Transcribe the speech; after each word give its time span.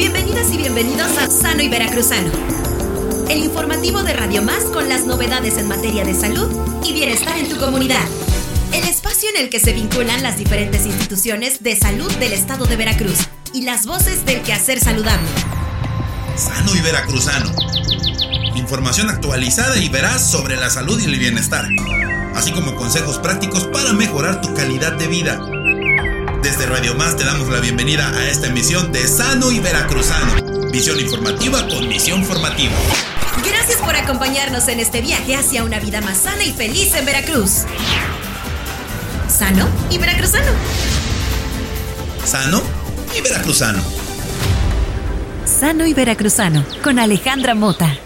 Bienvenidas 0.00 0.50
y 0.50 0.56
bienvenidos 0.56 1.18
a 1.18 1.28
Sano 1.28 1.60
y 1.60 1.68
Veracruzano, 1.68 2.32
el 3.28 3.36
informativo 3.36 4.02
de 4.02 4.14
Radio 4.14 4.40
Más 4.40 4.64
con 4.64 4.88
las 4.88 5.04
novedades 5.04 5.58
en 5.58 5.68
materia 5.68 6.06
de 6.06 6.14
salud 6.14 6.50
y 6.82 6.94
bienestar 6.94 7.36
en 7.36 7.50
tu 7.50 7.58
comunidad. 7.58 8.00
El 8.72 8.84
espacio 8.84 9.28
en 9.28 9.42
el 9.42 9.50
que 9.50 9.60
se 9.60 9.74
vinculan 9.74 10.22
las 10.22 10.38
diferentes 10.38 10.86
instituciones 10.86 11.62
de 11.62 11.76
salud 11.76 12.10
del 12.14 12.32
estado 12.32 12.64
de 12.64 12.76
Veracruz 12.76 13.18
y 13.52 13.60
las 13.60 13.84
voces 13.84 14.24
del 14.24 14.40
quehacer 14.40 14.80
saludable. 14.80 15.28
Sano 16.34 16.74
y 16.74 16.80
Veracruzano. 16.80 17.52
Información 18.56 19.10
actualizada 19.10 19.76
y 19.76 19.90
veraz 19.90 20.30
sobre 20.30 20.56
la 20.56 20.70
salud 20.70 20.98
y 20.98 21.04
el 21.04 21.18
bienestar, 21.18 21.68
así 22.34 22.52
como 22.52 22.74
consejos 22.74 23.18
prácticos 23.18 23.66
para 23.66 23.92
mejorar 23.92 24.40
tu 24.40 24.54
calidad 24.54 24.92
de 24.92 25.08
vida. 25.08 25.59
Desde 26.42 26.64
Radio 26.64 26.94
Más 26.94 27.16
te 27.16 27.24
damos 27.24 27.48
la 27.50 27.60
bienvenida 27.60 28.08
a 28.16 28.28
esta 28.28 28.46
emisión 28.46 28.90
de 28.92 29.06
Sano 29.06 29.50
y 29.50 29.60
Veracruzano. 29.60 30.70
Visión 30.70 30.98
informativa 30.98 31.68
con 31.68 31.86
misión 31.86 32.24
formativa. 32.24 32.72
Gracias 33.44 33.78
por 33.82 33.94
acompañarnos 33.94 34.66
en 34.68 34.80
este 34.80 35.02
viaje 35.02 35.36
hacia 35.36 35.64
una 35.64 35.78
vida 35.80 36.00
más 36.00 36.16
sana 36.16 36.42
y 36.42 36.52
feliz 36.52 36.94
en 36.94 37.04
Veracruz. 37.04 37.64
Sano 39.28 39.68
y 39.90 39.98
Veracruzano. 39.98 40.52
Sano 42.24 42.62
y 43.14 43.20
Veracruzano. 43.20 43.82
Sano 45.44 45.86
y 45.86 45.92
Veracruzano 45.92 46.64
con 46.82 46.98
Alejandra 46.98 47.54
Mota. 47.54 47.98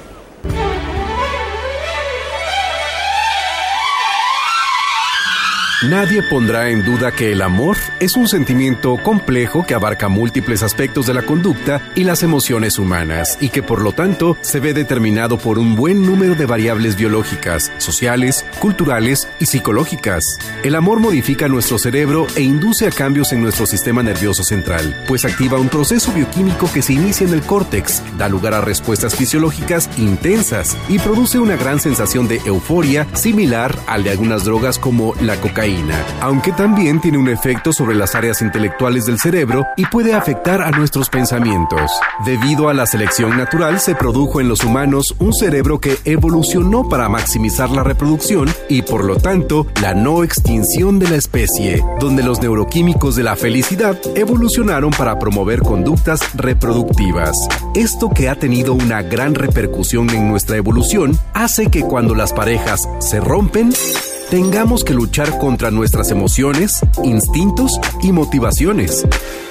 Nadie 5.89 6.23
pondrá 6.23 6.71
en 6.71 6.83
duda 6.83 7.13
que 7.13 7.31
el 7.31 7.43
amor 7.43 7.77
es 8.01 8.17
un 8.17 8.27
sentimiento 8.27 8.97
complejo 9.03 9.67
que 9.67 9.75
abarca 9.75 10.09
múltiples 10.09 10.63
aspectos 10.63 11.07
de 11.07 11.13
la 11.13 11.23
conducta 11.23 11.83
y 11.95 12.05
las 12.05 12.23
emociones 12.23 12.79
humanas 12.79 13.37
y 13.39 13.51
que 13.51 13.63
por 13.63 13.83
lo 13.83 13.93
tanto 13.93 14.39
se 14.41 14.61
ve 14.61 14.73
determinado 14.73 15.37
por 15.37 15.59
un 15.59 15.77
buen 15.77 16.01
número 16.07 16.37
de 16.37 16.47
variables 16.47 16.97
biológicas, 16.97 17.71
sociales, 17.77 18.47
culturales 18.61 19.29
y 19.41 19.47
psicológicas. 19.47 20.39
El 20.63 20.75
amor 20.75 21.01
modifica 21.01 21.49
nuestro 21.49 21.79
cerebro 21.79 22.29
e 22.35 22.41
induce 22.41 22.87
a 22.87 22.91
cambios 22.91 23.35
en 23.35 23.43
nuestro 23.43 23.67
sistema 23.67 24.03
nervioso 24.03 24.43
central, 24.43 25.05
pues 25.07 25.27
activa 25.27 25.59
un 25.59 25.69
proceso 25.69 26.13
bioquímico 26.13 26.71
que 26.73 26.81
se 26.81 26.95
inicia 26.95 27.27
en 27.27 27.35
el 27.35 27.43
córtex, 27.43 28.03
da 28.17 28.31
lugar 28.31 28.55
a 28.55 28.63
respuestas 28.63 29.17
fisiológicas 29.17 29.91
intensas 29.99 30.79
y 30.89 30.99
produce 30.99 31.39
una 31.39 31.57
gran 31.57 31.79
sensación 31.79 32.27
de 32.27 32.41
euforia 32.47 33.07
similar 33.13 33.79
al 33.87 34.03
de 34.03 34.13
algunas 34.13 34.45
drogas 34.45 34.79
como 34.79 35.15
la 35.21 35.37
cocaína 35.37 35.74
aunque 36.21 36.53
también 36.53 37.01
tiene 37.01 37.19
un 37.19 37.29
efecto 37.29 37.73
sobre 37.73 37.95
las 37.95 38.15
áreas 38.15 38.43
intelectuales 38.43 39.07
del 39.07 39.19
cerebro 39.19 39.67
y 39.77 39.87
puede 39.87 40.15
afectar 40.15 40.63
a 40.63 40.71
nuestros 40.71 41.09
pensamientos. 41.09 41.91
Debido 42.25 42.69
a 42.69 42.75
la 42.75 42.87
selección 42.87 43.37
natural 43.37 43.81
se 43.81 43.95
produjo 43.95 44.41
en 44.41 44.49
los 44.49 44.65
humanos 44.65 45.15
un 45.19 45.33
cerebro 45.33 45.81
que 45.81 45.99
evolucionó 46.05 46.89
para 46.89 47.09
maximizar 47.09 47.71
la 47.71 47.83
reproducción 47.83 48.49
y 48.69 48.83
por 48.83 49.05
lo 49.05 49.17
tanto 49.17 49.67
la 49.81 49.95
no 49.95 50.25
extinción 50.25 50.99
de 50.99 51.11
la 51.11 51.17
especie, 51.17 51.83
donde 52.01 52.23
los 52.23 52.41
neuroquímicos 52.41 53.17
de 53.17 53.23
la 53.23 53.37
felicidad 53.37 53.99
evolucionaron 54.15 54.91
para 54.91 55.19
promover 55.19 55.61
conductas 55.61 56.21
reproductivas. 56.35 57.37
Esto 57.75 58.11
que 58.11 58.29
ha 58.29 58.37
tenido 58.37 58.75
una 58.75 59.03
gran 59.03 59.35
repercusión 59.35 60.11
en 60.11 60.29
nuestra 60.29 60.57
evolución 60.57 61.19
hace 61.33 61.71
que 61.71 61.83
cuando 61.83 62.15
las 62.15 62.33
parejas 62.33 62.89
se 63.01 63.21
rompen, 63.21 63.73
tengamos 64.31 64.85
que 64.85 64.95
luchar 64.95 65.39
contra 65.39 65.71
nuestras 65.71 66.11
emociones, 66.11 66.81
instintos 67.03 67.79
y 68.03 68.13
motivaciones. 68.13 69.07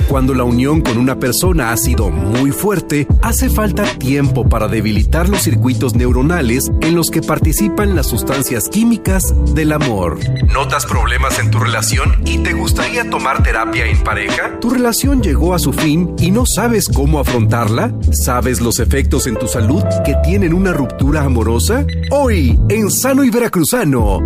Cuando 0.08 0.34
la 0.34 0.44
unión 0.44 0.82
con 0.82 0.98
una 0.98 1.18
persona 1.18 1.72
ha 1.72 1.78
sido 1.78 2.10
muy 2.10 2.52
fuerte, 2.52 3.08
hace 3.22 3.50
falta 3.50 3.84
tiempo 3.98 4.48
para 4.48 4.68
debilitar 4.68 5.30
los 5.30 5.42
circuitos 5.42 5.96
neuronales 5.96 6.72
en 6.82 6.96
los 6.96 7.10
que 7.10 7.22
participan 7.22 7.96
las 7.96 8.08
sustancias 8.08 8.68
químicas 8.70 9.34
del 9.56 9.72
amor. 9.72 10.20
¿Notas 10.54 10.86
problemas 10.86 11.40
en 11.40 11.50
tu 11.50 11.60
relación 11.60 12.22
y 12.26 12.40
te 12.40 12.54
gustaría 12.54 13.10
tomar 13.10 13.44
terapia 13.44 13.86
en 13.86 14.04
pareja? 14.04 14.60
¿Tu 14.60 14.70
relación 14.70 15.24
llegó 15.24 15.54
a 15.54 15.60
su 15.60 15.74
fin 15.74 16.14
y 16.20 16.32
no 16.32 16.44
sabes 16.46 16.88
cómo 16.88 17.20
afrontarla? 17.20 17.94
¿Sabes 18.12 18.62
los 18.62 18.80
efectos 18.80 19.26
en 19.26 19.38
tu 19.38 19.48
salud 19.48 19.84
que 20.06 20.16
tienen 20.24 20.54
una 20.54 20.74
ruptura 20.74 21.24
amorosa? 21.24 21.86
Hoy, 22.12 22.60
en 22.70 22.92
Sano 22.92 23.24
y 23.24 23.30
Veracruzano, 23.30 24.20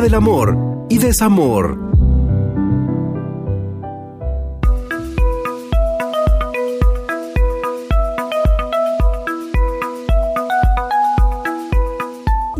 del 0.00 0.14
Amor 0.14 0.86
y 0.88 0.98
Desamor 0.98 1.87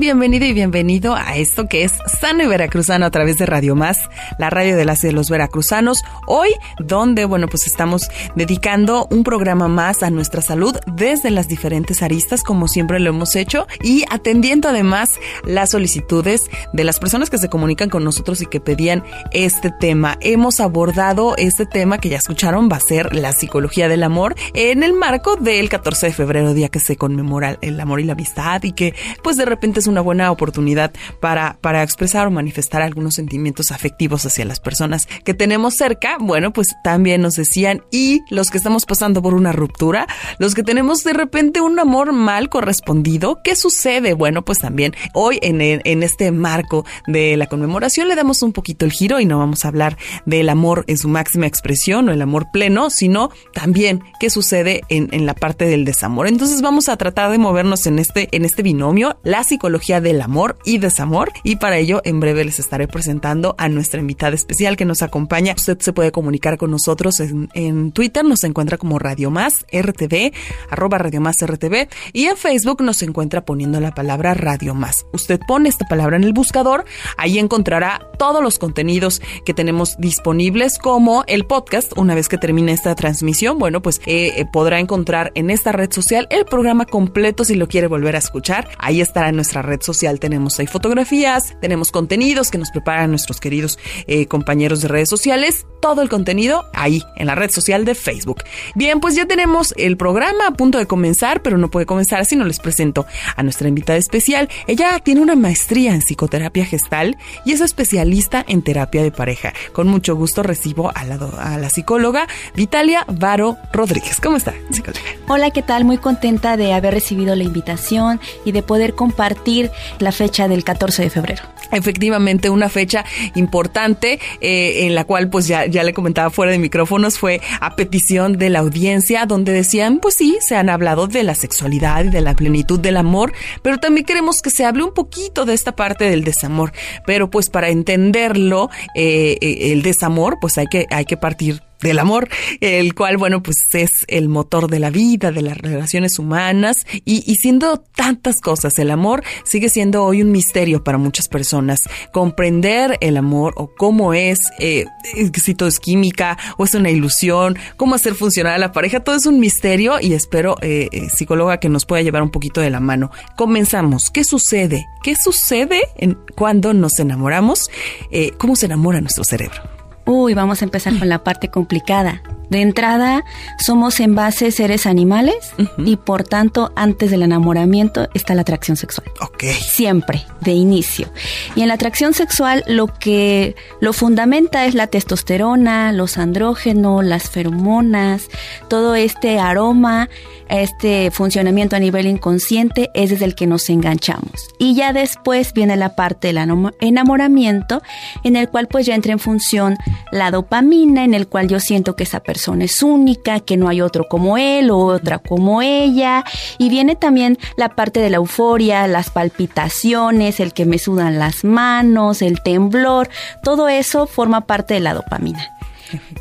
bienvenido 0.08 0.46
y 0.46 0.54
bienvenido 0.54 1.14
a 1.14 1.36
esto 1.36 1.69
que 1.69 1.84
es 1.84 1.92
Sano 2.19 2.42
y 2.42 2.46
Veracruzano 2.46 3.04
a 3.04 3.10
través 3.10 3.36
de 3.36 3.44
Radio 3.44 3.76
Más, 3.76 4.08
la 4.38 4.48
radio 4.48 4.74
de 4.74 4.86
las 4.86 5.02
de 5.02 5.12
los 5.12 5.28
veracruzanos. 5.28 6.02
Hoy, 6.26 6.48
donde, 6.78 7.26
bueno, 7.26 7.46
pues 7.46 7.66
estamos 7.66 8.08
dedicando 8.34 9.06
un 9.10 9.22
programa 9.22 9.69
más 9.69 10.02
a 10.02 10.08
nuestra 10.08 10.41
salud 10.41 10.74
desde 10.86 11.30
las 11.30 11.46
diferentes 11.46 12.02
aristas, 12.02 12.42
como 12.42 12.69
siempre 12.69 13.00
lo 13.00 13.10
hemos 13.10 13.36
hecho, 13.36 13.66
y 13.82 14.04
atendiendo 14.08 14.70
además 14.70 15.10
las 15.44 15.72
solicitudes 15.72 16.48
de 16.72 16.84
las 16.84 16.98
personas 17.00 17.28
que 17.28 17.36
se 17.36 17.50
comunican 17.50 17.90
con 17.90 18.02
nosotros 18.02 18.40
y 18.40 18.46
que 18.46 18.60
pedían 18.60 19.04
este 19.32 19.70
tema. 19.78 20.16
Hemos 20.22 20.58
abordado 20.58 21.36
este 21.36 21.66
tema 21.66 21.98
que 21.98 22.08
ya 22.08 22.16
escucharon, 22.16 22.70
va 22.72 22.76
a 22.76 22.80
ser 22.80 23.14
la 23.14 23.32
psicología 23.32 23.88
del 23.88 24.02
amor, 24.02 24.36
en 24.54 24.84
el 24.84 24.94
marco 24.94 25.36
del 25.36 25.69
14 25.69 26.06
de 26.06 26.12
febrero, 26.14 26.54
día 26.54 26.70
que 26.70 26.80
se 26.80 26.96
conmemora 26.96 27.58
el 27.60 27.78
amor 27.78 28.00
y 28.00 28.04
la 28.04 28.14
amistad, 28.14 28.62
y 28.62 28.72
que 28.72 28.94
pues 29.22 29.36
de 29.36 29.44
repente 29.44 29.80
es 29.80 29.86
una 29.86 29.97
buena 30.00 30.31
oportunidad 30.31 30.92
para, 31.20 31.59
para 31.60 31.82
expresar 31.82 32.26
o 32.26 32.31
manifestar 32.31 32.82
algunos 32.82 33.14
sentimientos 33.14 33.70
afectivos 33.70 34.25
hacia 34.26 34.44
las 34.44 34.60
personas 34.60 35.06
que 35.25 35.34
tenemos 35.34 35.75
cerca. 35.75 36.16
Bueno, 36.19 36.53
pues 36.53 36.75
también 36.84 37.22
nos 37.22 37.34
decían, 37.34 37.82
y 37.91 38.20
los 38.31 38.50
que 38.50 38.58
estamos 38.58 38.84
pasando 38.87 39.22
por 39.22 39.34
una 39.34 39.53
ruptura, 39.53 40.06
los 40.38 40.54
que 40.54 40.62
tenemos 40.62 41.04
de 41.04 41.12
repente 41.12 41.60
un 41.60 41.78
amor 41.78 42.12
mal 42.12 42.48
correspondido, 42.48 43.41
¿qué 43.42 43.56
sucede? 43.56 44.14
Bueno, 44.14 44.44
pues 44.44 44.58
también 44.58 44.94
hoy 45.14 45.38
en, 45.42 45.60
en 45.60 46.03
este 46.03 46.31
marco 46.31 46.84
de 47.06 47.37
la 47.37 47.47
conmemoración 47.47 48.08
le 48.08 48.14
damos 48.14 48.42
un 48.42 48.53
poquito 48.53 48.84
el 48.84 48.92
giro 48.92 49.20
y 49.20 49.25
no 49.25 49.38
vamos 49.38 49.64
a 49.64 49.69
hablar 49.69 49.97
del 50.26 50.48
amor 50.48 50.84
en 50.87 50.98
su 50.98 51.08
máxima 51.08 51.47
expresión 51.47 52.08
o 52.08 52.12
el 52.12 52.22
amor 52.22 52.50
pleno, 52.53 52.91
sino 52.91 53.31
también 53.54 54.03
qué 54.20 54.31
sucede 54.31 54.82
en, 54.88 55.08
en 55.12 55.26
la 55.26 55.34
parte 55.34 55.64
del 55.64 55.84
desamor. 55.84 56.28
Entonces 56.28 56.62
vamos 56.62 56.88
a 56.88 56.97
tratar 56.97 57.31
de 57.31 57.38
movernos 57.38 57.87
en 57.87 57.98
este, 57.98 58.28
en 58.32 58.44
este 58.44 58.62
binomio, 58.62 59.19
la 59.22 59.44
psicología 59.44 59.88
del 59.88 60.21
amor 60.21 60.59
y 60.65 60.78
desamor. 60.78 61.32
Y 61.43 61.56
para 61.56 61.78
ello, 61.78 62.00
en 62.04 62.21
breve 62.21 62.44
les 62.44 62.59
estaré 62.59 62.87
presentando 62.87 63.54
a 63.59 63.69
nuestra 63.69 64.00
invitada 64.00 64.34
especial 64.34 64.76
que 64.76 64.84
nos 64.84 65.03
acompaña. 65.03 65.54
Usted 65.56 65.78
se 65.81 65.93
puede 65.93 66.12
comunicar 66.12 66.59
con 66.59 66.71
nosotros 66.71 67.21
en, 67.21 67.93
Twitter, 67.93 68.25
nos 68.25 68.44
encuentra 68.44 68.76
como 68.76 68.99
Radio 68.99 69.31
Más 69.31 69.65
RTV, 69.72 70.32
arroba 70.71 70.99
Radio 70.99 71.21
Más 71.21 71.37
RTV, 71.44 71.88
y 72.12 72.26
en 72.26 72.37
Facebook 72.37 72.82
nos 72.82 73.03
encuentra 73.03 73.44
poniendo 73.44 73.81
la 73.81 73.94
palabra 73.94 74.34
Radio 74.34 74.75
Más. 74.75 75.06
Usted 75.12 75.41
pone 75.49 75.69
esta 75.69 75.87
palabra 75.87 76.16
en 76.16 76.25
el 76.25 76.32
buscador, 76.32 76.84
ahí 77.16 77.38
encontrará 77.38 78.10
todos 78.19 78.43
los 78.43 78.59
contenidos 78.59 79.22
que 79.44 79.55
tenemos 79.55 79.97
disponibles, 79.99 80.78
como 80.78 81.25
el 81.26 81.47
podcast. 81.47 81.93
Una 81.97 82.15
vez 82.15 82.28
que 82.28 82.37
termine 82.37 82.72
esta 82.72 82.94
transmisión, 82.94 83.59
bueno, 83.59 83.81
pues 83.81 84.00
eh, 84.06 84.34
eh, 84.37 84.44
podrá 84.53 84.81
encontrar 84.81 85.32
en 85.34 85.50
esta 85.50 85.72
red 85.72 85.91
social 85.93 86.26
el 86.31 86.44
programa 86.44 86.84
completo 86.84 87.44
si 87.44 87.55
lo 87.55 87.69
quiere 87.69 87.87
volver 87.87 88.16
a 88.16 88.19
escuchar. 88.19 88.69
Ahí 88.78 89.00
estará 89.00 89.28
en 89.28 89.37
nuestra 89.37 89.62
red 89.62 89.77
social 89.82 90.20
tenemos 90.20 90.58
ahí 90.58 90.66
fotografías, 90.66 91.56
tenemos 91.60 91.90
contenidos 91.90 92.50
que 92.50 92.58
nos 92.58 92.70
preparan 92.70 93.10
nuestros 93.10 93.40
queridos 93.40 93.78
eh, 94.06 94.26
compañeros 94.26 94.82
de 94.82 94.88
redes 94.88 95.08
sociales, 95.08 95.66
todo 95.80 96.02
el 96.02 96.08
contenido 96.08 96.64
ahí 96.74 97.02
en 97.16 97.26
la 97.26 97.34
red 97.34 97.50
social 97.50 97.84
de 97.84 97.94
Facebook. 97.94 98.42
Bien, 98.74 99.00
pues 99.00 99.14
ya 99.14 99.26
tenemos 99.26 99.75
el 99.76 99.96
programa 99.96 100.48
a 100.48 100.52
punto 100.52 100.78
de 100.78 100.86
comenzar, 100.86 101.42
pero 101.42 101.58
no 101.58 101.70
puede 101.70 101.86
comenzar 101.86 102.25
si 102.25 102.36
no 102.36 102.44
les 102.44 102.60
presento 102.60 103.06
a 103.36 103.42
nuestra 103.42 103.69
invitada 103.69 103.98
especial. 103.98 104.48
Ella 104.66 104.98
tiene 105.00 105.20
una 105.20 105.36
maestría 105.36 105.94
en 105.94 106.00
psicoterapia 106.00 106.64
gestal 106.64 107.16
y 107.44 107.52
es 107.52 107.60
especialista 107.60 108.44
en 108.46 108.62
terapia 108.62 109.02
de 109.02 109.12
pareja. 109.12 109.52
Con 109.72 109.88
mucho 109.88 110.16
gusto 110.16 110.42
recibo 110.42 110.90
a 110.94 111.04
la, 111.04 111.14
a 111.38 111.58
la 111.58 111.70
psicóloga 111.70 112.26
Vitalia 112.54 113.04
Varo 113.08 113.56
Rodríguez. 113.72 114.20
¿Cómo 114.20 114.36
está, 114.36 114.54
psicóloga? 114.70 115.00
Hola, 115.28 115.50
¿qué 115.50 115.62
tal? 115.62 115.84
Muy 115.84 115.98
contenta 115.98 116.56
de 116.56 116.72
haber 116.72 116.94
recibido 116.94 117.34
la 117.34 117.44
invitación 117.44 118.20
y 118.44 118.52
de 118.52 118.62
poder 118.62 118.94
compartir 118.94 119.57
la 119.99 120.12
fecha 120.12 120.49
del 120.49 120.64
14 120.64 121.02
de 121.02 121.10
febrero. 121.10 121.43
Efectivamente, 121.70 122.50
una 122.50 122.69
fecha 122.69 123.05
importante 123.34 124.19
eh, 124.40 124.87
en 124.87 124.94
la 124.94 125.05
cual, 125.05 125.28
pues 125.28 125.46
ya, 125.46 125.66
ya 125.66 125.82
le 125.82 125.93
comentaba 125.93 126.31
fuera 126.31 126.52
de 126.52 126.58
micrófonos, 126.58 127.19
fue 127.19 127.40
a 127.60 127.76
petición 127.76 128.38
de 128.38 128.50
la 128.50 128.60
audiencia, 128.60 129.26
donde 129.26 129.52
decían, 129.52 129.99
pues 129.99 130.14
sí, 130.16 130.38
se 130.40 130.56
han 130.56 130.70
hablado 130.70 131.06
de 131.06 131.22
la 131.22 131.34
sexualidad 131.34 132.05
y 132.05 132.08
de 132.08 132.20
la 132.20 132.34
plenitud 132.34 132.81
del 132.81 132.96
amor, 132.96 133.32
pero 133.62 133.78
también 133.78 134.06
queremos 134.06 134.43
que 134.43 134.50
se 134.50 134.64
hable 134.64 134.84
un 134.84 134.94
poquito 134.94 135.44
de 135.44 135.55
esta 135.55 135.72
parte 135.72 136.08
del 136.08 136.25
desamor. 136.25 136.72
Pero 137.06 137.31
pues 137.31 137.50
para 137.50 137.69
entenderlo, 137.69 138.70
eh, 138.94 139.37
eh, 139.40 139.72
el 139.72 139.82
desamor, 139.82 140.38
pues 140.40 140.58
hay 140.58 140.66
que, 140.66 140.87
hay 140.90 141.05
que 141.05 141.16
partir 141.16 141.62
del 141.80 141.98
amor, 141.98 142.28
el 142.60 142.94
cual, 142.94 143.16
bueno, 143.16 143.42
pues 143.42 143.56
es 143.72 144.04
el 144.08 144.28
motor 144.28 144.69
de 144.70 144.78
la 144.78 144.90
vida, 144.90 145.32
de 145.32 145.42
las 145.42 145.58
relaciones 145.58 146.19
humanas 146.19 146.86
y, 147.04 147.22
y, 147.30 147.36
siendo 147.36 147.78
tantas 147.78 148.40
cosas, 148.40 148.78
el 148.78 148.90
amor 148.90 149.22
sigue 149.44 149.69
siendo 149.69 150.04
hoy 150.04 150.22
un 150.22 150.32
misterio 150.32 150.84
para 150.84 150.98
muchas 150.98 151.28
personas. 151.28 151.82
Comprender 152.12 152.98
el 153.00 153.16
amor 153.16 153.54
o 153.56 153.75
cómo 153.76 154.14
es, 154.14 154.40
eh, 154.58 154.86
si 155.34 155.54
todo 155.54 155.69
es 155.69 155.78
química 155.80 156.38
o 156.56 156.64
es 156.64 156.75
una 156.75 156.90
ilusión, 156.90 157.56
cómo 157.76 157.94
hacer 157.94 158.14
funcionar 158.14 158.54
a 158.54 158.58
la 158.58 158.72
pareja, 158.72 159.00
todo 159.00 159.16
es 159.16 159.26
un 159.26 159.40
misterio 159.40 160.00
y 160.00 160.14
espero, 160.14 160.56
eh, 160.62 160.88
eh, 160.92 161.08
psicóloga, 161.10 161.58
que 161.58 161.69
nos 161.69 161.86
pueda 161.86 162.02
llevar 162.02 162.22
un 162.22 162.31
poquito 162.31 162.60
de 162.60 162.70
la 162.70 162.81
mano. 162.81 163.10
Comenzamos. 163.36 164.10
¿Qué 164.10 164.24
sucede? 164.24 164.86
¿Qué 165.02 165.14
sucede 165.16 165.82
en, 165.96 166.19
cuando 166.36 166.74
nos 166.74 166.98
enamoramos? 166.98 167.70
Eh, 168.10 168.32
¿Cómo 168.38 168.56
se 168.56 168.66
enamora 168.66 169.00
nuestro 169.00 169.24
cerebro? 169.24 169.62
Uy, 170.10 170.32
vamos 170.32 170.62
a 170.62 170.64
empezar 170.64 170.99
con 170.99 171.10
la 171.10 171.22
parte 171.22 171.50
complicada. 171.50 172.22
De 172.50 172.62
entrada, 172.62 173.24
somos 173.58 174.00
en 174.00 174.14
base 174.14 174.50
seres 174.52 174.86
animales 174.86 175.52
y 175.76 175.96
por 175.96 176.24
tanto, 176.24 176.72
antes 176.76 177.10
del 177.10 177.22
enamoramiento 177.22 178.08
está 178.14 178.34
la 178.34 178.40
atracción 178.40 178.76
sexual. 178.76 179.06
Ok. 179.20 179.44
Siempre, 179.60 180.24
de 180.40 180.52
inicio. 180.52 181.08
Y 181.54 181.62
en 181.62 181.68
la 181.68 181.74
atracción 181.74 182.14
sexual 182.14 182.64
lo 182.66 182.86
que 182.86 183.54
lo 183.80 183.92
fundamenta 183.92 184.64
es 184.64 184.74
la 184.74 184.86
testosterona, 184.86 185.92
los 185.92 186.16
andrógenos, 186.16 187.04
las 187.04 187.28
feromonas, 187.28 188.28
todo 188.68 188.94
este 188.94 189.38
aroma, 189.38 190.08
este 190.48 191.10
funcionamiento 191.10 191.76
a 191.76 191.80
nivel 191.80 192.06
inconsciente 192.06 192.90
es 192.94 193.10
desde 193.10 193.26
el 193.26 193.34
que 193.34 193.46
nos 193.46 193.68
enganchamos. 193.68 194.48
Y 194.58 194.74
ya 194.74 194.94
después 194.94 195.52
viene 195.52 195.76
la 195.76 195.94
parte 195.94 196.28
del 196.28 196.38
enamoramiento, 196.80 197.82
en 198.24 198.36
el 198.36 198.48
cual 198.48 198.68
pues 198.68 198.86
ya 198.86 198.94
entra 198.94 199.12
en 199.12 199.18
función 199.18 199.76
la 200.12 200.30
dopamina, 200.30 201.04
en 201.04 201.12
el 201.12 201.28
cual 201.28 201.48
yo 201.48 201.60
siento 201.60 201.94
que 201.94 202.04
esa 202.04 202.20
persona 202.20 202.38
persona 202.38 202.67
es 202.67 202.85
única, 202.85 203.40
que 203.40 203.56
no 203.56 203.69
hay 203.69 203.81
otro 203.81 204.06
como 204.08 204.38
él 204.38 204.70
o 204.70 204.79
otra 204.79 205.19
como 205.19 205.61
ella. 205.61 206.25
Y 206.56 206.69
viene 206.69 206.94
también 206.94 207.37
la 207.56 207.70
parte 207.70 207.99
de 207.99 208.11
la 208.11 208.19
euforia, 208.19 208.87
las 208.87 209.11
palpitaciones, 209.11 210.38
el 210.38 210.52
que 210.52 210.64
me 210.64 210.79
sudan 210.79 211.19
las 211.19 211.43
manos, 211.43 212.23
el 212.23 212.40
temblor, 212.40 213.08
todo 213.43 213.69
eso 213.69 214.06
forma 214.06 214.43
parte 214.43 214.75
de 214.75 214.81
la 214.81 214.94
dopamina. 214.94 215.44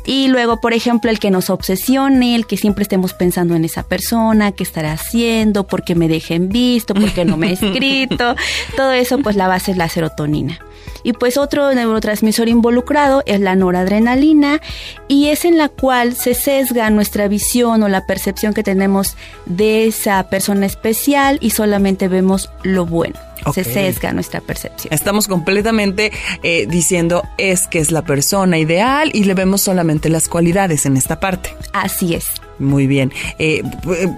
Y 0.06 0.26
luego, 0.26 0.60
por 0.60 0.72
ejemplo, 0.72 1.08
el 1.08 1.20
que 1.20 1.30
nos 1.30 1.50
obsesione, 1.50 2.34
el 2.34 2.48
que 2.48 2.56
siempre 2.56 2.82
estemos 2.82 3.12
pensando 3.12 3.54
en 3.54 3.64
esa 3.64 3.84
persona, 3.84 4.50
qué 4.50 4.64
estará 4.64 4.94
haciendo, 4.94 5.68
por 5.68 5.84
qué 5.84 5.94
me 5.94 6.08
dejen 6.08 6.48
visto, 6.48 6.94
por 6.94 7.12
qué 7.12 7.24
no 7.24 7.36
me 7.36 7.50
he 7.50 7.52
escrito, 7.60 8.34
todo 8.76 8.90
eso, 8.90 9.18
pues 9.18 9.36
la 9.36 9.46
base 9.46 9.70
es 9.70 9.76
la 9.76 9.88
serotonina. 9.88 10.58
Y 11.02 11.12
pues 11.12 11.36
otro 11.36 11.72
neurotransmisor 11.74 12.48
involucrado 12.48 13.22
es 13.26 13.40
la 13.40 13.56
noradrenalina 13.56 14.60
y 15.08 15.28
es 15.28 15.44
en 15.44 15.58
la 15.58 15.68
cual 15.68 16.14
se 16.14 16.34
sesga 16.34 16.90
nuestra 16.90 17.28
visión 17.28 17.82
o 17.82 17.88
la 17.88 18.06
percepción 18.06 18.54
que 18.54 18.62
tenemos 18.62 19.16
de 19.46 19.86
esa 19.86 20.28
persona 20.28 20.66
especial 20.66 21.38
y 21.40 21.50
solamente 21.50 22.08
vemos 22.08 22.50
lo 22.62 22.86
bueno. 22.86 23.18
Se 23.54 23.64
sesga 23.64 24.12
nuestra 24.12 24.40
percepción. 24.40 24.92
Estamos 24.92 25.26
completamente 25.26 26.12
eh, 26.42 26.66
diciendo 26.66 27.22
es 27.38 27.66
que 27.66 27.78
es 27.78 27.90
la 27.90 28.02
persona 28.02 28.58
ideal 28.58 29.10
y 29.14 29.24
le 29.24 29.34
vemos 29.34 29.62
solamente 29.62 30.08
las 30.08 30.28
cualidades 30.28 30.86
en 30.86 30.96
esta 30.96 31.20
parte. 31.20 31.54
Así 31.72 32.14
es. 32.14 32.26
Muy 32.58 32.86
bien. 32.86 33.12
Eh, 33.38 33.62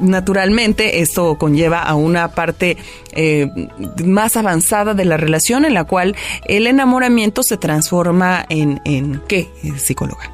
naturalmente, 0.01 1.01
esto 1.01 1.37
conlleva 1.39 1.83
a 1.83 1.95
una 1.95 2.29
parte 2.29 2.77
eh, 3.13 3.49
más 4.05 4.37
avanzada 4.37 4.95
de 4.95 5.05
la 5.05 5.17
relación 5.17 5.65
en 5.65 5.75
la 5.75 5.85
cual 5.85 6.17
el 6.47 6.67
enamoramiento 6.67 7.43
se 7.43 7.57
transforma 7.57 8.47
en, 8.49 8.81
en 8.85 9.21
¿qué, 9.29 9.49
psicóloga? 9.77 10.31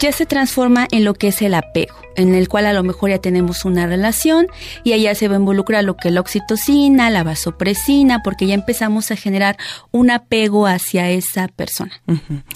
Ya 0.00 0.12
se 0.12 0.26
transforma 0.26 0.86
en 0.90 1.04
lo 1.04 1.14
que 1.14 1.28
es 1.28 1.40
el 1.42 1.54
apego 1.54 2.05
en 2.16 2.34
el 2.34 2.48
cual 2.48 2.66
a 2.66 2.72
lo 2.72 2.82
mejor 2.82 3.10
ya 3.10 3.18
tenemos 3.18 3.64
una 3.64 3.86
relación 3.86 4.46
y 4.84 4.92
allá 4.92 5.14
se 5.14 5.28
va 5.28 5.36
a 5.36 5.38
involucrar 5.38 5.84
lo 5.84 5.96
que 5.96 6.08
es 6.08 6.14
la 6.14 6.20
oxitocina, 6.20 7.10
la 7.10 7.22
vasopresina, 7.22 8.22
porque 8.22 8.46
ya 8.46 8.54
empezamos 8.54 9.10
a 9.10 9.16
generar 9.16 9.56
un 9.92 10.10
apego 10.10 10.66
hacia 10.66 11.10
esa 11.10 11.48
persona. 11.48 11.92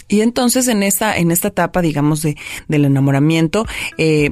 Y 0.08 0.20
entonces 0.22 0.68
en 0.68 0.82
esta, 0.82 1.16
en 1.16 1.30
esta 1.30 1.48
etapa, 1.48 1.82
digamos, 1.82 2.22
de, 2.22 2.36
del 2.68 2.84
enamoramiento, 2.84 3.66
eh, 3.98 4.30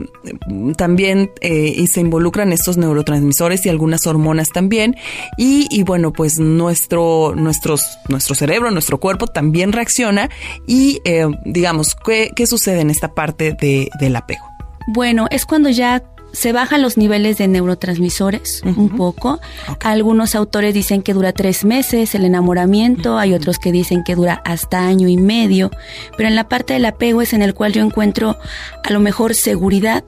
también 0.77 1.31
eh, 1.41 1.87
se 1.87 2.01
involucran 2.01 2.53
estos 2.53 2.77
neurotransmisores 2.77 3.65
y 3.67 3.69
algunas 3.69 4.07
hormonas 4.07 4.51
también. 4.51 4.97
Y, 5.37 5.67
y 5.71 5.83
bueno, 5.83 6.13
pues 6.13 6.39
nuestro, 6.39 7.35
nuestros, 7.37 7.99
nuestro 8.09 8.35
cerebro, 8.35 8.71
nuestro 8.71 8.99
cuerpo 8.99 9.27
también 9.27 9.73
reacciona 9.73 10.31
y, 10.67 11.01
eh, 11.05 11.27
digamos, 11.45 11.95
¿qué, 11.95 12.31
¿qué 12.35 12.47
sucede 12.47 12.81
en 12.81 12.91
esta 12.91 13.15
parte 13.15 13.53
de, 13.53 13.91
del 14.01 14.17
apego? 14.17 14.48
Bueno, 14.91 15.27
es 15.31 15.45
cuando 15.45 15.69
ya 15.69 16.03
se 16.33 16.53
bajan 16.53 16.81
los 16.81 16.97
niveles 16.97 17.37
de 17.37 17.47
neurotransmisores 17.47 18.63
un 18.65 18.89
poco. 18.97 19.39
Algunos 19.81 20.35
autores 20.35 20.73
dicen 20.73 21.03
que 21.03 21.13
dura 21.13 21.33
tres 21.33 21.63
meses 21.67 22.15
el 22.15 22.25
enamoramiento, 22.25 23.19
hay 23.19 23.35
otros 23.35 23.59
que 23.59 23.71
dicen 23.71 24.03
que 24.03 24.15
dura 24.15 24.41
hasta 24.47 24.87
año 24.87 25.09
y 25.09 25.19
medio, 25.19 25.71
pero 26.17 26.31
en 26.31 26.37
la 26.37 26.49
parte 26.49 26.73
del 26.73 26.87
apego 26.87 27.21
es 27.21 27.35
en 27.35 27.43
el 27.43 27.53
cual 27.53 27.75
yo 27.75 27.83
encuentro 27.83 28.39
a 28.83 28.91
lo 28.91 29.01
mejor 29.01 29.35
seguridad 29.35 30.05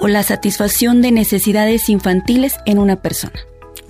o 0.00 0.08
la 0.08 0.22
satisfacción 0.22 1.02
de 1.02 1.12
necesidades 1.12 1.90
infantiles 1.90 2.56
en 2.64 2.78
una 2.78 2.96
persona. 2.96 3.38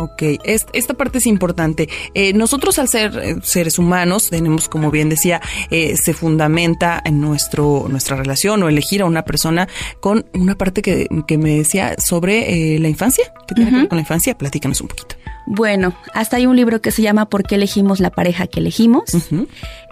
Ok, 0.02 0.22
esta 0.42 0.94
parte 0.94 1.18
es 1.18 1.26
importante. 1.28 1.88
Eh, 2.14 2.32
nosotros 2.32 2.80
al 2.80 2.88
ser 2.88 3.16
eh, 3.22 3.36
seres 3.44 3.78
humanos 3.78 4.30
tenemos, 4.30 4.68
como 4.68 4.90
bien 4.90 5.08
decía, 5.08 5.40
eh, 5.70 5.96
se 5.96 6.12
fundamenta 6.12 7.00
en 7.04 7.20
nuestro 7.20 7.86
nuestra 7.88 8.16
relación 8.16 8.64
o 8.64 8.68
elegir 8.68 9.02
a 9.02 9.04
una 9.04 9.22
persona 9.22 9.68
con 10.00 10.26
una 10.34 10.56
parte 10.56 10.82
que, 10.82 11.06
que 11.28 11.38
me 11.38 11.56
decía 11.56 11.94
sobre 11.98 12.80
la 12.80 12.88
infancia, 12.88 13.32
que 13.46 13.54
tiene 13.54 13.70
que 13.70 13.76
ver 13.76 13.88
con 13.88 13.96
la 13.96 14.02
infancia. 14.02 14.36
Platícanos 14.36 14.80
un 14.80 14.88
poquito. 14.88 15.21
Bueno, 15.46 15.94
hasta 16.14 16.36
hay 16.36 16.46
un 16.46 16.56
libro 16.56 16.80
que 16.80 16.90
se 16.90 17.02
llama 17.02 17.26
¿Por 17.26 17.42
qué 17.42 17.56
elegimos 17.56 18.00
la 18.00 18.10
pareja 18.10 18.46
que 18.46 18.60
elegimos? 18.60 19.04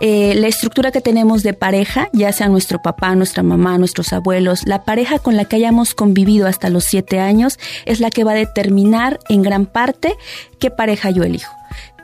Eh, 0.00 0.34
la 0.36 0.48
estructura 0.48 0.92
que 0.92 1.00
tenemos 1.00 1.42
de 1.42 1.52
pareja, 1.52 2.08
ya 2.12 2.32
sea 2.32 2.48
nuestro 2.48 2.80
papá, 2.80 3.14
nuestra 3.14 3.42
mamá, 3.42 3.76
nuestros 3.78 4.12
abuelos, 4.12 4.62
la 4.64 4.84
pareja 4.84 5.18
con 5.18 5.36
la 5.36 5.44
que 5.44 5.56
hayamos 5.56 5.94
convivido 5.94 6.46
hasta 6.46 6.70
los 6.70 6.84
siete 6.84 7.18
años 7.18 7.58
es 7.84 8.00
la 8.00 8.10
que 8.10 8.24
va 8.24 8.32
a 8.32 8.36
determinar 8.36 9.18
en 9.28 9.42
gran 9.42 9.66
parte 9.66 10.14
qué 10.58 10.70
pareja 10.70 11.10
yo 11.10 11.24
elijo. 11.24 11.59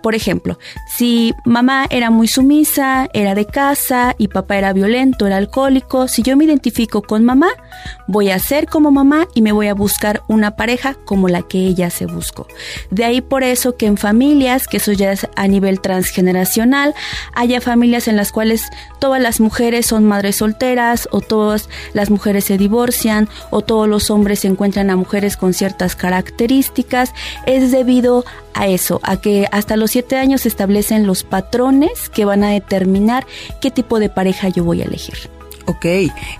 Por 0.06 0.14
ejemplo, 0.14 0.56
si 0.86 1.34
mamá 1.44 1.88
era 1.90 2.10
muy 2.10 2.28
sumisa, 2.28 3.08
era 3.12 3.34
de 3.34 3.44
casa 3.44 4.14
y 4.18 4.28
papá 4.28 4.56
era 4.56 4.72
violento, 4.72 5.26
era 5.26 5.36
alcohólico, 5.36 6.06
si 6.06 6.22
yo 6.22 6.36
me 6.36 6.44
identifico 6.44 7.02
con 7.02 7.24
mamá, 7.24 7.48
voy 8.06 8.30
a 8.30 8.38
ser 8.38 8.68
como 8.68 8.92
mamá 8.92 9.26
y 9.34 9.42
me 9.42 9.50
voy 9.50 9.66
a 9.66 9.74
buscar 9.74 10.22
una 10.28 10.54
pareja 10.54 10.94
como 10.94 11.26
la 11.26 11.42
que 11.42 11.58
ella 11.58 11.90
se 11.90 12.06
buscó. 12.06 12.46
De 12.92 13.04
ahí 13.04 13.20
por 13.20 13.42
eso 13.42 13.76
que 13.76 13.86
en 13.86 13.96
familias, 13.96 14.68
que 14.68 14.76
eso 14.76 14.92
ya 14.92 15.10
es 15.10 15.26
a 15.34 15.48
nivel 15.48 15.80
transgeneracional, 15.80 16.94
haya 17.34 17.60
familias 17.60 18.06
en 18.06 18.14
las 18.14 18.30
cuales 18.30 18.62
todas 19.00 19.20
las 19.20 19.40
mujeres 19.40 19.86
son 19.86 20.04
madres 20.04 20.36
solteras 20.36 21.08
o 21.10 21.20
todas 21.20 21.68
las 21.94 22.10
mujeres 22.10 22.44
se 22.44 22.58
divorcian 22.58 23.28
o 23.50 23.62
todos 23.62 23.88
los 23.88 24.12
hombres 24.12 24.38
se 24.38 24.46
encuentran 24.46 24.88
a 24.88 24.94
mujeres 24.94 25.36
con 25.36 25.52
ciertas 25.52 25.96
características, 25.96 27.12
es 27.44 27.72
debido 27.72 28.24
a 28.56 28.66
eso, 28.66 29.00
a 29.02 29.20
que 29.20 29.46
hasta 29.52 29.76
los 29.76 29.90
siete 29.90 30.16
años 30.16 30.40
se 30.42 30.48
establecen 30.48 31.06
los 31.06 31.22
patrones 31.22 32.08
que 32.08 32.24
van 32.24 32.42
a 32.42 32.50
determinar 32.50 33.26
qué 33.60 33.70
tipo 33.70 34.00
de 34.00 34.08
pareja 34.08 34.48
yo 34.48 34.64
voy 34.64 34.80
a 34.80 34.84
elegir. 34.84 35.30
Ok, 35.66 35.84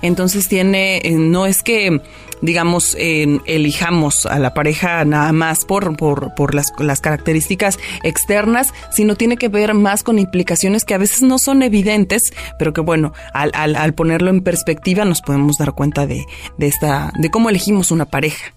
entonces 0.02 0.49
tiene, 0.49 0.99
eh, 0.99 1.11
no 1.12 1.46
es 1.46 1.62
que 1.62 2.00
digamos, 2.42 2.96
elijamos 2.99 4.26
a 4.26 4.38
la 4.38 4.52
pareja 4.52 5.04
nada 5.06 5.32
más 5.32 5.64
por, 5.64 5.96
por, 5.96 6.35
por 6.35 6.54
las, 6.54 6.70
las, 6.78 7.00
características 7.00 7.78
externas, 8.02 8.75
sino 8.92 9.16
tiene 9.16 9.38
que 9.38 9.49
ver 9.49 9.73
más 9.73 10.02
con 10.02 10.18
implicaciones 10.18 10.85
que 10.85 10.92
a 10.92 10.99
veces 10.99 11.23
no 11.23 11.38
son 11.38 11.62
evidentes, 11.62 12.35
pero 12.58 12.75
que 12.75 12.82
bueno, 12.82 13.14
al, 13.32 13.52
al, 13.54 13.75
al 13.75 13.94
ponerlo 13.94 14.28
en 14.28 14.42
perspectiva 14.42 15.06
nos 15.06 15.23
podemos 15.23 15.56
dar 15.56 15.73
cuenta 15.73 16.06
de, 16.06 16.26
de, 16.58 16.66
esta, 16.66 17.11
de 17.18 17.30
cómo 17.30 17.49
elegimos 17.49 17.90
una 17.90 18.04
pareja. 18.04 18.54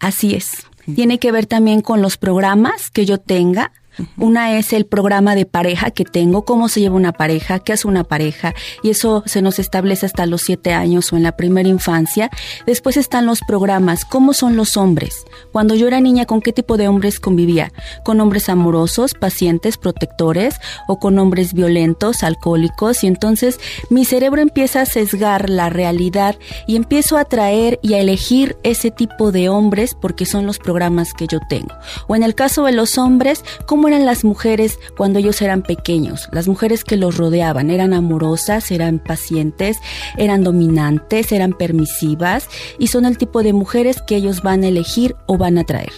Así 0.00 0.34
es. 0.34 0.66
Tiene 0.94 1.18
que 1.18 1.32
ver 1.32 1.46
también 1.46 1.80
con 1.80 2.00
los 2.02 2.16
programas 2.16 2.90
que 2.90 3.04
yo 3.04 3.18
tenga, 3.18 3.72
una 4.16 4.56
es 4.56 4.72
el 4.72 4.86
programa 4.86 5.34
de 5.34 5.46
pareja 5.46 5.90
que 5.90 6.04
tengo, 6.04 6.44
cómo 6.44 6.68
se 6.68 6.80
lleva 6.80 6.96
una 6.96 7.12
pareja, 7.12 7.58
qué 7.58 7.72
hace 7.72 7.88
una 7.88 8.04
pareja, 8.04 8.54
y 8.82 8.90
eso 8.90 9.22
se 9.26 9.42
nos 9.42 9.58
establece 9.58 10.06
hasta 10.06 10.26
los 10.26 10.42
siete 10.42 10.72
años 10.72 11.12
o 11.12 11.16
en 11.16 11.22
la 11.22 11.36
primera 11.36 11.68
infancia. 11.68 12.30
Después 12.66 12.96
están 12.96 13.26
los 13.26 13.40
programas, 13.46 14.04
cómo 14.04 14.32
son 14.32 14.56
los 14.56 14.76
hombres. 14.76 15.24
Cuando 15.52 15.74
yo 15.74 15.86
era 15.86 16.00
niña, 16.00 16.26
¿con 16.26 16.40
qué 16.40 16.52
tipo 16.52 16.76
de 16.76 16.88
hombres 16.88 17.20
convivía? 17.20 17.72
¿Con 18.04 18.20
hombres 18.20 18.48
amorosos, 18.48 19.14
pacientes, 19.14 19.76
protectores 19.76 20.56
o 20.88 20.98
con 20.98 21.18
hombres 21.18 21.52
violentos, 21.52 22.22
alcohólicos? 22.22 23.04
Y 23.04 23.06
entonces 23.06 23.58
mi 23.90 24.04
cerebro 24.04 24.42
empieza 24.42 24.82
a 24.82 24.86
sesgar 24.86 25.50
la 25.50 25.70
realidad 25.70 26.36
y 26.66 26.76
empiezo 26.76 27.16
a 27.16 27.22
atraer 27.22 27.78
y 27.82 27.94
a 27.94 27.98
elegir 27.98 28.56
ese 28.62 28.90
tipo 28.90 29.32
de 29.32 29.48
hombres 29.48 29.94
porque 29.94 30.26
son 30.26 30.46
los 30.46 30.58
programas 30.58 31.12
que 31.14 31.26
yo 31.26 31.40
tengo. 31.48 31.74
O 32.06 32.16
en 32.16 32.22
el 32.22 32.34
caso 32.34 32.64
de 32.64 32.72
los 32.72 32.98
hombres, 32.98 33.44
¿cómo 33.66 33.85
eran 33.88 34.06
las 34.06 34.24
mujeres 34.24 34.78
cuando 34.96 35.18
ellos 35.18 35.40
eran 35.42 35.62
pequeños. 35.62 36.28
Las 36.32 36.48
mujeres 36.48 36.84
que 36.84 36.96
los 36.96 37.16
rodeaban 37.16 37.70
eran 37.70 37.94
amorosas, 37.94 38.70
eran 38.70 38.98
pacientes, 38.98 39.78
eran 40.16 40.44
dominantes, 40.44 41.32
eran 41.32 41.52
permisivas 41.52 42.48
y 42.78 42.88
son 42.88 43.04
el 43.04 43.18
tipo 43.18 43.42
de 43.42 43.52
mujeres 43.52 44.02
que 44.06 44.16
ellos 44.16 44.42
van 44.42 44.64
a 44.64 44.68
elegir 44.68 45.16
o 45.26 45.38
van 45.38 45.58
a 45.58 45.64
traer. 45.64 45.92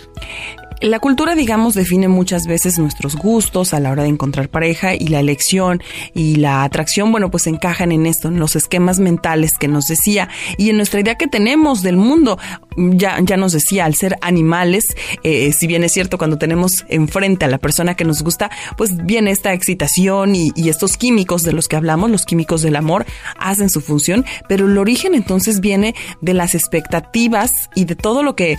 La 0.80 1.00
cultura, 1.00 1.34
digamos, 1.34 1.74
define 1.74 2.06
muchas 2.06 2.46
veces 2.46 2.78
nuestros 2.78 3.16
gustos 3.16 3.74
a 3.74 3.80
la 3.80 3.90
hora 3.90 4.04
de 4.04 4.10
encontrar 4.10 4.48
pareja 4.48 4.94
y 4.94 5.08
la 5.08 5.18
elección 5.18 5.82
y 6.14 6.36
la 6.36 6.62
atracción, 6.62 7.10
bueno, 7.10 7.32
pues 7.32 7.48
encajan 7.48 7.90
en 7.90 8.06
esto, 8.06 8.28
en 8.28 8.38
los 8.38 8.54
esquemas 8.54 9.00
mentales 9.00 9.52
que 9.58 9.66
nos 9.66 9.86
decía 9.86 10.28
y 10.56 10.70
en 10.70 10.76
nuestra 10.76 11.00
idea 11.00 11.16
que 11.16 11.26
tenemos 11.26 11.82
del 11.82 11.96
mundo. 11.96 12.38
Ya, 12.76 13.18
ya 13.20 13.36
nos 13.36 13.52
decía, 13.52 13.86
al 13.86 13.96
ser 13.96 14.18
animales, 14.20 14.94
eh, 15.24 15.52
si 15.52 15.66
bien 15.66 15.82
es 15.82 15.92
cierto, 15.92 16.16
cuando 16.16 16.38
tenemos 16.38 16.84
enfrente 16.88 17.44
a 17.44 17.48
la 17.48 17.58
persona 17.58 17.96
que 17.96 18.04
nos 18.04 18.22
gusta, 18.22 18.50
pues 18.76 19.04
viene 19.04 19.32
esta 19.32 19.52
excitación 19.52 20.36
y, 20.36 20.52
y 20.54 20.68
estos 20.68 20.96
químicos 20.96 21.42
de 21.42 21.52
los 21.52 21.66
que 21.66 21.74
hablamos, 21.74 22.08
los 22.08 22.24
químicos 22.24 22.62
del 22.62 22.76
amor, 22.76 23.04
hacen 23.36 23.68
su 23.68 23.80
función, 23.80 24.24
pero 24.48 24.66
el 24.66 24.78
origen 24.78 25.16
entonces 25.16 25.58
viene 25.58 25.96
de 26.20 26.34
las 26.34 26.54
expectativas 26.54 27.68
y 27.74 27.84
de 27.84 27.96
todo 27.96 28.22
lo 28.22 28.36
que 28.36 28.58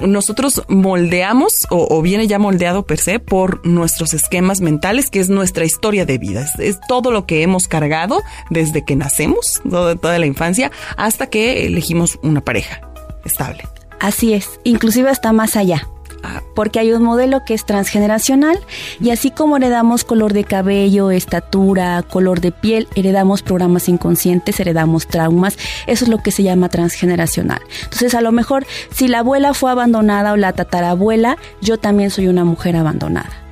nosotros 0.00 0.62
moldeamos 0.68 1.66
o, 1.70 2.00
viene 2.02 2.26
ya 2.26 2.38
moldeado 2.38 2.84
per 2.84 2.98
se 2.98 3.18
por 3.18 3.66
nuestros 3.66 4.14
esquemas 4.14 4.60
mentales, 4.60 5.10
que 5.10 5.20
es 5.20 5.28
nuestra 5.28 5.64
historia 5.64 6.06
de 6.06 6.18
vida. 6.18 6.46
Es, 6.58 6.78
todo 6.88 7.10
lo 7.10 7.26
que 7.26 7.42
hemos 7.42 7.68
cargado 7.68 8.22
desde 8.50 8.84
que 8.84 8.96
nacemos, 8.96 9.60
toda, 9.68 9.96
toda 9.96 10.18
la 10.18 10.26
infancia, 10.26 10.70
hasta 10.96 11.26
que 11.28 11.66
elegimos 11.66 12.18
una 12.22 12.40
pareja 12.40 12.80
estable. 13.24 13.64
Así 14.00 14.32
es, 14.32 14.48
inclusive 14.64 15.10
hasta 15.10 15.32
más 15.32 15.56
allá 15.56 15.86
porque 16.54 16.78
hay 16.78 16.92
un 16.92 17.02
modelo 17.02 17.44
que 17.44 17.54
es 17.54 17.64
transgeneracional 17.64 18.58
y 19.00 19.10
así 19.10 19.30
como 19.30 19.56
heredamos 19.56 20.04
color 20.04 20.32
de 20.32 20.44
cabello, 20.44 21.10
estatura, 21.10 22.02
color 22.02 22.40
de 22.40 22.52
piel, 22.52 22.88
heredamos 22.94 23.42
programas 23.42 23.88
inconscientes, 23.88 24.60
heredamos 24.60 25.06
traumas, 25.06 25.56
eso 25.86 26.04
es 26.04 26.10
lo 26.10 26.18
que 26.18 26.30
se 26.30 26.42
llama 26.42 26.68
transgeneracional. 26.68 27.60
Entonces 27.84 28.14
a 28.14 28.20
lo 28.20 28.32
mejor 28.32 28.66
si 28.90 29.08
la 29.08 29.20
abuela 29.20 29.54
fue 29.54 29.70
abandonada 29.70 30.32
o 30.32 30.36
la 30.36 30.52
tatarabuela, 30.52 31.38
yo 31.60 31.78
también 31.78 32.10
soy 32.10 32.28
una 32.28 32.44
mujer 32.44 32.76
abandonada. 32.76 33.49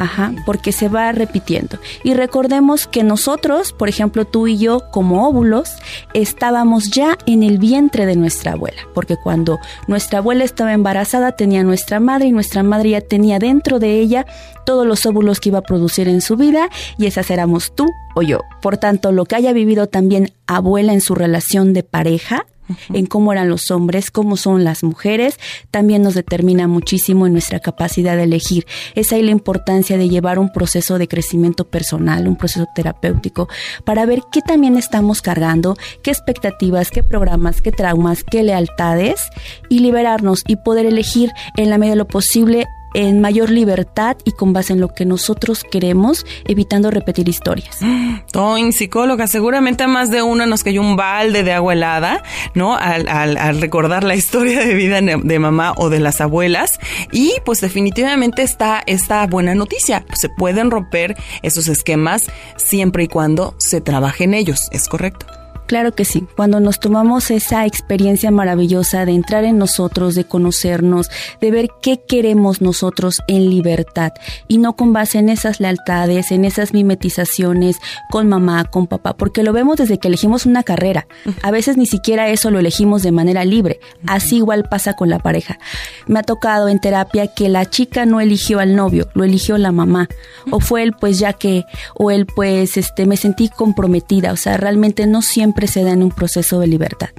Ajá, 0.00 0.32
porque 0.46 0.72
se 0.72 0.88
va 0.88 1.12
repitiendo. 1.12 1.78
Y 2.02 2.14
recordemos 2.14 2.86
que 2.86 3.04
nosotros, 3.04 3.74
por 3.74 3.90
ejemplo, 3.90 4.24
tú 4.24 4.46
y 4.46 4.56
yo, 4.56 4.90
como 4.90 5.28
óvulos, 5.28 5.68
estábamos 6.14 6.90
ya 6.90 7.18
en 7.26 7.42
el 7.42 7.58
vientre 7.58 8.06
de 8.06 8.16
nuestra 8.16 8.52
abuela, 8.52 8.80
porque 8.94 9.18
cuando 9.22 9.58
nuestra 9.88 10.20
abuela 10.20 10.44
estaba 10.44 10.72
embarazada 10.72 11.32
tenía 11.32 11.64
nuestra 11.64 12.00
madre 12.00 12.28
y 12.28 12.32
nuestra 12.32 12.62
madre 12.62 12.88
ya 12.88 13.02
tenía 13.02 13.38
dentro 13.38 13.78
de 13.78 14.00
ella 14.00 14.24
todos 14.64 14.86
los 14.86 15.04
óvulos 15.04 15.38
que 15.38 15.50
iba 15.50 15.58
a 15.58 15.62
producir 15.62 16.08
en 16.08 16.22
su 16.22 16.36
vida 16.36 16.70
y 16.96 17.04
esas 17.04 17.30
éramos 17.30 17.74
tú 17.74 17.86
o 18.14 18.22
yo. 18.22 18.40
Por 18.62 18.78
tanto, 18.78 19.12
lo 19.12 19.26
que 19.26 19.36
haya 19.36 19.52
vivido 19.52 19.86
también 19.86 20.32
abuela 20.46 20.94
en 20.94 21.02
su 21.02 21.14
relación 21.14 21.74
de 21.74 21.82
pareja, 21.82 22.46
en 22.92 23.06
cómo 23.06 23.32
eran 23.32 23.48
los 23.48 23.70
hombres, 23.70 24.10
cómo 24.10 24.36
son 24.36 24.64
las 24.64 24.82
mujeres, 24.82 25.38
también 25.70 26.02
nos 26.02 26.14
determina 26.14 26.68
muchísimo 26.68 27.26
en 27.26 27.32
nuestra 27.32 27.60
capacidad 27.60 28.16
de 28.16 28.24
elegir. 28.24 28.66
Es 28.94 29.12
ahí 29.12 29.22
la 29.22 29.30
importancia 29.30 29.98
de 29.98 30.08
llevar 30.08 30.38
un 30.38 30.52
proceso 30.52 30.98
de 30.98 31.08
crecimiento 31.08 31.68
personal, 31.68 32.28
un 32.28 32.36
proceso 32.36 32.66
terapéutico, 32.74 33.48
para 33.84 34.06
ver 34.06 34.22
qué 34.32 34.40
también 34.40 34.76
estamos 34.76 35.22
cargando, 35.22 35.76
qué 36.02 36.10
expectativas, 36.10 36.90
qué 36.90 37.02
programas, 37.02 37.60
qué 37.60 37.72
traumas, 37.72 38.24
qué 38.24 38.42
lealtades, 38.42 39.20
y 39.68 39.80
liberarnos 39.80 40.42
y 40.46 40.56
poder 40.56 40.86
elegir 40.86 41.30
en 41.56 41.70
la 41.70 41.78
medida 41.78 41.92
de 41.92 41.98
lo 41.98 42.08
posible 42.08 42.66
en 42.94 43.20
mayor 43.20 43.50
libertad 43.50 44.16
y 44.24 44.32
con 44.32 44.52
base 44.52 44.72
en 44.72 44.80
lo 44.80 44.88
que 44.88 45.04
nosotros 45.04 45.64
queremos, 45.64 46.26
evitando 46.44 46.90
repetir 46.90 47.28
historias. 47.28 47.78
Toin, 48.32 48.72
psicóloga, 48.72 49.26
seguramente 49.26 49.84
a 49.84 49.88
más 49.88 50.10
de 50.10 50.22
una 50.22 50.46
nos 50.46 50.64
cayó 50.64 50.80
un 50.80 50.96
balde 50.96 51.42
de 51.42 51.52
agua 51.52 51.72
helada, 51.72 52.22
¿no? 52.54 52.76
Al, 52.76 53.08
al, 53.08 53.60
recordar 53.60 54.04
la 54.04 54.14
historia 54.14 54.60
de 54.60 54.74
vida 54.74 55.00
de 55.00 55.38
mamá 55.38 55.74
o 55.76 55.90
de 55.90 56.00
las 56.00 56.20
abuelas. 56.20 56.78
Y 57.12 57.34
pues 57.44 57.60
definitivamente 57.60 58.42
está 58.42 58.82
esta 58.86 59.26
buena 59.26 59.54
noticia. 59.54 60.04
Se 60.14 60.28
pueden 60.28 60.70
romper 60.70 61.16
esos 61.42 61.68
esquemas 61.68 62.26
siempre 62.56 63.04
y 63.04 63.08
cuando 63.08 63.54
se 63.58 63.80
trabaje 63.80 64.24
en 64.24 64.34
ellos, 64.34 64.68
¿es 64.72 64.88
correcto? 64.88 65.39
Claro 65.70 65.92
que 65.92 66.04
sí, 66.04 66.26
cuando 66.34 66.58
nos 66.58 66.80
tomamos 66.80 67.30
esa 67.30 67.64
experiencia 67.64 68.32
maravillosa 68.32 69.04
de 69.04 69.12
entrar 69.12 69.44
en 69.44 69.56
nosotros, 69.56 70.16
de 70.16 70.24
conocernos, 70.24 71.08
de 71.40 71.52
ver 71.52 71.68
qué 71.80 72.00
queremos 72.08 72.60
nosotros 72.60 73.20
en 73.28 73.48
libertad 73.48 74.10
y 74.48 74.58
no 74.58 74.74
con 74.74 74.92
base 74.92 75.20
en 75.20 75.28
esas 75.28 75.60
lealtades, 75.60 76.32
en 76.32 76.44
esas 76.44 76.72
mimetizaciones 76.72 77.76
con 78.10 78.28
mamá, 78.28 78.64
con 78.64 78.88
papá, 78.88 79.12
porque 79.12 79.44
lo 79.44 79.52
vemos 79.52 79.76
desde 79.76 79.98
que 79.98 80.08
elegimos 80.08 80.44
una 80.44 80.64
carrera. 80.64 81.06
A 81.40 81.52
veces 81.52 81.76
ni 81.76 81.86
siquiera 81.86 82.30
eso 82.30 82.50
lo 82.50 82.58
elegimos 82.58 83.04
de 83.04 83.12
manera 83.12 83.44
libre. 83.44 83.78
Así 84.08 84.38
igual 84.38 84.64
pasa 84.68 84.94
con 84.94 85.08
la 85.08 85.20
pareja. 85.20 85.60
Me 86.08 86.18
ha 86.18 86.24
tocado 86.24 86.68
en 86.68 86.80
terapia 86.80 87.28
que 87.28 87.48
la 87.48 87.64
chica 87.70 88.06
no 88.06 88.20
eligió 88.20 88.58
al 88.58 88.74
novio, 88.74 89.08
lo 89.14 89.22
eligió 89.22 89.56
la 89.56 89.70
mamá. 89.70 90.08
O 90.50 90.58
fue 90.58 90.82
él 90.82 90.94
pues 90.98 91.20
ya 91.20 91.32
que, 91.32 91.64
o 91.94 92.10
él 92.10 92.26
pues 92.26 92.76
este, 92.76 93.06
me 93.06 93.16
sentí 93.16 93.48
comprometida. 93.48 94.32
O 94.32 94.36
sea, 94.36 94.56
realmente 94.56 95.06
no 95.06 95.22
siempre 95.22 95.59
en 95.76 96.02
un 96.02 96.10
proceso 96.10 96.58
de 96.58 96.66
libertad. 96.66 97.10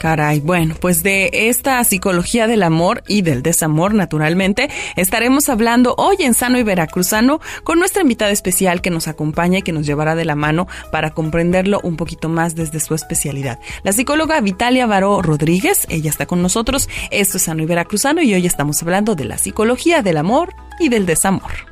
Caray, 0.00 0.40
bueno, 0.40 0.74
pues 0.80 1.02
de 1.02 1.30
esta 1.32 1.84
psicología 1.84 2.46
del 2.46 2.62
amor 2.62 3.02
y 3.06 3.22
del 3.22 3.42
desamor, 3.42 3.92
naturalmente, 3.92 4.70
estaremos 4.96 5.48
hablando 5.50 5.94
hoy 5.98 6.16
en 6.20 6.32
Sano 6.32 6.58
y 6.58 6.62
Veracruzano 6.62 7.40
con 7.62 7.78
nuestra 7.78 8.02
invitada 8.02 8.30
especial 8.30 8.80
que 8.80 8.90
nos 8.90 9.06
acompaña 9.06 9.58
y 9.58 9.62
que 9.62 9.72
nos 9.72 9.86
llevará 9.86 10.14
de 10.14 10.24
la 10.24 10.34
mano 10.34 10.66
para 10.90 11.10
comprenderlo 11.10 11.80
un 11.82 11.96
poquito 11.96 12.28
más 12.30 12.54
desde 12.54 12.80
su 12.80 12.94
especialidad. 12.94 13.58
La 13.84 13.92
psicóloga 13.92 14.40
Vitalia 14.40 14.86
Baró 14.86 15.20
Rodríguez, 15.20 15.86
ella 15.90 16.10
está 16.10 16.24
con 16.26 16.40
nosotros, 16.40 16.88
esto 17.10 17.36
es 17.36 17.42
Sano 17.42 17.62
y 17.62 17.66
Veracruzano 17.66 18.22
y 18.22 18.32
hoy 18.32 18.46
estamos 18.46 18.82
hablando 18.82 19.14
de 19.14 19.26
la 19.26 19.36
psicología 19.36 20.02
del 20.02 20.16
amor 20.16 20.54
y 20.80 20.88
del 20.88 21.06
desamor. 21.06 21.71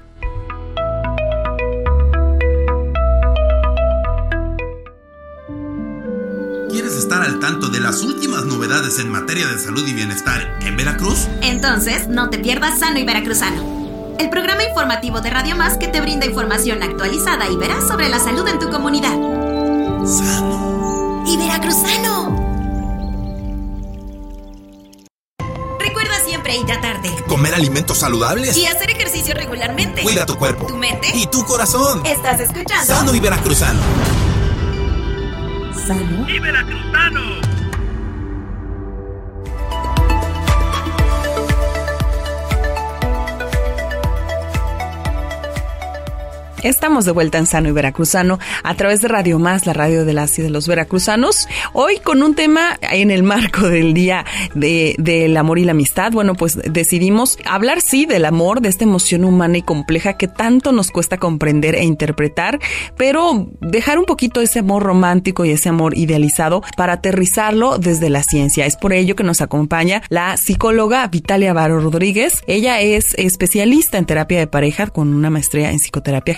Estar 6.88 7.22
al 7.22 7.38
tanto 7.40 7.68
de 7.68 7.80
las 7.80 8.02
últimas 8.02 8.44
novedades 8.44 8.98
en 8.98 9.10
materia 9.10 9.46
de 9.46 9.58
salud 9.58 9.86
y 9.86 9.92
bienestar 9.92 10.58
en 10.62 10.76
Veracruz? 10.76 11.28
Entonces, 11.42 12.08
no 12.08 12.30
te 12.30 12.38
pierdas 12.38 12.78
Sano 12.78 12.98
y 12.98 13.04
Veracruzano, 13.04 14.16
el 14.18 14.30
programa 14.30 14.64
informativo 14.64 15.20
de 15.20 15.30
Radio 15.30 15.56
Más 15.56 15.76
que 15.76 15.88
te 15.88 16.00
brinda 16.00 16.26
información 16.26 16.82
actualizada 16.82 17.48
y 17.48 17.56
verás 17.56 17.86
sobre 17.86 18.08
la 18.08 18.18
salud 18.18 18.46
en 18.48 18.58
tu 18.58 18.70
comunidad. 18.70 19.14
Sano 20.06 21.24
y 21.26 21.36
Veracruzano. 21.36 22.48
Recuerda 25.78 26.14
siempre 26.24 26.56
hidratarte. 26.56 27.10
Comer 27.28 27.54
alimentos 27.54 27.98
saludables. 27.98 28.56
Y 28.56 28.66
hacer 28.66 28.90
ejercicio 28.90 29.34
regularmente. 29.34 30.02
Cuida 30.02 30.24
tu 30.24 30.36
cuerpo. 30.36 30.66
Tu 30.66 30.76
mente. 30.76 31.08
Y 31.14 31.26
tu 31.26 31.44
corazón. 31.44 32.04
Estás 32.06 32.40
escuchando. 32.40 32.86
Sano 32.86 33.14
y 33.14 33.20
Veracruzano. 33.20 33.80
Sano 35.90 36.24
y 36.28 36.38
Veracruzano. 36.38 37.49
Estamos 46.62 47.06
de 47.06 47.12
vuelta 47.12 47.38
en 47.38 47.46
Sano 47.46 47.68
y 47.68 47.72
Veracruzano 47.72 48.38
a 48.62 48.74
través 48.74 49.00
de 49.00 49.08
Radio 49.08 49.38
Más, 49.38 49.66
la 49.66 49.72
radio 49.72 50.04
de 50.04 50.12
las 50.12 50.38
y 50.38 50.42
de 50.42 50.50
los 50.50 50.68
veracruzanos. 50.68 51.48
Hoy 51.72 51.98
con 51.98 52.22
un 52.22 52.34
tema 52.34 52.78
en 52.82 53.10
el 53.10 53.22
marco 53.22 53.68
del 53.68 53.94
Día 53.94 54.26
de, 54.54 54.94
del 54.98 55.36
Amor 55.36 55.58
y 55.58 55.64
la 55.64 55.72
Amistad. 55.72 56.12
Bueno, 56.12 56.34
pues 56.34 56.58
decidimos 56.70 57.38
hablar, 57.46 57.80
sí, 57.80 58.04
del 58.04 58.26
amor, 58.26 58.60
de 58.60 58.68
esta 58.68 58.84
emoción 58.84 59.24
humana 59.24 59.58
y 59.58 59.62
compleja 59.62 60.18
que 60.18 60.28
tanto 60.28 60.72
nos 60.72 60.90
cuesta 60.90 61.16
comprender 61.16 61.74
e 61.74 61.84
interpretar, 61.84 62.58
pero 62.96 63.48
dejar 63.60 63.98
un 63.98 64.04
poquito 64.04 64.40
ese 64.40 64.58
amor 64.58 64.82
romántico 64.82 65.44
y 65.44 65.50
ese 65.52 65.70
amor 65.70 65.96
idealizado 65.96 66.62
para 66.76 66.94
aterrizarlo 66.94 67.78
desde 67.78 68.10
la 68.10 68.22
ciencia. 68.22 68.66
Es 68.66 68.76
por 68.76 68.92
ello 68.92 69.16
que 69.16 69.24
nos 69.24 69.40
acompaña 69.40 70.02
la 70.08 70.36
psicóloga 70.36 71.06
Vitalia 71.08 71.52
Varo 71.52 71.80
Rodríguez. 71.80 72.42
Ella 72.46 72.80
es 72.80 73.14
especialista 73.16 73.96
en 73.96 74.06
terapia 74.06 74.38
de 74.38 74.46
pareja 74.46 74.88
con 74.88 75.14
una 75.14 75.30
maestría 75.30 75.70
en 75.70 75.78
psicoterapia 75.78 76.34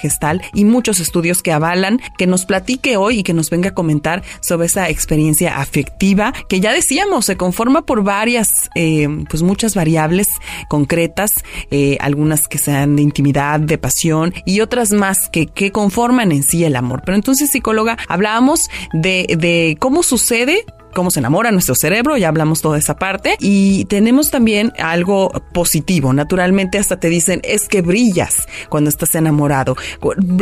y 0.53 0.65
muchos 0.65 1.01
estudios 1.01 1.43
que 1.43 1.53
avalan, 1.53 2.01
que 2.19 2.27
nos 2.27 2.45
platique 2.45 2.97
hoy 2.97 3.21
y 3.21 3.23
que 3.23 3.35
nos 3.35 3.51
venga 3.51 3.71
a 3.71 3.75
comentar 3.75 4.23
sobre 4.41 4.67
esa 4.67 4.89
experiencia 4.89 5.59
afectiva 5.59 6.33
que 6.49 6.61
ya 6.61 6.73
decíamos, 6.73 7.27
se 7.27 7.37
conforma 7.37 7.83
por 7.83 8.03
varias, 8.03 8.49
eh, 8.75 9.09
pues 9.29 9.43
muchas 9.43 9.75
variables 9.75 10.29
concretas, 10.69 11.33
eh, 11.71 11.97
algunas 12.01 12.49
que 12.49 12.59
sean 12.59 12.97
de 12.97 13.03
intimidad, 13.03 13.61
de 13.61 13.79
pasión 13.79 14.35
y 14.45 14.61
otras 14.61 14.93
más 14.93 15.29
que, 15.29 15.47
que 15.47 15.73
conforman 15.73 16.33
en 16.33 16.43
sí 16.43 16.65
el 16.65 16.77
amor. 16.77 17.03
Pero 17.05 17.17
entonces, 17.17 17.51
psicóloga, 17.51 17.97
hablábamos 18.09 18.69
de, 18.93 19.37
de 19.39 19.77
cómo 19.79 20.03
sucede 20.03 20.65
cómo 20.93 21.11
se 21.11 21.21
enamora 21.21 21.51
nuestro 21.51 21.75
cerebro, 21.75 22.17
ya 22.17 22.29
hablamos 22.29 22.61
toda 22.61 22.79
esa 22.79 22.97
parte. 22.97 23.37
Y 23.41 23.85
tenemos 23.87 24.31
también 24.31 24.73
algo 24.79 25.31
positivo. 25.53 26.13
Naturalmente 26.13 26.79
hasta 26.79 27.01
te 27.01 27.09
dicen 27.09 27.41
es 27.45 27.69
que 27.69 27.83
brillas 27.83 28.47
cuando 28.69 28.91
estás 28.91 29.15
enamorado. 29.15 29.77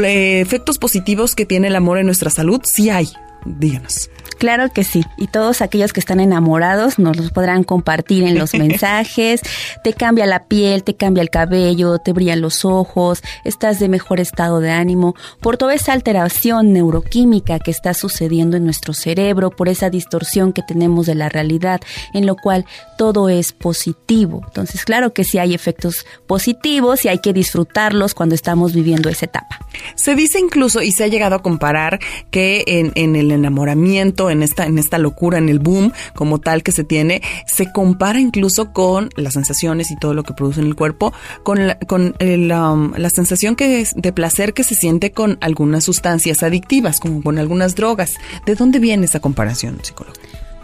Efectos 0.03 0.79
positivos 0.79 1.35
que 1.35 1.47
tiene 1.47 1.69
el 1.69 1.77
amor 1.77 1.99
en 1.99 2.07
nuestra 2.07 2.31
salud, 2.31 2.61
sí 2.65 2.91
hay. 2.91 3.09
Díganos. 3.45 4.11
Claro 4.41 4.71
que 4.71 4.85
sí. 4.85 5.05
Y 5.19 5.27
todos 5.27 5.61
aquellos 5.61 5.93
que 5.93 6.01
están 6.01 6.19
enamorados 6.19 6.99
nos 6.99 7.19
los 7.19 7.31
podrán 7.31 7.63
compartir 7.63 8.25
en 8.25 8.39
los 8.39 8.55
mensajes. 8.59 9.43
Te 9.85 9.93
cambia 9.93 10.25
la 10.25 10.45
piel, 10.45 10.83
te 10.83 10.97
cambia 10.97 11.21
el 11.21 11.29
cabello, 11.29 11.99
te 11.99 12.15
brillan 12.15 12.41
los 12.41 12.65
ojos, 12.65 13.23
estás 13.45 13.79
de 13.79 13.91
mejor 13.91 14.19
estado 14.19 14.61
de 14.61 14.71
ánimo 14.71 15.15
por 15.41 15.59
toda 15.59 15.75
esa 15.75 15.93
alteración 15.93 16.73
neuroquímica 16.73 17.59
que 17.59 17.71
está 17.71 17.93
sucediendo 17.93 18.57
en 18.57 18.65
nuestro 18.65 18.95
cerebro, 18.95 19.51
por 19.51 19.69
esa 19.69 19.91
distorsión 19.91 20.55
que 20.55 20.63
tenemos 20.63 21.05
de 21.05 21.17
la 21.17 21.29
realidad, 21.29 21.83
en 22.15 22.25
lo 22.25 22.35
cual 22.35 22.65
todo 22.97 23.29
es 23.29 23.53
positivo. 23.53 24.41
Entonces, 24.47 24.87
claro 24.87 25.13
que 25.13 25.25
sí 25.25 25.37
hay 25.37 25.53
efectos 25.53 26.07
positivos 26.27 27.05
y 27.05 27.09
hay 27.09 27.19
que 27.19 27.35
disfrutarlos 27.35 28.15
cuando 28.15 28.35
estamos 28.35 28.73
viviendo 28.73 29.11
esa 29.11 29.27
etapa. 29.27 29.59
Se 29.97 30.15
dice 30.15 30.41
incluso, 30.41 30.81
y 30.81 30.93
se 30.93 31.05
ha 31.05 31.09
llegado 31.09 31.37
a 31.37 31.43
comparar, 31.43 31.99
que 32.31 32.65
en, 32.67 32.93
en 32.95 33.17
el 33.17 33.33
enamoramiento, 33.33 34.30
en 34.33 34.43
esta, 34.43 34.67
en 34.67 34.79
esta 34.79 34.99
locura, 34.99 35.39
en 35.39 35.49
el 35.49 35.59
boom 35.59 35.93
como 36.15 36.39
tal 36.39 36.63
que 36.63 36.73
se 36.73 36.85
tiene, 36.85 37.23
se 37.47 37.73
compara 37.73 38.21
incluso 38.21 38.73
con 38.73 39.11
las 39.17 39.35
sensaciones 39.35 39.91
y 39.91 39.97
todo 39.97 40.15
lo 40.15 40.23
que 40.23 40.35
produce 40.35 40.61
en 40.61 40.67
el 40.67 40.77
cuerpo, 40.77 41.13
con 41.43 41.67
la, 41.67 41.79
con 41.79 42.15
um, 42.21 42.93
la 42.97 43.11
sensación 43.11 43.57
que 43.57 43.81
es 43.81 43.95
de 43.95 44.13
placer 44.13 44.55
que 44.55 44.65
se 44.65 44.75
siente 44.75 45.13
con 45.13 45.39
algunas 45.41 45.85
sustancias 45.85 46.43
adictivas, 46.43 47.01
como 47.01 47.23
con 47.23 47.39
algunas 47.39 47.75
drogas. 47.75 48.15
¿De 48.47 48.55
dónde 48.55 48.79
viene 48.79 49.07
esa 49.07 49.21
comparación, 49.21 49.79
psicólogo? 49.83 50.15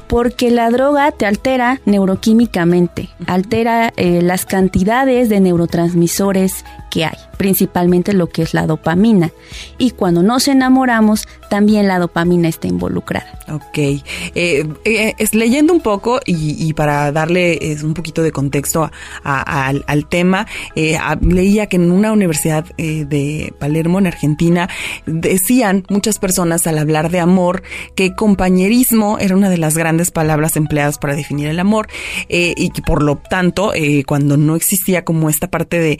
Porque 0.07 0.51
la 0.51 0.71
droga 0.71 1.13
te 1.13 1.27
altera 1.27 1.81
neuroquímicamente, 1.85 3.09
altera 3.27 3.93
eh, 3.97 4.23
las 4.23 4.47
cantidades 4.47 5.29
de 5.29 5.41
neurotransmisores 5.41 6.65
que 6.91 7.05
hay, 7.05 7.17
principalmente 7.37 8.13
lo 8.13 8.29
que 8.29 8.43
es 8.43 8.55
la 8.55 8.67
dopamina. 8.67 9.33
Y 9.79 9.91
cuando 9.91 10.23
nos 10.23 10.49
enamoramos, 10.49 11.29
también 11.51 11.89
la 11.89 11.99
dopamina 11.99 12.49
está 12.49 12.69
involucrada. 12.69 13.27
Ok. 13.53 13.79
Eh, 13.79 14.03
eh, 14.35 15.15
es, 15.19 15.35
leyendo 15.35 15.73
un 15.73 15.81
poco 15.81 16.21
y, 16.25 16.73
para 16.75 17.13
darle 17.13 17.77
un 17.83 17.95
poquito 17.95 18.23
de 18.23 18.33
contexto 18.33 18.91
al, 19.23 20.07
tema, 20.09 20.47
leía 20.75 21.67
que 21.67 21.77
en 21.77 21.91
una 21.91 22.13
universidad 22.13 22.65
de 22.77 23.53
Palermo, 23.59 23.99
en 23.99 24.07
Argentina, 24.07 24.69
decían 25.07 25.85
muchas 25.91 26.19
personas 26.19 26.67
al 26.67 26.79
hablar 26.79 27.11
de 27.11 27.21
amor 27.21 27.63
que 27.95 28.15
compañerismo 28.15 29.19
era 29.19 29.37
una 29.37 29.51
de 29.51 29.59
las 29.59 29.77
grandes 29.77 29.96
palabras 30.11 30.57
empleadas 30.57 30.99
para 30.99 31.15
definir 31.15 31.49
el 31.49 31.59
amor 31.59 31.89
eh, 32.29 32.55
y 32.57 32.71
que 32.71 32.83
por 32.83 33.03
lo 33.03 33.17
tanto 33.17 33.75
eh, 33.75 34.05
cuando 34.05 34.37
no 34.37 34.57
existía 34.57 35.05
como 35.05 35.29
esta 35.29 35.49
parte 35.49 35.79
de, 35.81 35.99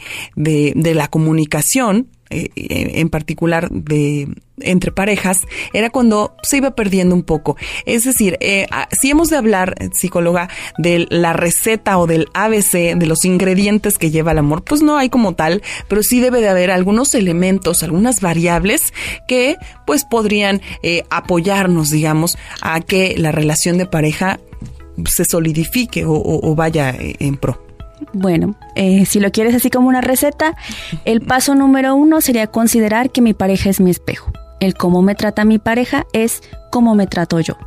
de 0.75 0.93
la 0.93 1.07
comunicación 1.07 2.07
eh, 2.29 2.49
en 2.55 3.09
particular 3.09 3.69
de 3.69 4.27
entre 4.59 4.91
parejas 4.91 5.39
era 5.73 5.89
cuando 5.89 6.35
se 6.43 6.57
iba 6.57 6.71
perdiendo 6.71 7.15
un 7.15 7.23
poco. 7.23 7.57
Es 7.85 8.03
decir, 8.03 8.37
eh, 8.39 8.67
si 8.99 9.09
hemos 9.09 9.29
de 9.29 9.37
hablar, 9.37 9.75
psicóloga, 9.93 10.49
de 10.77 11.07
la 11.09 11.33
receta 11.33 11.97
o 11.97 12.07
del 12.07 12.27
ABC, 12.33 12.95
de 12.95 13.05
los 13.05 13.25
ingredientes 13.25 13.97
que 13.97 14.11
lleva 14.11 14.31
el 14.31 14.39
amor, 14.39 14.63
pues 14.63 14.81
no 14.81 14.97
hay 14.97 15.09
como 15.09 15.35
tal, 15.35 15.61
pero 15.87 16.03
sí 16.03 16.19
debe 16.19 16.41
de 16.41 16.49
haber 16.49 16.71
algunos 16.71 17.13
elementos, 17.13 17.83
algunas 17.83 18.21
variables 18.21 18.93
que 19.27 19.57
pues 19.85 20.03
podrían 20.05 20.61
eh, 20.83 21.03
apoyarnos, 21.09 21.91
digamos, 21.91 22.37
a 22.61 22.81
que 22.81 23.15
la 23.17 23.31
relación 23.31 23.77
de 23.77 23.85
pareja 23.85 24.39
se 25.05 25.25
solidifique 25.25 26.03
o 26.07 26.55
vaya 26.55 26.95
en 26.97 27.37
pro. 27.37 27.66
Bueno, 28.19 28.55
eh, 28.73 29.05
si 29.05 29.19
lo 29.19 29.31
quieres 29.31 29.53
así 29.53 29.69
como 29.69 29.89
una 29.89 30.01
receta, 30.01 30.55
el 31.05 31.21
paso 31.21 31.53
número 31.53 31.93
uno 31.93 32.19
sería 32.19 32.47
considerar 32.47 33.11
que 33.11 33.21
mi 33.21 33.35
pareja 33.35 33.69
es 33.69 33.79
mi 33.79 33.91
espejo. 33.91 34.31
El 34.59 34.73
cómo 34.73 35.03
me 35.03 35.13
trata 35.13 35.45
mi 35.45 35.59
pareja 35.59 36.07
es 36.13 36.41
cómo 36.71 36.95
me 36.95 37.05
trato 37.05 37.39
yo. 37.39 37.57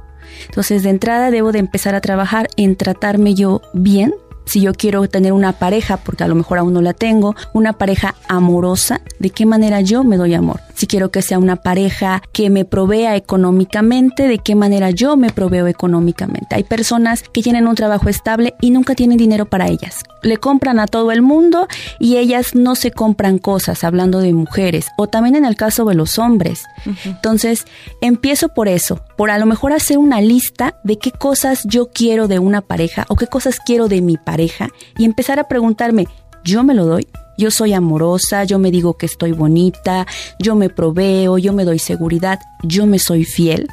Entonces, 0.47 0.83
de 0.83 0.91
entrada 0.91 1.31
debo 1.31 1.53
de 1.53 1.61
empezar 1.61 1.95
a 1.95 2.01
trabajar 2.01 2.49
en 2.57 2.75
tratarme 2.75 3.35
yo 3.35 3.63
bien 3.75 4.13
si 4.45 4.61
yo 4.61 4.73
quiero 4.73 5.09
tener 5.09 5.33
una 5.33 5.53
pareja, 5.53 5.99
porque 5.99 6.25
a 6.25 6.29
lo 6.29 6.35
mejor 6.35 6.59
aún 6.59 6.73
no 6.73 6.83
la 6.83 6.95
tengo, 6.95 7.37
una 7.53 7.75
pareja 7.75 8.17
amorosa, 8.27 9.01
¿de 9.21 9.31
qué 9.31 9.47
manera 9.47 9.81
yo 9.83 10.03
me 10.03 10.17
doy 10.17 10.35
amor? 10.35 10.61
Si 10.81 10.87
quiero 10.87 11.11
que 11.11 11.21
sea 11.21 11.39
una 11.39 11.57
pareja 11.57 12.23
que 12.33 12.49
me 12.49 12.65
provea 12.65 13.15
económicamente, 13.15 14.27
¿de 14.27 14.39
qué 14.39 14.55
manera 14.55 14.89
yo 14.89 15.19
me 15.19 15.29
proveo 15.29 15.67
económicamente? 15.67 16.55
Hay 16.55 16.65
personas 16.65 17.23
que 17.23 17.43
tienen 17.43 17.69
un 17.69 17.75
trabajo 17.75 18.09
estable 18.09 18.55
y 18.63 18.71
nunca 18.71 18.95
tienen 18.95 19.19
dinero 19.19 19.45
para 19.45 19.69
ellas. 19.69 19.99
Le 20.23 20.39
compran 20.39 20.81
a 20.81 20.87
todo 20.87 21.13
el 21.13 21.21
mundo 21.21 21.69
y 21.99 22.17
ellas 22.17 22.55
no 22.55 22.77
se 22.77 22.93
compran 22.93 23.37
cosas, 23.37 23.85
hablando 23.85 24.21
de 24.21 24.33
mujeres, 24.33 24.87
o 24.97 25.07
también 25.07 25.37
en 25.37 25.45
el 25.45 25.55
caso 25.55 25.85
de 25.85 25.95
los 25.95 26.19
hombres. 26.19 26.63
Entonces, 27.05 27.67
empiezo 28.01 28.49
por 28.49 28.67
eso, 28.67 29.05
por 29.19 29.31
a 29.31 29.37
lo 29.37 29.45
mejor 29.45 29.75
hacer 29.75 29.99
una 29.99 30.23
lista 30.23 30.77
de 30.83 30.97
qué 30.97 31.13
cosas 31.13 31.61
yo 31.67 31.91
quiero 31.91 32.27
de 32.27 32.39
una 32.39 32.63
pareja 32.63 33.05
o 33.11 33.17
qué 33.17 33.27
cosas 33.27 33.59
quiero 33.61 33.89
de 33.89 34.01
mi 34.01 34.17
pareja 34.17 34.71
y 34.97 35.05
empezar 35.05 35.39
a 35.41 35.45
preguntarme, 35.45 36.09
¿yo 36.43 36.65
me 36.65 36.73
lo 36.73 36.87
doy? 36.87 37.07
Yo 37.41 37.51
soy 37.51 37.73
amorosa, 37.73 38.45
yo 38.45 38.59
me 38.59 38.71
digo 38.71 38.99
que 38.99 39.07
estoy 39.07 39.33
bonita, 39.33 40.07
yo 40.39 40.55
me 40.55 40.69
proveo, 40.69 41.39
yo 41.39 41.55
me 41.55 41.65
doy 41.65 41.79
seguridad, 41.79 42.39
yo 42.63 42.85
me 42.85 42.99
soy 42.99 43.25
fiel. 43.25 43.67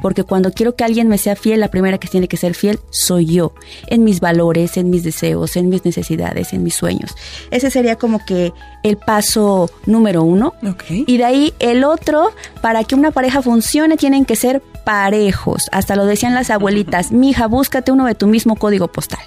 Porque 0.00 0.22
cuando 0.22 0.52
quiero 0.52 0.76
que 0.76 0.84
alguien 0.84 1.08
me 1.08 1.18
sea 1.18 1.34
fiel, 1.34 1.58
la 1.58 1.66
primera 1.66 1.98
que 1.98 2.06
tiene 2.06 2.28
que 2.28 2.36
ser 2.36 2.54
fiel 2.54 2.78
soy 2.90 3.26
yo, 3.26 3.54
en 3.88 4.04
mis 4.04 4.20
valores, 4.20 4.76
en 4.76 4.88
mis 4.88 5.02
deseos, 5.02 5.56
en 5.56 5.68
mis 5.68 5.84
necesidades, 5.84 6.52
en 6.52 6.62
mis 6.62 6.76
sueños. 6.76 7.10
Ese 7.50 7.72
sería 7.72 7.96
como 7.96 8.24
que 8.24 8.52
el 8.84 8.96
paso 8.96 9.68
número 9.84 10.22
uno. 10.22 10.54
Y 10.88 11.16
de 11.16 11.24
ahí 11.24 11.54
el 11.58 11.82
otro, 11.82 12.30
para 12.62 12.84
que 12.84 12.94
una 12.94 13.10
pareja 13.10 13.42
funcione, 13.42 13.96
tienen 13.96 14.26
que 14.26 14.36
ser 14.36 14.62
parejos. 14.88 15.68
Hasta 15.70 15.96
lo 15.96 16.06
decían 16.06 16.34
las 16.34 16.48
abuelitas, 16.48 17.12
mija, 17.12 17.46
búscate 17.46 17.92
uno 17.92 18.06
de 18.06 18.14
tu 18.14 18.26
mismo 18.26 18.56
código 18.56 18.88
postal. 18.88 19.20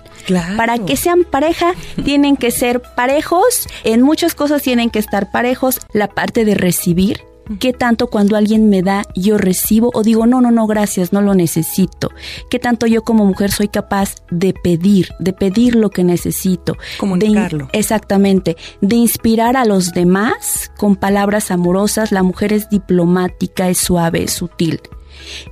Para 0.57 0.79
que 0.79 0.95
sean 0.95 1.23
pareja, 1.23 1.73
tienen 2.03 2.35
que 2.35 2.49
ser 2.49 2.81
parejos. 2.81 3.67
En 3.83 4.01
muchas 4.01 4.33
cosas 4.33 4.63
tienen 4.63 4.89
que 4.89 4.97
estar 4.97 5.29
parejos. 5.29 5.79
La 5.93 6.07
parte 6.07 6.45
de 6.45 6.55
recibir, 6.55 7.21
¿Qué 7.59 7.73
tanto 7.73 8.07
cuando 8.07 8.37
alguien 8.37 8.69
me 8.69 8.81
da 8.81 9.03
yo 9.13 9.37
recibo 9.37 9.91
o 9.93 10.03
digo, 10.03 10.25
no, 10.25 10.41
no, 10.41 10.51
no, 10.51 10.65
gracias, 10.67 11.11
no 11.11 11.21
lo 11.21 11.35
necesito? 11.35 12.09
¿Qué 12.49 12.59
tanto 12.59 12.87
yo 12.87 13.03
como 13.03 13.25
mujer 13.25 13.51
soy 13.51 13.67
capaz 13.67 14.15
de 14.31 14.53
pedir, 14.53 15.09
de 15.19 15.33
pedir 15.33 15.75
lo 15.75 15.89
que 15.89 16.03
necesito? 16.03 16.77
Comunicarlo. 16.97 17.67
exactamente, 17.73 18.55
de 18.79 18.95
inspirar 18.95 19.57
a 19.57 19.65
los 19.65 19.91
demás 19.91 20.71
con 20.77 20.95
palabras 20.95 21.51
amorosas. 21.51 22.11
La 22.11 22.23
mujer 22.23 22.53
es 22.53 22.69
diplomática, 22.69 23.69
es 23.69 23.79
suave, 23.79 24.23
es 24.23 24.31
sutil 24.31 24.79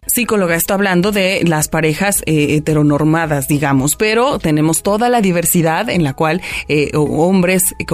psicóloga, 0.08 0.56
estoy 0.56 0.76
hablando 0.76 1.12
de 1.12 1.44
las 1.46 1.68
parejas 1.68 2.24
eh, 2.26 2.56
heteronormadas, 2.56 3.48
digamos, 3.48 3.96
pero 3.96 4.40
tenemos 4.40 4.84
toda 4.84 5.10
la 5.10 5.22
diversidad 5.22 5.90
en 5.90 6.04
la 6.04 6.14
cual 6.14 6.42
eh, 6.68 6.92
hombres 6.96 7.76
eh, 7.80 7.86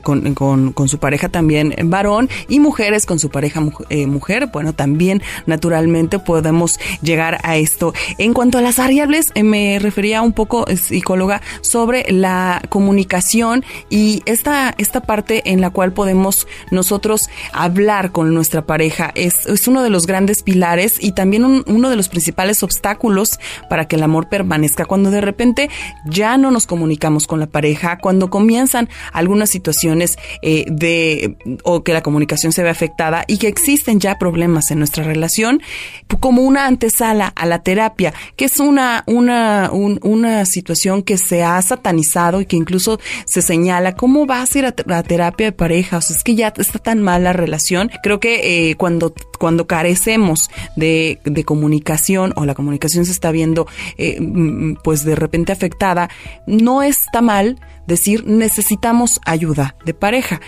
con, 0.00 0.34
con, 0.34 0.72
con, 0.72 0.88
su 0.88 0.98
pareja 0.98 1.28
también 1.28 1.74
varón 1.84 2.28
y 2.48 2.60
mujeres 2.60 3.06
con 3.06 3.18
su 3.18 3.30
pareja 3.30 3.60
mujer, 3.60 4.48
bueno, 4.52 4.72
también 4.72 5.22
naturalmente 5.46 6.18
podemos 6.18 6.78
llegar 7.02 7.38
a 7.42 7.56
esto. 7.56 7.94
En 8.18 8.34
cuanto 8.34 8.58
a 8.58 8.62
las 8.62 8.76
variables, 8.76 9.26
me 9.42 9.78
refería 9.78 10.22
un 10.22 10.32
poco, 10.32 10.66
psicóloga, 10.76 11.40
sobre 11.60 12.04
la 12.10 12.62
comunicación 12.68 13.64
y 13.88 14.22
esta, 14.26 14.74
esta 14.78 15.00
parte 15.00 15.50
en 15.50 15.60
la 15.60 15.70
cual 15.70 15.92
podemos 15.92 16.46
nosotros 16.70 17.28
hablar 17.52 18.12
con 18.12 18.34
nuestra 18.34 18.62
pareja. 18.62 19.12
Es, 19.14 19.46
es 19.46 19.68
uno 19.68 19.82
de 19.82 19.90
los 19.90 20.06
grandes 20.06 20.42
pilares 20.42 20.96
y 21.00 21.12
también 21.20 21.44
un, 21.44 21.64
uno 21.66 21.90
de 21.90 21.96
los 21.96 22.08
principales 22.08 22.62
obstáculos 22.62 23.38
para 23.68 23.86
que 23.86 23.96
el 23.96 24.02
amor 24.02 24.30
permanezca. 24.30 24.86
Cuando 24.86 25.10
de 25.10 25.20
repente 25.20 25.68
ya 26.06 26.38
no 26.38 26.50
nos 26.50 26.66
comunicamos 26.66 27.26
con 27.26 27.40
la 27.40 27.46
pareja, 27.46 27.98
cuando 27.98 28.30
comienzan 28.30 28.88
algunas 29.12 29.50
situaciones 29.50 30.16
eh, 30.40 30.64
de 30.70 31.36
o 31.62 31.84
que 31.84 31.92
la 31.92 32.02
comunicación 32.02 32.52
se 32.52 32.62
ve 32.62 32.70
afectada 32.70 33.24
y 33.26 33.36
que 33.36 33.48
existen 33.48 34.00
ya 34.00 34.18
problemas 34.18 34.70
en 34.70 34.78
nuestra 34.78 35.04
relación, 35.04 35.60
como 36.20 36.40
una 36.40 36.66
antesala 36.66 37.26
a 37.26 37.44
la 37.44 37.58
terapia, 37.58 38.14
que 38.36 38.46
es 38.46 38.58
una, 38.58 39.04
una, 39.06 39.70
una 39.72 40.46
situación 40.46 41.02
que 41.02 41.18
se 41.18 41.42
ha 41.42 41.60
satanizado 41.60 42.40
y 42.40 42.46
que 42.46 42.56
incluso 42.56 42.98
se 43.26 43.42
señala, 43.42 43.94
¿cómo 43.94 44.24
vas 44.24 44.54
a 44.54 44.58
ir 44.58 44.64
a 44.64 45.02
terapia 45.02 45.48
de 45.48 45.52
pareja? 45.52 45.98
O 45.98 46.00
sea, 46.00 46.16
es 46.16 46.24
que 46.24 46.34
ya 46.34 46.54
está 46.56 46.78
tan 46.78 47.02
mal 47.02 47.24
la 47.24 47.34
relación. 47.34 47.90
Creo 48.02 48.20
que 48.20 48.70
eh, 48.70 48.76
cuando, 48.76 49.12
cuando 49.38 49.66
carecemos 49.66 50.50
de, 50.76 50.99
de 51.24 51.44
comunicación 51.44 52.32
o 52.36 52.44
la 52.44 52.54
comunicación 52.54 53.04
se 53.04 53.12
está 53.12 53.30
viendo 53.30 53.66
eh, 53.96 54.20
mm, 54.20 54.76
pues 54.82 55.04
de 55.04 55.14
repente 55.14 55.52
afectada, 55.52 56.10
no 56.46 56.82
está 56.82 57.20
mal 57.20 57.58
decir 57.86 58.24
necesitamos 58.26 59.20
ayuda 59.24 59.76
de 59.84 59.94
pareja. 59.94 60.40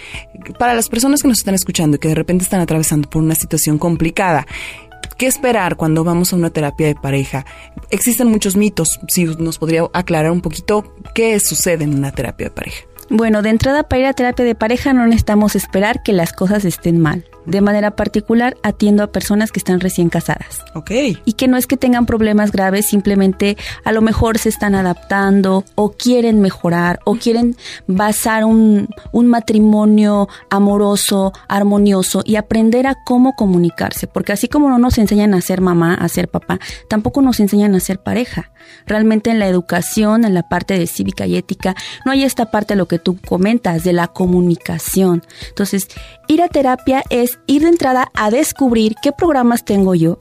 Para 0.59 0.75
las 0.75 0.89
personas 0.89 1.23
que 1.23 1.29
nos 1.29 1.39
están 1.39 1.55
escuchando 1.55 1.97
y 1.97 2.01
que 2.01 2.09
de 2.09 2.15
repente 2.15 2.45
están 2.45 2.61
atravesando 2.61 3.09
por 3.09 3.23
una 3.23 3.35
situación 3.35 3.79
complicada, 3.79 4.47
¿Qué 5.19 5.27
esperar 5.27 5.77
cuando 5.77 6.05
vamos 6.05 6.33
a 6.33 6.37
una 6.37 6.51
terapia 6.51 6.87
de 6.87 6.95
pareja? 6.95 7.45
Existen 7.91 8.29
muchos 8.29 8.57
mitos. 8.57 8.99
Si 9.09 9.25
nos 9.25 9.59
podría 9.59 9.85
aclarar 9.93 10.33
un 10.33 10.41
poquito 10.41 10.95
qué 11.15 11.39
sucede 11.39 11.85
en 11.85 11.95
una 11.95 12.13
terapia 12.13 12.47
de 12.47 12.51
pareja. 12.51 12.85
Bueno, 13.09 13.43
de 13.43 13.51
entrada 13.51 13.85
para 13.85 14.01
ir 14.01 14.07
a 14.07 14.15
terapia 14.15 14.45
de 14.45 14.55
pareja 14.55 14.93
no 14.93 15.05
necesitamos 15.05 15.55
esperar 15.55 16.03
que 16.03 16.13
las 16.13 16.33
cosas 16.33 16.65
estén 16.65 16.99
mal. 16.99 17.25
De 17.47 17.61
manera 17.61 17.93
particular, 17.93 18.57
atiendo 18.63 19.03
a 19.03 19.13
personas 19.13 19.51
que 19.51 19.59
están 19.59 19.81
recién 19.81 20.09
casadas. 20.09 20.65
Ok. 20.75 20.91
Y 21.25 21.33
que 21.35 21.49
no 21.49 21.57
es 21.57 21.67
que 21.67 21.77
tengan 21.77 22.07
problemas 22.07 22.53
graves, 22.53 22.87
simplemente 22.87 23.57
a 23.85 23.93
lo 23.93 24.03
mejor 24.03 24.39
se 24.39 24.49
están 24.49 24.75
adaptando 24.75 25.65
o 25.75 25.93
quieren 25.93 26.41
mejorar 26.41 27.01
o 27.05 27.17
quieren 27.17 27.57
basar 27.87 28.45
un, 28.45 28.89
un 29.13 29.27
matrimonio 29.27 30.29
amoroso, 30.51 31.33
armonioso 31.49 32.23
y 32.25 32.37
aprender 32.37 32.87
a 32.87 32.97
cómo 33.05 33.35
comunicarse. 33.35 34.07
Porque 34.07 34.33
así 34.33 34.49
como 34.49 34.69
no 34.69 34.79
nos 34.79 34.99
enseñan 34.99 35.35
a 35.35 35.41
ser 35.41 35.61
mamá, 35.61 35.95
a 35.95 36.09
ser 36.09 36.29
papá, 36.29 36.59
tampoco 36.89 37.23
nos 37.23 37.41
enseñan 37.41 37.75
a 37.75 37.81
ser 37.81 37.99
pareja. 37.99 38.51
Realmente 38.87 39.31
en 39.31 39.39
la 39.39 39.49
educación, 39.49 40.25
en 40.25 40.35
la 40.35 40.49
parte 40.49 40.79
de 40.79 40.87
cívica 40.87 41.27
y 41.27 41.37
ética, 41.37 41.75
no 42.05 42.13
hay 42.13 42.25
esta 42.25 42.51
parte 42.51 42.75
de 42.75 42.79
lo 42.79 42.87
que 42.87 42.99
tú 42.99 43.19
comentas, 43.27 43.85
de 43.85 43.93
la 43.93 44.09
comunicación. 44.09 45.23
Entonces, 45.49 45.89
ir 46.29 46.43
a 46.43 46.49
terapia 46.49 47.03
es 47.11 47.32
ir 47.47 47.63
de 47.63 47.69
entrada 47.69 48.09
a 48.15 48.31
descubrir 48.31 48.95
qué 49.03 49.13
programas 49.13 49.65
tengo 49.65 49.95
yo 49.95 50.21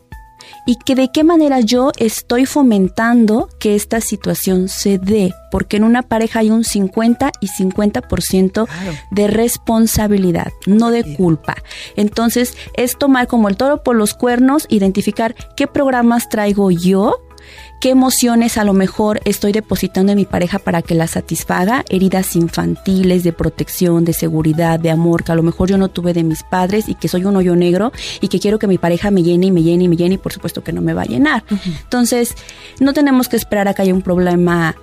y 0.65 0.76
que 0.76 0.95
de 0.95 1.12
qué 1.12 1.24
manera 1.24 1.60
yo 1.60 1.91
estoy 1.97 2.45
fomentando 2.45 3.50
que 3.60 3.76
esta 3.76 4.02
situación 4.02 4.69
se 4.69 4.97
dé, 4.97 5.34
porque 5.52 5.78
en 5.78 5.84
una 5.84 6.04
pareja 6.04 6.39
hay 6.39 6.50
un 6.50 6.63
50 6.63 7.32
y 7.39 7.47
50% 7.47 8.67
de 9.12 9.28
responsabilidad, 9.28 10.52
no 10.65 10.91
de 10.91 11.15
culpa. 11.15 11.56
Entonces, 11.95 12.56
es 12.76 12.97
tomar 12.97 13.28
como 13.28 13.50
el 13.50 13.58
toro 13.58 13.84
por 13.84 13.95
los 13.95 14.13
cuernos, 14.13 14.65
identificar 14.69 15.36
qué 15.56 15.67
programas 15.67 16.30
traigo 16.30 16.71
yo 16.71 17.21
qué 17.82 17.89
emociones 17.89 18.60
a 18.60 18.63
lo 18.63 18.74
mejor 18.74 19.22
estoy 19.26 19.52
depositando 19.52 20.12
en 20.12 20.20
mi 20.20 20.26
pareja 20.26 20.60
para 20.60 20.84
que 20.84 20.94
la 20.94 21.08
satisfaga, 21.08 21.84
heridas 21.89 22.36
infantiles 22.36 23.24
de 23.24 23.34
protección, 23.34 24.06
de 24.06 24.13
seguridad, 24.13 24.80
de 24.80 24.91
amor, 24.91 25.24
que 25.24 25.32
a 25.32 25.36
lo 25.36 25.41
mejor 25.41 25.67
yo 25.67 25.80
no 25.80 25.88
tuve 25.88 26.13
de 26.13 26.24
mis 26.24 26.44
padres 26.44 26.88
y 26.88 26.94
que 26.94 27.08
soy 27.08 27.26
un 27.26 27.36
hoyo 27.36 27.56
negro 27.56 27.91
y 28.22 28.28
que 28.28 28.39
quiero 28.39 28.60
que 28.60 28.67
mi 28.67 28.78
pareja 28.78 29.10
me 29.10 29.24
llene 29.24 29.48
y 29.48 29.52
me 29.52 29.63
llene 29.63 29.86
y 29.86 29.88
me 29.89 29.98
llene 29.98 30.15
y 30.15 30.17
por 30.20 30.32
supuesto 30.32 30.63
que 30.63 30.72
no 30.72 30.82
me 30.82 30.94
va 30.94 31.02
a 31.02 31.06
llenar. 31.06 31.44
Entonces, 31.84 32.36
no 32.80 32.94
tenemos 32.94 33.28
que 33.28 33.36
esperar 33.36 33.67
a 33.67 33.74
que 33.74 33.82
haya 33.82 33.96
un 33.96 34.04
problema 34.04 34.76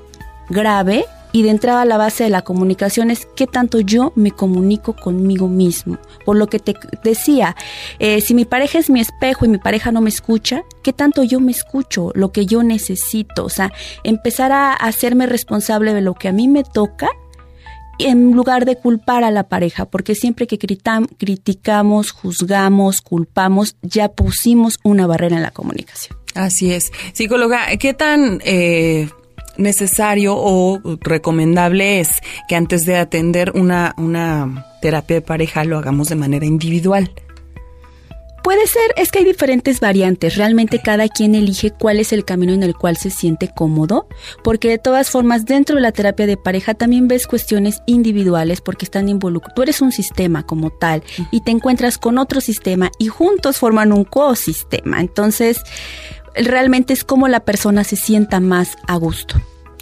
grave 0.51 1.07
y 1.33 1.43
de 1.43 1.51
entrada 1.51 1.85
la 1.85 1.97
base 1.97 2.25
de 2.25 2.31
la 2.31 2.43
comunicación 2.43 3.11
es 3.11 3.27
qué 3.37 3.47
tanto 3.47 3.81
yo 3.81 4.13
me 4.17 4.31
comunico 4.31 4.95
conmigo 4.95 5.49
mismo. 5.49 5.99
Por 6.25 6.37
lo 6.37 6.49
que 6.49 6.59
te 6.59 6.75
decía, 7.05 7.57
eh, 7.99 8.21
si 8.21 8.35
mi 8.35 8.45
pareja 8.45 8.79
es 8.79 8.91
mi 8.91 9.01
espejo 9.01 9.45
y 9.45 9.49
mi 9.49 9.59
pareja 9.59 9.93
no 9.93 10.01
me 10.01 10.11
escucha, 10.11 10.63
qué 10.83 10.93
tanto 10.93 11.23
yo 11.23 11.41
me 11.41 11.53
escucho, 11.53 12.11
lo 12.15 12.33
que 12.33 12.47
yo 12.47 12.63
necesito. 12.63 13.45
O 13.45 13.51
sea, 13.51 13.73
empezar 14.05 14.53
a 14.53 14.73
hacerme 14.73 15.27
responsable 15.27 15.95
de 15.95 16.01
lo 16.01 16.15
que 16.15 16.29
a 16.29 16.33
mí 16.33 16.49
me 16.49 16.65
toca 16.65 17.09
en 17.99 18.33
lugar 18.33 18.65
de 18.65 18.77
culpar 18.77 19.25
a 19.25 19.31
la 19.31 19.49
pareja, 19.49 19.85
porque 19.85 20.15
siempre 20.15 20.47
que 20.47 20.59
criticamos, 20.59 22.13
juzgamos, 22.13 23.01
culpamos, 23.01 23.77
ya 23.83 24.09
pusimos 24.09 24.79
una 24.85 25.07
barrera 25.07 25.37
en 25.37 25.43
la 25.43 25.51
comunicación. 25.51 26.17
Así 26.35 26.73
es. 26.73 26.93
Psicóloga, 27.13 27.77
¿qué 27.79 27.95
tan 27.95 28.41
eh, 28.45 29.09
necesario 29.59 30.35
o 30.37 30.81
recomendable 31.01 32.01
es 32.01 32.11
que 32.49 32.57
antes 32.57 32.87
de 32.87 32.97
atender 32.97 33.53
una, 33.55 33.95
una 33.99 34.67
terapia 34.81 35.17
de 35.17 35.23
pareja 35.23 35.65
lo 35.65 35.79
hagamos 35.79 36.09
de 36.09 36.17
manera 36.17 36.47
individual. 36.47 37.11
Puede 38.49 38.67
ser, 38.67 38.95
es 38.97 39.11
que 39.11 39.19
hay 39.19 39.25
diferentes 39.27 39.79
variantes. 39.79 40.37
Realmente 40.37 40.81
cada 40.81 41.09
quien 41.09 41.35
elige 41.35 41.71
cuál 41.71 42.01
es 42.01 42.15
el 42.15 42.25
camino 42.25 42.55
en 42.55 42.63
el 42.63 42.75
cual 42.75 42.97
se 42.97 43.11
siente 43.11 43.51
cómodo, 43.55 44.09
porque 44.43 44.71
de 44.71 44.79
todas 44.79 45.11
formas 45.11 45.45
dentro 45.45 45.77
de 45.77 45.83
la 45.83 45.93
terapia 45.93 46.27
de 46.27 46.39
pareja 46.39 46.73
también 46.73 47.09
ves 47.09 47.27
cuestiones 47.27 47.83
individuales 47.85 48.63
porque 48.63 48.87
están 48.87 49.11
involucrados. 49.11 49.55
Tú 49.55 49.63
eres 49.63 49.83
un 49.83 49.93
sistema 49.93 50.47
como 50.47 50.71
tal 50.71 51.03
y 51.31 51.43
te 51.43 51.51
encuentras 51.51 51.99
con 51.99 52.17
otro 52.17 52.41
sistema 52.41 52.91
y 52.99 53.09
juntos 53.09 53.59
forman 53.59 53.93
un 53.93 54.05
co-sistema. 54.05 55.01
Entonces, 55.01 55.61
realmente 56.45 56.93
es 56.93 57.05
como 57.05 57.29
la 57.29 57.41
persona 57.41 57.85
se 57.85 57.97
sienta 57.97 58.41
más 58.41 58.77
a 58.87 58.97
gusto. 58.97 59.41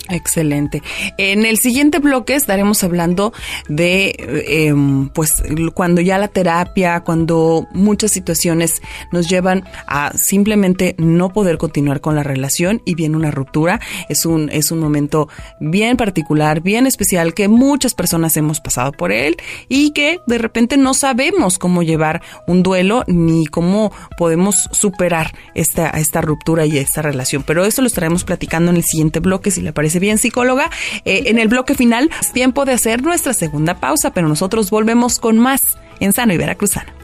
Excelente. 0.09 0.83
En 1.19 1.45
el 1.45 1.59
siguiente 1.59 1.99
bloque 1.99 2.35
estaremos 2.35 2.85
hablando 2.85 3.33
de, 3.69 4.15
em, 4.47 5.09
pues, 5.09 5.43
cuando 5.75 6.01
ya 6.01 6.19
la 6.19 6.29
terapia, 6.29 7.01
cuando 7.01 7.67
muchas 7.73 8.13
situaciones 8.13 8.83
nos 9.13 9.29
llevan 9.29 9.65
a 9.87 10.17
simplemente 10.17 10.95
no 10.99 11.33
poder 11.33 11.59
continuar 11.59 12.01
con 12.01 12.15
la 12.15 12.23
relación 12.23 12.83
y 12.85 12.95
viene 12.95 13.17
una 13.17 13.31
ruptura. 13.31 13.81
Es 14.09 14.27
un, 14.27 14.49
es 14.51 14.71
un 14.71 14.79
momento 14.79 15.29
bien 15.61 15.97
particular, 15.97 16.61
bien 16.61 16.87
especial 16.87 17.35
que 17.35 17.49
muchas 17.49 17.95
personas 17.95 18.37
hemos 18.37 18.61
pasado 18.61 18.93
por 18.93 19.13
él 19.13 19.37
y 19.69 19.91
que 19.91 20.21
de 20.27 20.39
repente 20.39 20.77
no 20.77 20.95
sabemos 20.95 21.59
cómo 21.59 21.83
llevar 21.83 22.23
un 22.47 22.63
duelo 22.63 23.05
ni 23.07 23.47
cómo 23.47 23.93
podemos 24.17 24.69
superar 24.73 25.35
esta, 25.55 25.91
esta 25.91 26.21
ruptura 26.21 26.67
y 26.67 26.79
esta 26.79 27.03
relación. 27.03 27.43
Pero 27.43 27.65
eso 27.65 27.83
lo 27.83 27.89
estaremos 27.89 28.25
platicando 28.25 28.71
en 28.71 28.77
el 28.77 28.85
siguiente 28.85 29.21
bloque, 29.21 29.51
si 29.51 29.63
le 29.63 29.73
parece 29.73 29.96
bien, 29.99 30.19
psicóloga. 30.19 30.71
Eh, 31.05 31.25
en 31.27 31.39
el 31.39 31.49
bloque 31.49 31.75
final 31.75 32.11
es 32.21 32.33
tiempo 32.33 32.65
de 32.65 32.73
hacer 32.73 33.03
nuestra 33.03 33.35
segunda 33.35 33.81
pausa, 33.81 34.11
pero 34.11 34.29
nosotros 34.29 34.71
volvemos 34.71 35.19
con 35.19 35.39
más 35.39 35.61
en 36.01 36.13
Sano 36.13 36.33
y 36.33 36.37
Veracruzano. 36.37 36.97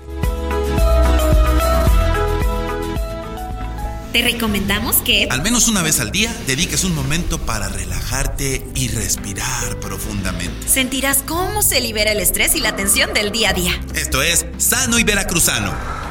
Te 4.12 4.20
recomendamos 4.20 4.96
que 4.96 5.26
al 5.30 5.40
menos 5.40 5.68
una 5.68 5.80
vez 5.80 5.98
al 5.98 6.12
día 6.12 6.30
dediques 6.46 6.84
un 6.84 6.94
momento 6.94 7.38
para 7.38 7.70
relajarte 7.70 8.62
y 8.74 8.88
respirar 8.88 9.80
profundamente. 9.80 10.68
Sentirás 10.68 11.22
cómo 11.26 11.62
se 11.62 11.80
libera 11.80 12.12
el 12.12 12.20
estrés 12.20 12.54
y 12.54 12.60
la 12.60 12.76
tensión 12.76 13.14
del 13.14 13.32
día 13.32 13.50
a 13.50 13.52
día. 13.54 13.72
Esto 13.94 14.22
es 14.22 14.44
Sano 14.58 14.98
y 14.98 15.04
Veracruzano. 15.04 16.01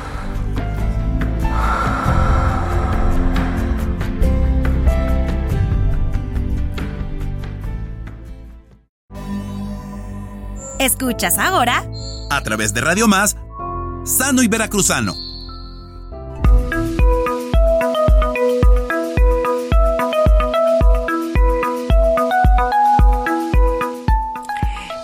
Escuchas 10.82 11.38
ahora 11.38 11.86
a 12.32 12.42
través 12.42 12.74
de 12.74 12.82
Radio 12.82 13.08
Más, 13.08 13.38
Sano 14.04 14.42
y 14.42 14.48
Veracruzano. 14.48 15.14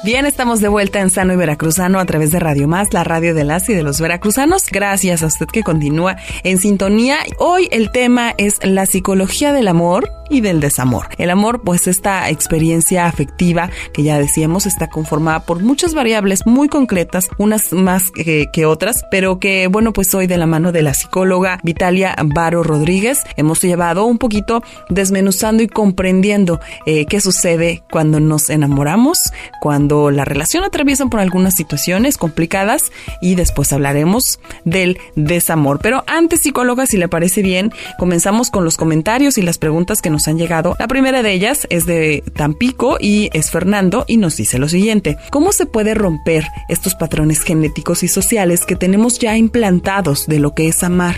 Bien, 0.03 0.25
estamos 0.25 0.61
de 0.61 0.67
vuelta 0.67 0.99
en 0.99 1.11
Sano 1.11 1.33
y 1.33 1.35
Veracruzano 1.35 1.99
a 1.99 2.05
través 2.07 2.31
de 2.31 2.39
Radio 2.39 2.67
Más, 2.67 2.91
la 2.91 3.03
radio 3.03 3.35
de 3.35 3.43
las 3.43 3.69
y 3.69 3.75
de 3.75 3.83
los 3.83 4.01
veracruzanos. 4.01 4.63
Gracias 4.71 5.21
a 5.21 5.27
usted 5.27 5.45
que 5.45 5.61
continúa 5.61 6.15
en 6.43 6.57
sintonía. 6.57 7.17
Hoy 7.37 7.67
el 7.71 7.91
tema 7.91 8.33
es 8.39 8.57
la 8.63 8.87
psicología 8.87 9.53
del 9.53 9.67
amor 9.67 10.09
y 10.29 10.41
del 10.41 10.59
desamor. 10.59 11.07
El 11.17 11.29
amor, 11.29 11.61
pues 11.61 11.87
esta 11.87 12.29
experiencia 12.29 13.05
afectiva 13.05 13.69
que 13.93 14.03
ya 14.03 14.19
decíamos 14.19 14.65
está 14.65 14.89
conformada 14.89 15.41
por 15.41 15.61
muchas 15.61 15.93
variables 15.93 16.45
muy 16.45 16.69
concretas, 16.69 17.29
unas 17.37 17.71
más 17.73 18.11
que, 18.11 18.47
otras, 18.65 19.05
pero 19.11 19.39
que 19.39 19.67
bueno, 19.67 19.93
pues 19.93 20.13
hoy 20.13 20.27
de 20.27 20.37
la 20.37 20.45
mano 20.45 20.71
de 20.71 20.81
la 20.81 20.93
psicóloga 20.93 21.59
Vitalia 21.63 22.15
Varo 22.23 22.63
Rodríguez 22.63 23.19
hemos 23.37 23.61
llevado 23.61 24.05
un 24.05 24.17
poquito 24.17 24.63
desmenuzando 24.89 25.63
y 25.63 25.67
comprendiendo 25.67 26.59
eh, 26.85 27.05
qué 27.05 27.21
sucede 27.21 27.83
cuando 27.89 28.19
nos 28.19 28.49
enamoramos, 28.49 29.31
cuando 29.61 30.11
la 30.11 30.25
relación 30.25 30.63
atraviesa 30.63 31.05
por 31.05 31.19
algunas 31.19 31.55
situaciones 31.55 32.17
complicadas 32.17 32.91
y 33.21 33.35
después 33.35 33.71
hablaremos 33.73 34.39
del 34.65 34.97
desamor. 35.15 35.79
Pero 35.81 36.03
antes, 36.07 36.41
psicóloga, 36.41 36.85
si 36.85 36.97
le 36.97 37.07
parece 37.07 37.41
bien, 37.41 37.71
comenzamos 37.97 38.49
con 38.49 38.63
los 38.63 38.77
comentarios 38.77 39.37
y 39.37 39.41
las 39.41 39.57
preguntas 39.57 40.01
que 40.01 40.09
nos 40.09 40.16
han 40.27 40.37
llegado. 40.37 40.75
La 40.79 40.87
primera 40.87 41.21
de 41.21 41.33
ellas 41.33 41.67
es 41.69 41.85
de 41.85 42.23
Tampico 42.33 42.97
y 42.99 43.29
es 43.33 43.51
Fernando 43.51 44.05
y 44.07 44.17
nos 44.17 44.37
dice 44.37 44.57
lo 44.57 44.69
siguiente. 44.69 45.17
¿Cómo 45.29 45.51
se 45.51 45.65
puede 45.65 45.93
romper 45.93 46.45
estos 46.69 46.95
patrones 46.95 47.41
genéticos 47.41 48.03
y 48.03 48.07
sociales 48.07 48.65
que 48.65 48.75
tenemos 48.75 49.19
ya 49.19 49.37
implantados 49.37 50.27
de 50.27 50.39
lo 50.39 50.53
que 50.53 50.69
es 50.69 50.83
amar? 50.83 51.17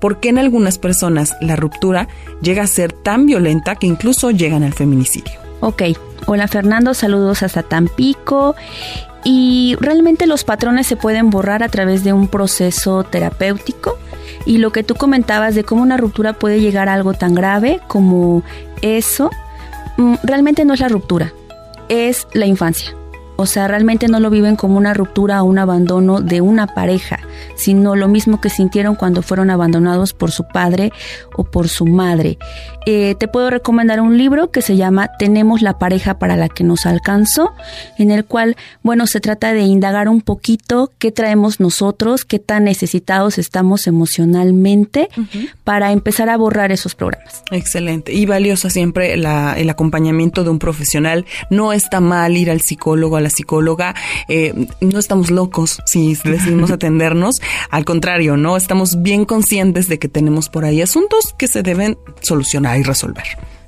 ¿Por 0.00 0.18
qué 0.18 0.30
en 0.30 0.38
algunas 0.38 0.78
personas 0.78 1.36
la 1.40 1.56
ruptura 1.56 2.08
llega 2.40 2.62
a 2.62 2.66
ser 2.66 2.92
tan 2.92 3.26
violenta 3.26 3.76
que 3.76 3.86
incluso 3.86 4.30
llegan 4.30 4.62
al 4.62 4.72
feminicidio? 4.72 5.32
Ok, 5.60 5.82
hola 6.26 6.48
Fernando, 6.48 6.94
saludos 6.94 7.42
hasta 7.42 7.62
Tampico. 7.62 8.56
Y 9.22 9.76
realmente 9.80 10.26
los 10.26 10.44
patrones 10.44 10.86
se 10.86 10.96
pueden 10.96 11.28
borrar 11.28 11.62
a 11.62 11.68
través 11.68 12.04
de 12.04 12.14
un 12.14 12.28
proceso 12.28 13.04
terapéutico 13.04 13.98
y 14.44 14.58
lo 14.58 14.72
que 14.72 14.82
tú 14.82 14.94
comentabas 14.94 15.54
de 15.54 15.64
cómo 15.64 15.82
una 15.82 15.96
ruptura 15.96 16.34
puede 16.34 16.60
llegar 16.60 16.88
a 16.88 16.94
algo 16.94 17.14
tan 17.14 17.34
grave 17.34 17.80
como 17.86 18.42
eso, 18.82 19.30
mm, 19.96 20.14
realmente 20.22 20.64
no 20.64 20.74
es 20.74 20.80
la 20.80 20.88
ruptura, 20.88 21.32
es 21.88 22.26
la 22.32 22.46
infancia. 22.46 22.94
O 23.40 23.46
sea, 23.46 23.68
realmente 23.68 24.06
no 24.06 24.20
lo 24.20 24.28
viven 24.28 24.54
como 24.54 24.76
una 24.76 24.92
ruptura 24.92 25.42
o 25.42 25.46
un 25.46 25.58
abandono 25.58 26.20
de 26.20 26.42
una 26.42 26.66
pareja. 26.66 27.20
sino 27.56 27.96
lo 27.96 28.08
mismo 28.08 28.40
que 28.40 28.50
sintieron 28.50 28.94
cuando 28.94 29.22
fueron 29.22 29.50
abandonados 29.50 30.12
por 30.14 30.30
su 30.30 30.44
padre 30.46 30.92
o 31.36 31.44
por 31.44 31.68
su 31.68 31.86
madre. 31.86 32.38
Eh, 32.86 33.14
te 33.18 33.28
puedo 33.28 33.50
recomendar 33.50 34.00
un 34.00 34.16
libro 34.16 34.50
que 34.50 34.62
se 34.62 34.76
llama 34.76 35.10
Tenemos 35.18 35.60
la 35.60 35.78
pareja 35.78 36.18
para 36.18 36.36
la 36.36 36.48
que 36.48 36.64
nos 36.64 36.86
alcanzó, 36.86 37.52
en 37.98 38.10
el 38.10 38.24
cual, 38.24 38.56
bueno, 38.82 39.06
se 39.06 39.20
trata 39.20 39.52
de 39.52 39.60
indagar 39.60 40.08
un 40.08 40.22
poquito 40.22 40.90
qué 40.98 41.12
traemos 41.12 41.60
nosotros, 41.60 42.24
qué 42.24 42.38
tan 42.38 42.64
necesitados 42.64 43.38
estamos 43.38 43.86
emocionalmente 43.86 45.08
para 45.64 45.92
empezar 45.92 46.30
a 46.30 46.36
borrar 46.36 46.72
esos 46.72 46.94
programas. 46.94 47.42
Excelente. 47.50 48.12
Y 48.12 48.24
valiosa 48.24 48.70
siempre 48.70 49.12
el 49.12 49.70
acompañamiento 49.70 50.44
de 50.44 50.50
un 50.50 50.58
profesional. 50.58 51.26
No 51.50 51.72
está 51.72 52.00
mal 52.00 52.36
ir 52.36 52.50
al 52.50 52.60
psicólogo, 52.60 53.16
a 53.16 53.20
la 53.20 53.29
psicóloga. 53.30 53.94
Eh, 54.28 54.66
no 54.80 54.98
estamos 54.98 55.30
locos 55.30 55.80
si 55.86 56.14
decidimos 56.24 56.70
atendernos. 56.70 57.40
Al 57.70 57.84
contrario, 57.84 58.36
¿no? 58.36 58.56
Estamos 58.56 59.02
bien 59.02 59.24
conscientes 59.24 59.88
de 59.88 59.98
que 59.98 60.08
tenemos 60.08 60.48
por 60.48 60.64
ahí 60.64 60.82
asuntos 60.82 61.34
que 61.38 61.48
se 61.48 61.62
deben 61.62 61.98
solucionar 62.20 62.78
y 62.78 62.82
resolver. 62.82 63.24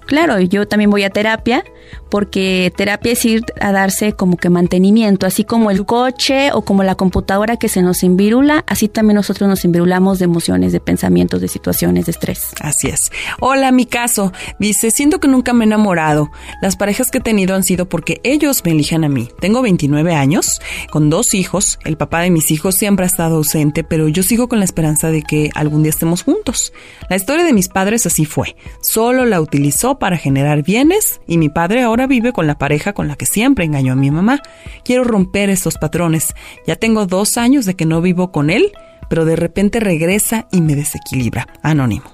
Claro, 0.06 0.40
yo 0.40 0.66
también 0.66 0.90
voy 0.90 1.04
a 1.04 1.10
terapia 1.10 1.64
porque 2.12 2.70
terapia 2.76 3.12
es 3.12 3.24
ir 3.24 3.42
a 3.58 3.72
darse 3.72 4.12
como 4.12 4.36
que 4.36 4.50
mantenimiento, 4.50 5.26
así 5.26 5.44
como 5.44 5.70
el 5.70 5.86
coche 5.86 6.50
o 6.52 6.60
como 6.60 6.82
la 6.82 6.94
computadora 6.94 7.56
que 7.56 7.70
se 7.70 7.80
nos 7.80 8.02
invirula, 8.02 8.66
así 8.66 8.86
también 8.86 9.14
nosotros 9.14 9.48
nos 9.48 9.64
invirulamos 9.64 10.18
de 10.18 10.26
emociones, 10.26 10.72
de 10.72 10.80
pensamientos, 10.80 11.40
de 11.40 11.48
situaciones, 11.48 12.04
de 12.04 12.10
estrés. 12.12 12.50
Así 12.60 12.88
es. 12.88 13.10
Hola, 13.40 13.72
mi 13.72 13.86
caso. 13.86 14.30
Dice, 14.58 14.90
siento 14.90 15.20
que 15.20 15.28
nunca 15.28 15.54
me 15.54 15.64
he 15.64 15.66
enamorado. 15.68 16.30
Las 16.60 16.76
parejas 16.76 17.10
que 17.10 17.16
he 17.16 17.22
tenido 17.22 17.54
han 17.54 17.64
sido 17.64 17.88
porque 17.88 18.20
ellos 18.24 18.60
me 18.62 18.72
eligen 18.72 19.04
a 19.04 19.08
mí. 19.08 19.30
Tengo 19.40 19.62
29 19.62 20.14
años, 20.14 20.60
con 20.90 21.08
dos 21.08 21.32
hijos. 21.32 21.78
El 21.82 21.96
papá 21.96 22.20
de 22.20 22.30
mis 22.30 22.50
hijos 22.50 22.74
siempre 22.74 23.06
ha 23.06 23.08
estado 23.08 23.36
ausente, 23.36 23.84
pero 23.84 24.08
yo 24.08 24.22
sigo 24.22 24.50
con 24.50 24.58
la 24.58 24.66
esperanza 24.66 25.10
de 25.10 25.22
que 25.22 25.48
algún 25.54 25.82
día 25.82 25.88
estemos 25.88 26.24
juntos. 26.24 26.74
La 27.08 27.16
historia 27.16 27.46
de 27.46 27.54
mis 27.54 27.68
padres 27.68 28.04
así 28.04 28.26
fue. 28.26 28.54
Solo 28.82 29.24
la 29.24 29.40
utilizó 29.40 29.98
para 29.98 30.18
generar 30.18 30.62
bienes 30.62 31.22
y 31.26 31.38
mi 31.38 31.48
padre 31.48 31.80
ahora 31.80 32.01
vive 32.06 32.32
con 32.32 32.46
la 32.46 32.58
pareja 32.58 32.92
con 32.92 33.08
la 33.08 33.16
que 33.16 33.26
siempre 33.26 33.64
engañó 33.64 33.92
a 33.92 33.96
mi 33.96 34.10
mamá. 34.10 34.40
Quiero 34.84 35.04
romper 35.04 35.50
estos 35.50 35.78
patrones. 35.78 36.34
Ya 36.66 36.76
tengo 36.76 37.06
dos 37.06 37.36
años 37.36 37.64
de 37.64 37.74
que 37.74 37.86
no 37.86 38.00
vivo 38.00 38.32
con 38.32 38.50
él, 38.50 38.72
pero 39.08 39.24
de 39.24 39.36
repente 39.36 39.80
regresa 39.80 40.46
y 40.50 40.60
me 40.60 40.74
desequilibra. 40.74 41.46
Anónimo. 41.62 42.12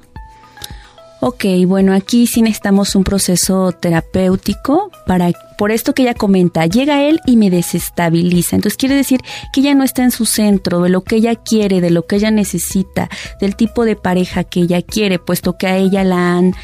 Ok, 1.20 1.46
bueno, 1.66 1.94
aquí 1.94 2.28
sí 2.28 2.42
necesitamos 2.42 2.94
un 2.94 3.02
proceso 3.02 3.72
terapéutico 3.72 4.92
para, 5.04 5.32
por 5.56 5.72
esto 5.72 5.92
que 5.92 6.02
ella 6.02 6.14
comenta, 6.14 6.64
llega 6.66 7.02
él 7.02 7.18
y 7.26 7.36
me 7.36 7.50
desestabiliza. 7.50 8.54
Entonces 8.54 8.76
quiere 8.76 8.94
decir 8.94 9.20
que 9.52 9.60
ella 9.60 9.74
no 9.74 9.82
está 9.82 10.04
en 10.04 10.12
su 10.12 10.26
centro, 10.26 10.80
de 10.80 10.90
lo 10.90 11.02
que 11.02 11.16
ella 11.16 11.34
quiere, 11.34 11.80
de 11.80 11.90
lo 11.90 12.06
que 12.06 12.16
ella 12.16 12.30
necesita, 12.30 13.08
del 13.40 13.56
tipo 13.56 13.84
de 13.84 13.96
pareja 13.96 14.44
que 14.44 14.60
ella 14.60 14.80
quiere, 14.80 15.18
puesto 15.18 15.58
que 15.58 15.66
a 15.66 15.76
ella 15.76 16.04
la 16.04 16.36
han 16.36 16.54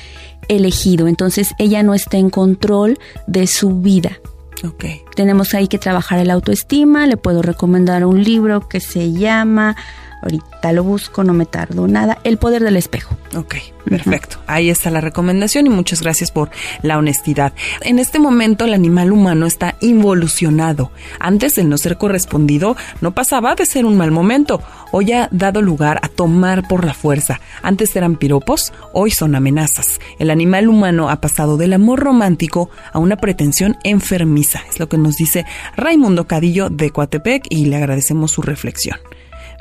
elegido. 0.49 1.09
Entonces 1.09 1.55
ella 1.59 1.83
no 1.83 1.95
está 1.95 2.17
en 2.17 2.31
control 2.31 2.99
de 3.27 3.47
su 3.47 3.81
vida. 3.81 4.19
Okay. 4.63 5.03
Tenemos 5.15 5.53
ahí 5.55 5.69
que 5.69 5.79
trabajar 5.79 6.19
el 6.19 6.31
autoestima. 6.31 7.07
Le 7.07 7.17
puedo 7.17 7.43
recomendar 7.43 8.05
un 8.05 8.23
libro 8.23 8.69
que 8.69 8.81
se 8.81 9.13
llama, 9.13 9.77
ahorita 10.25 10.73
lo 10.73 10.83
busco, 10.83 11.23
no 11.23 11.33
me 11.33 11.47
tardo 11.47 11.87
nada, 11.87 12.19
El 12.25 12.39
poder 12.39 12.63
del 12.63 12.77
espejo. 12.77 13.17
Ok. 13.37 13.57
Perfecto. 13.85 14.39
Ahí 14.47 14.71
está 14.71 14.91
la 14.91 15.01
recomendación 15.01 15.67
y 15.67 15.69
muchas 15.69 16.01
gracias 16.01 16.31
por 16.31 16.51
la 16.83 16.97
honestidad. 16.97 17.53
En 17.83 17.99
este 17.99 18.19
momento 18.19 18.65
el 18.65 18.73
animal 18.73 19.13
humano 19.13 19.47
está 19.47 19.77
involucionado. 19.81 20.91
Antes 21.21 21.55
de 21.57 21.65
no 21.65 21.77
ser 21.77 21.99
correspondido, 21.99 22.77
no 23.03 23.13
pasaba 23.13 23.55
de 23.55 23.67
ser 23.67 23.85
un 23.85 23.97
mal 23.97 24.11
momento. 24.11 24.63
Hoy 24.91 25.13
ha 25.13 25.29
dado 25.33 25.61
lugar 25.61 26.01
a 26.03 26.09
tomar 26.09 26.67
por 26.67 26.85
la 26.85 26.95
fuerza. 26.95 27.41
Antes 27.63 27.95
eran 27.95 28.17
piropos, 28.17 28.73
hoy 28.93 29.11
son 29.11 29.35
amenazas. 29.35 30.01
El 30.19 30.31
animal 30.31 30.69
humano 30.69 31.11
ha 31.11 31.21
pasado 31.21 31.57
del 31.57 31.75
amor 31.75 32.01
romántico 32.01 32.71
a 32.93 32.99
una 32.99 33.17
pretensión 33.17 33.77
enfermiza. 33.85 34.63
Es 34.69 34.81
lo 34.81 34.89
que 34.89 34.97
nos 34.97 35.17
dice 35.17 35.45
Raimundo 35.77 36.27
Cadillo 36.27 36.71
de 36.71 36.91
Coatepec 36.91 37.47
y 37.51 37.67
le 37.67 37.77
agradecemos 37.77 38.31
su 38.31 38.41
reflexión. 38.41 38.99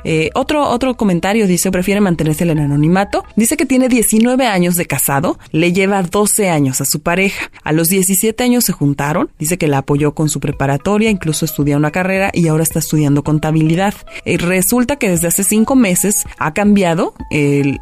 Eh, 0.04 0.30
otro, 0.34 0.68
otro 0.68 0.96
comentario 0.96 1.46
dice, 1.46 1.70
prefiere 1.70 2.00
mantenerse 2.00 2.44
en 2.44 2.50
el 2.50 2.58
anonimato. 2.60 3.24
Dice 3.36 3.56
que 3.56 3.66
tiene 3.66 3.88
19 3.88 4.46
años 4.46 4.76
de 4.76 4.86
casado, 4.86 5.38
le 5.50 5.72
lleva 5.72 6.02
12 6.02 6.50
años 6.50 6.80
a 6.80 6.84
su 6.84 7.00
pareja. 7.00 7.50
A 7.62 7.72
los 7.72 7.88
17 7.88 8.42
años 8.44 8.64
se 8.64 8.72
juntaron, 8.72 9.30
dice 9.38 9.58
que 9.58 9.68
la 9.68 9.78
apoyó 9.78 10.14
con 10.14 10.28
su 10.28 10.40
preparatoria, 10.40 11.10
incluso 11.10 11.44
estudió 11.44 11.76
una 11.76 11.90
carrera 11.90 12.30
y 12.32 12.48
ahora 12.48 12.62
está 12.62 12.78
estudiando 12.78 13.24
contabilidad. 13.24 13.94
Eh, 14.24 14.38
resulta 14.38 14.96
que 14.96 15.08
desde 15.08 15.28
hace 15.28 15.44
5 15.44 15.74
meses 15.74 16.24
ha 16.38 16.52
cambiado, 16.52 17.14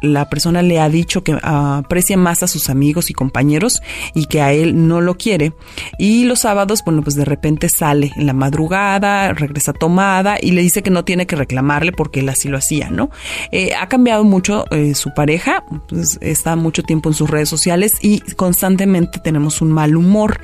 la 0.01 0.29
persona 0.29 0.61
le 0.61 0.79
ha 0.79 0.89
dicho 0.89 1.23
que 1.23 1.37
aprecia 1.41 2.17
más 2.17 2.43
a 2.43 2.47
sus 2.47 2.69
amigos 2.69 3.09
y 3.09 3.13
compañeros 3.13 3.81
y 4.13 4.25
que 4.25 4.41
a 4.41 4.53
él 4.53 4.87
no 4.87 5.01
lo 5.01 5.17
quiere. 5.17 5.53
Y 5.97 6.25
los 6.25 6.39
sábados, 6.39 6.83
bueno, 6.85 7.01
pues 7.01 7.15
de 7.15 7.25
repente 7.25 7.69
sale 7.69 8.11
en 8.15 8.25
la 8.25 8.33
madrugada, 8.33 9.33
regresa 9.33 9.73
tomada 9.73 10.37
y 10.41 10.51
le 10.51 10.61
dice 10.61 10.83
que 10.83 10.89
no 10.89 11.05
tiene 11.05 11.27
que 11.27 11.35
reclamarle 11.35 11.91
porque 11.91 12.12
que 12.13 12.21
él 12.21 12.29
así 12.29 12.47
lo 12.47 12.57
hacía, 12.57 12.89
¿no? 12.89 13.09
Eh, 13.51 13.71
ha 13.77 13.89
cambiado 13.89 14.23
mucho 14.23 14.63
eh, 14.71 14.95
su 14.95 15.13
pareja, 15.13 15.65
pues, 15.89 16.17
está 16.21 16.55
mucho 16.55 16.83
tiempo 16.83 17.09
en 17.09 17.15
sus 17.15 17.29
redes 17.29 17.49
sociales 17.49 17.95
y 18.01 18.21
constantemente 18.35 19.19
tenemos 19.19 19.61
un 19.61 19.73
mal 19.73 19.97
humor 19.97 20.39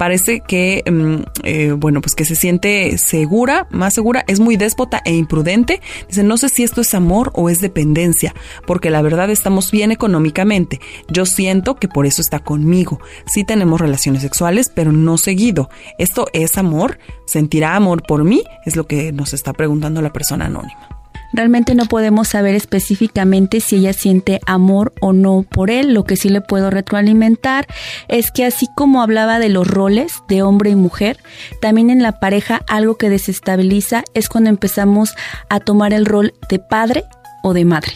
parece 0.00 0.40
que, 0.40 0.82
mm, 0.90 1.44
eh, 1.44 1.72
bueno, 1.72 2.00
pues 2.00 2.14
que 2.14 2.24
se 2.24 2.34
siente 2.34 2.96
segura, 2.96 3.66
más 3.70 3.92
segura, 3.92 4.24
es 4.28 4.40
muy 4.40 4.56
déspota 4.56 5.02
e 5.04 5.14
imprudente. 5.14 5.82
Dice, 6.08 6.22
no 6.22 6.38
sé 6.38 6.48
si 6.48 6.62
esto 6.62 6.80
es 6.80 6.94
amor 6.94 7.30
o 7.34 7.50
es 7.50 7.60
dependencia, 7.60 8.34
porque 8.66 8.88
la 8.88 9.02
verdad 9.02 9.28
estamos 9.28 9.70
bien 9.70 9.92
económicamente. 9.92 10.80
Yo 11.08 11.26
siento 11.26 11.76
que 11.76 11.86
por 11.86 12.06
eso 12.06 12.22
está 12.22 12.38
conmigo. 12.38 12.98
Sí 13.26 13.44
tenemos 13.44 13.78
relaciones 13.78 14.22
sexuales, 14.22 14.72
pero 14.74 14.90
no 14.90 15.18
seguido. 15.18 15.68
¿Esto 15.98 16.28
es 16.32 16.56
amor? 16.56 16.98
¿Sentirá 17.26 17.76
amor 17.76 18.02
por 18.02 18.24
mí? 18.24 18.42
Es 18.64 18.76
lo 18.76 18.86
que 18.86 19.12
nos 19.12 19.34
está 19.34 19.52
preguntando 19.52 20.00
la 20.00 20.14
persona 20.14 20.46
anónima. 20.46 20.99
Realmente 21.32 21.74
no 21.74 21.86
podemos 21.86 22.28
saber 22.28 22.54
específicamente 22.54 23.60
si 23.60 23.76
ella 23.76 23.92
siente 23.92 24.40
amor 24.46 24.92
o 25.00 25.12
no 25.12 25.44
por 25.48 25.70
él. 25.70 25.94
Lo 25.94 26.04
que 26.04 26.16
sí 26.16 26.28
le 26.28 26.40
puedo 26.40 26.70
retroalimentar 26.70 27.66
es 28.08 28.30
que 28.30 28.44
así 28.44 28.66
como 28.76 29.02
hablaba 29.02 29.38
de 29.38 29.48
los 29.48 29.66
roles 29.66 30.12
de 30.28 30.42
hombre 30.42 30.70
y 30.70 30.76
mujer, 30.76 31.18
también 31.60 31.90
en 31.90 32.02
la 32.02 32.18
pareja 32.18 32.62
algo 32.68 32.96
que 32.96 33.10
desestabiliza 33.10 34.04
es 34.14 34.28
cuando 34.28 34.50
empezamos 34.50 35.14
a 35.48 35.60
tomar 35.60 35.92
el 35.92 36.06
rol 36.06 36.34
de 36.48 36.58
padre 36.58 37.04
o 37.42 37.54
de 37.54 37.64
madre. 37.64 37.92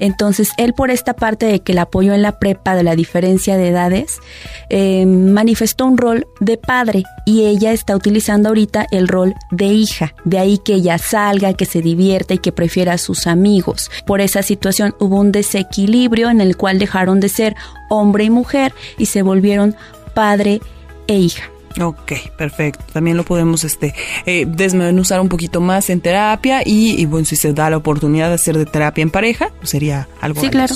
Entonces, 0.00 0.50
él 0.56 0.74
por 0.74 0.90
esta 0.90 1.14
parte 1.14 1.46
de 1.46 1.60
que 1.60 1.74
la 1.74 1.82
apoyó 1.82 2.14
en 2.14 2.22
la 2.22 2.38
prepa 2.38 2.74
de 2.74 2.82
la 2.82 2.96
diferencia 2.96 3.56
de 3.56 3.68
edades, 3.68 4.18
eh, 4.70 5.06
manifestó 5.06 5.86
un 5.86 5.98
rol 5.98 6.26
de 6.40 6.56
padre 6.56 7.04
y 7.26 7.46
ella 7.46 7.72
está 7.72 7.96
utilizando 7.96 8.48
ahorita 8.48 8.86
el 8.90 9.08
rol 9.08 9.34
de 9.50 9.66
hija. 9.66 10.14
De 10.24 10.38
ahí 10.38 10.58
que 10.58 10.74
ella 10.74 10.98
salga, 10.98 11.54
que 11.54 11.66
se 11.66 11.82
divierta 11.82 12.34
y 12.34 12.38
que 12.38 12.52
prefiera 12.52 12.94
a 12.94 12.98
sus 12.98 13.26
amigos. 13.26 13.90
Por 14.06 14.20
esa 14.20 14.42
situación 14.42 14.94
hubo 14.98 15.16
un 15.16 15.32
desequilibrio 15.32 16.30
en 16.30 16.40
el 16.40 16.56
cual 16.56 16.78
dejaron 16.78 17.20
de 17.20 17.28
ser 17.28 17.54
hombre 17.88 18.24
y 18.24 18.30
mujer 18.30 18.72
y 18.98 19.06
se 19.06 19.22
volvieron 19.22 19.76
padre 20.14 20.60
e 21.06 21.18
hija. 21.18 21.44
Ok, 21.80 22.12
perfecto. 22.36 22.84
También 22.92 23.16
lo 23.16 23.24
podemos 23.24 23.64
este, 23.64 23.94
eh, 24.26 24.46
desmenuzar 24.48 25.20
un 25.20 25.28
poquito 25.28 25.60
más 25.60 25.90
en 25.90 26.00
terapia 26.00 26.62
y, 26.64 27.04
bueno, 27.06 27.26
si 27.26 27.36
se 27.36 27.52
da 27.52 27.70
la 27.70 27.76
oportunidad 27.76 28.28
de 28.28 28.34
hacer 28.34 28.56
de 28.56 28.66
terapia 28.66 29.02
en 29.02 29.10
pareja, 29.10 29.50
pues 29.58 29.70
sería 29.70 30.08
algo 30.20 30.40
Sí, 30.40 30.48
claro. 30.48 30.74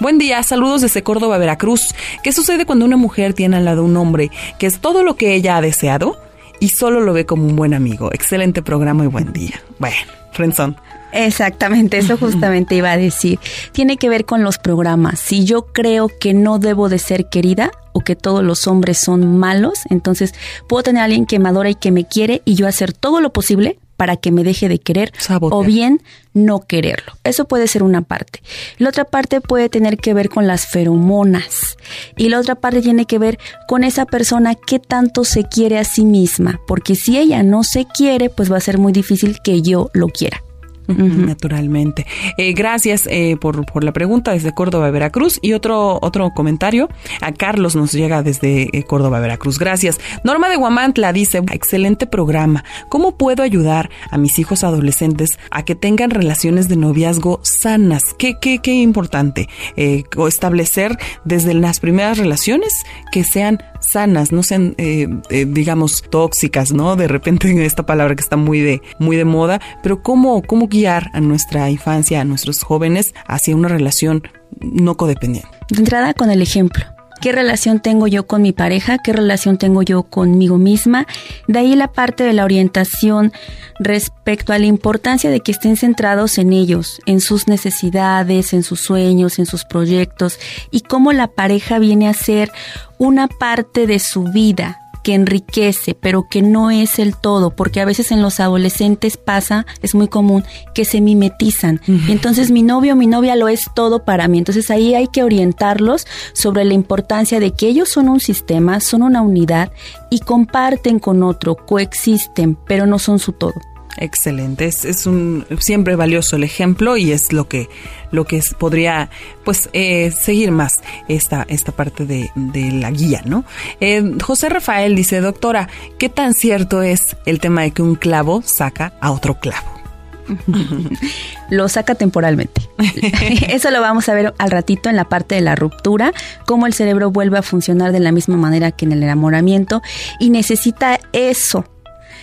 Buen 0.00 0.18
día, 0.18 0.42
saludos 0.42 0.82
desde 0.82 1.02
Córdoba, 1.02 1.38
Veracruz. 1.38 1.94
¿Qué 2.22 2.32
sucede 2.32 2.66
cuando 2.66 2.84
una 2.84 2.96
mujer 2.96 3.34
tiene 3.34 3.56
al 3.56 3.64
lado 3.64 3.84
un 3.84 3.96
hombre 3.96 4.30
que 4.58 4.66
es 4.66 4.80
todo 4.80 5.02
lo 5.02 5.16
que 5.16 5.34
ella 5.34 5.56
ha 5.56 5.60
deseado 5.60 6.18
y 6.60 6.68
solo 6.68 7.00
lo 7.00 7.12
ve 7.12 7.24
como 7.24 7.46
un 7.46 7.56
buen 7.56 7.74
amigo? 7.74 8.10
Excelente 8.12 8.62
programa 8.62 9.04
y 9.04 9.08
buen 9.08 9.32
día. 9.32 9.60
Bueno, 9.78 9.96
Frenzón. 10.32 10.76
Exactamente, 11.12 11.98
eso 11.98 12.16
justamente 12.16 12.74
iba 12.74 12.90
a 12.90 12.96
decir. 12.96 13.38
Tiene 13.72 13.98
que 13.98 14.08
ver 14.08 14.24
con 14.24 14.42
los 14.42 14.58
programas. 14.58 15.20
Si 15.20 15.44
yo 15.44 15.66
creo 15.66 16.08
que 16.08 16.32
no 16.32 16.58
debo 16.58 16.88
de 16.88 16.98
ser 16.98 17.28
querida 17.28 17.70
o 17.92 18.00
que 18.00 18.16
todos 18.16 18.42
los 18.42 18.66
hombres 18.66 18.98
son 18.98 19.38
malos, 19.38 19.80
entonces 19.90 20.34
puedo 20.68 20.82
tener 20.82 21.02
a 21.02 21.04
alguien 21.04 21.26
que 21.26 21.38
me 21.38 21.48
adora 21.48 21.70
y 21.70 21.74
que 21.74 21.90
me 21.90 22.06
quiere 22.06 22.42
y 22.44 22.54
yo 22.54 22.66
hacer 22.66 22.92
todo 22.92 23.20
lo 23.20 23.32
posible 23.32 23.78
para 24.02 24.16
que 24.16 24.32
me 24.32 24.42
deje 24.42 24.68
de 24.68 24.80
querer 24.80 25.12
o 25.40 25.62
bien 25.62 26.02
no 26.34 26.58
quererlo. 26.66 27.12
Eso 27.22 27.46
puede 27.46 27.68
ser 27.68 27.84
una 27.84 28.02
parte. 28.02 28.42
La 28.78 28.88
otra 28.88 29.04
parte 29.04 29.40
puede 29.40 29.68
tener 29.68 29.96
que 29.96 30.12
ver 30.12 30.28
con 30.28 30.48
las 30.48 30.66
feromonas 30.66 31.76
y 32.16 32.28
la 32.28 32.40
otra 32.40 32.56
parte 32.56 32.82
tiene 32.82 33.04
que 33.06 33.20
ver 33.20 33.38
con 33.68 33.84
esa 33.84 34.04
persona 34.04 34.56
que 34.56 34.80
tanto 34.80 35.22
se 35.24 35.44
quiere 35.44 35.78
a 35.78 35.84
sí 35.84 36.04
misma, 36.04 36.60
porque 36.66 36.96
si 36.96 37.16
ella 37.16 37.44
no 37.44 37.62
se 37.62 37.86
quiere, 37.86 38.28
pues 38.28 38.50
va 38.50 38.56
a 38.56 38.60
ser 38.60 38.78
muy 38.78 38.92
difícil 38.92 39.38
que 39.44 39.62
yo 39.62 39.88
lo 39.92 40.08
quiera. 40.08 40.42
Naturalmente. 40.88 42.06
Eh, 42.38 42.52
gracias 42.52 43.06
eh, 43.10 43.36
por, 43.40 43.64
por, 43.66 43.84
la 43.84 43.92
pregunta 43.92 44.32
desde 44.32 44.52
Córdoba, 44.52 44.90
Veracruz. 44.90 45.38
Y 45.42 45.52
otro, 45.52 45.98
otro 46.02 46.30
comentario. 46.34 46.88
A 47.20 47.32
Carlos 47.32 47.76
nos 47.76 47.92
llega 47.92 48.22
desde 48.22 48.76
eh, 48.76 48.82
Córdoba, 48.84 49.20
Veracruz. 49.20 49.58
Gracias. 49.58 50.00
Norma 50.24 50.48
de 50.48 50.56
Guamantla 50.56 51.12
dice, 51.12 51.38
excelente 51.52 52.06
programa. 52.06 52.64
¿Cómo 52.88 53.16
puedo 53.16 53.42
ayudar 53.42 53.90
a 54.10 54.18
mis 54.18 54.38
hijos 54.38 54.64
adolescentes 54.64 55.38
a 55.50 55.64
que 55.64 55.74
tengan 55.74 56.10
relaciones 56.10 56.68
de 56.68 56.76
noviazgo 56.76 57.40
sanas? 57.42 58.14
Qué, 58.18 58.38
qué, 58.40 58.58
qué 58.58 58.74
importante. 58.74 59.48
establecer 59.76 60.98
desde 61.24 61.54
las 61.54 61.80
primeras 61.80 62.18
relaciones 62.18 62.72
que 63.12 63.24
sean 63.24 63.58
sanas, 63.82 64.32
no 64.32 64.42
sean, 64.42 64.74
eh, 64.78 65.08
eh, 65.30 65.46
digamos, 65.46 66.02
tóxicas, 66.08 66.72
¿no? 66.72 66.96
De 66.96 67.08
repente 67.08 67.52
esta 67.64 67.86
palabra 67.86 68.14
que 68.14 68.22
está 68.22 68.36
muy 68.36 68.60
de, 68.60 68.82
muy 68.98 69.16
de 69.16 69.24
moda, 69.24 69.60
pero 69.82 70.02
cómo, 70.02 70.42
cómo 70.42 70.68
guiar 70.68 71.10
a 71.12 71.20
nuestra 71.20 71.70
infancia, 71.70 72.20
a 72.20 72.24
nuestros 72.24 72.62
jóvenes 72.62 73.14
hacia 73.26 73.56
una 73.56 73.68
relación 73.68 74.22
no 74.60 74.96
codependiente. 74.96 75.48
De 75.70 75.80
entrada 75.80 76.14
con 76.14 76.30
el 76.30 76.42
ejemplo 76.42 76.84
qué 77.22 77.30
relación 77.30 77.78
tengo 77.78 78.08
yo 78.08 78.26
con 78.26 78.42
mi 78.42 78.52
pareja, 78.52 78.98
qué 78.98 79.12
relación 79.12 79.56
tengo 79.56 79.82
yo 79.82 80.02
conmigo 80.02 80.58
misma. 80.58 81.06
De 81.46 81.60
ahí 81.60 81.76
la 81.76 81.92
parte 81.92 82.24
de 82.24 82.32
la 82.32 82.44
orientación 82.44 83.32
respecto 83.78 84.52
a 84.52 84.58
la 84.58 84.66
importancia 84.66 85.30
de 85.30 85.40
que 85.40 85.52
estén 85.52 85.76
centrados 85.76 86.36
en 86.36 86.52
ellos, 86.52 87.00
en 87.06 87.20
sus 87.20 87.46
necesidades, 87.46 88.52
en 88.52 88.64
sus 88.64 88.80
sueños, 88.80 89.38
en 89.38 89.46
sus 89.46 89.64
proyectos 89.64 90.38
y 90.72 90.80
cómo 90.80 91.12
la 91.12 91.28
pareja 91.28 91.78
viene 91.78 92.08
a 92.08 92.12
ser 92.12 92.50
una 92.98 93.28
parte 93.28 93.86
de 93.86 94.00
su 94.00 94.24
vida 94.24 94.81
que 95.02 95.14
enriquece, 95.14 95.94
pero 95.94 96.28
que 96.28 96.42
no 96.42 96.70
es 96.70 96.98
el 96.98 97.16
todo, 97.16 97.54
porque 97.54 97.80
a 97.80 97.84
veces 97.84 98.12
en 98.12 98.22
los 98.22 98.40
adolescentes 98.40 99.16
pasa, 99.16 99.66
es 99.82 99.94
muy 99.94 100.08
común, 100.08 100.44
que 100.74 100.84
se 100.84 101.00
mimetizan. 101.00 101.80
Entonces 102.08 102.50
mi 102.50 102.62
novio 102.62 102.94
o 102.94 102.96
mi 102.96 103.06
novia 103.06 103.36
lo 103.36 103.48
es 103.48 103.70
todo 103.74 104.04
para 104.04 104.28
mí. 104.28 104.38
Entonces 104.38 104.70
ahí 104.70 104.94
hay 104.94 105.08
que 105.08 105.22
orientarlos 105.22 106.06
sobre 106.32 106.64
la 106.64 106.74
importancia 106.74 107.40
de 107.40 107.52
que 107.52 107.68
ellos 107.68 107.88
son 107.88 108.08
un 108.08 108.20
sistema, 108.20 108.80
son 108.80 109.02
una 109.02 109.22
unidad 109.22 109.72
y 110.10 110.20
comparten 110.20 110.98
con 110.98 111.22
otro, 111.22 111.56
coexisten, 111.56 112.56
pero 112.66 112.86
no 112.86 112.98
son 112.98 113.18
su 113.18 113.32
todo. 113.32 113.54
Excelente, 113.98 114.64
es, 114.66 115.06
un 115.06 115.44
siempre 115.60 115.96
valioso 115.96 116.36
el 116.36 116.44
ejemplo 116.44 116.96
y 116.96 117.12
es 117.12 117.32
lo 117.32 117.48
que 117.48 117.68
lo 118.10 118.24
que 118.24 118.42
podría 118.58 119.10
pues 119.44 119.68
eh, 119.74 120.10
seguir 120.10 120.50
más 120.50 120.80
esta 121.08 121.44
esta 121.48 121.72
parte 121.72 122.06
de, 122.06 122.30
la 122.72 122.90
guía, 122.90 123.22
¿no? 123.26 123.44
Eh, 123.80 124.16
José 124.22 124.48
Rafael 124.48 124.96
dice, 124.96 125.20
doctora, 125.20 125.68
¿qué 125.98 126.08
tan 126.08 126.32
cierto 126.32 126.82
es 126.82 127.16
el 127.26 127.38
tema 127.38 127.62
de 127.62 127.72
que 127.72 127.82
un 127.82 127.94
clavo 127.94 128.42
saca 128.42 128.94
a 129.00 129.12
otro 129.12 129.38
clavo? 129.38 129.82
lo 131.50 131.68
saca 131.68 131.94
temporalmente. 131.94 132.62
Eso 133.48 133.70
lo 133.70 133.80
vamos 133.80 134.08
a 134.08 134.14
ver 134.14 134.32
al 134.38 134.50
ratito 134.50 134.88
en 134.88 134.96
la 134.96 135.04
parte 135.04 135.34
de 135.34 135.42
la 135.42 135.54
ruptura, 135.54 136.12
cómo 136.46 136.66
el 136.66 136.72
cerebro 136.72 137.10
vuelve 137.10 137.38
a 137.38 137.42
funcionar 137.42 137.92
de 137.92 138.00
la 138.00 138.12
misma 138.12 138.36
manera 138.36 138.70
que 138.70 138.86
en 138.86 138.92
el 138.92 139.02
enamoramiento 139.02 139.82
y 140.18 140.30
necesita 140.30 140.98
eso 141.12 141.66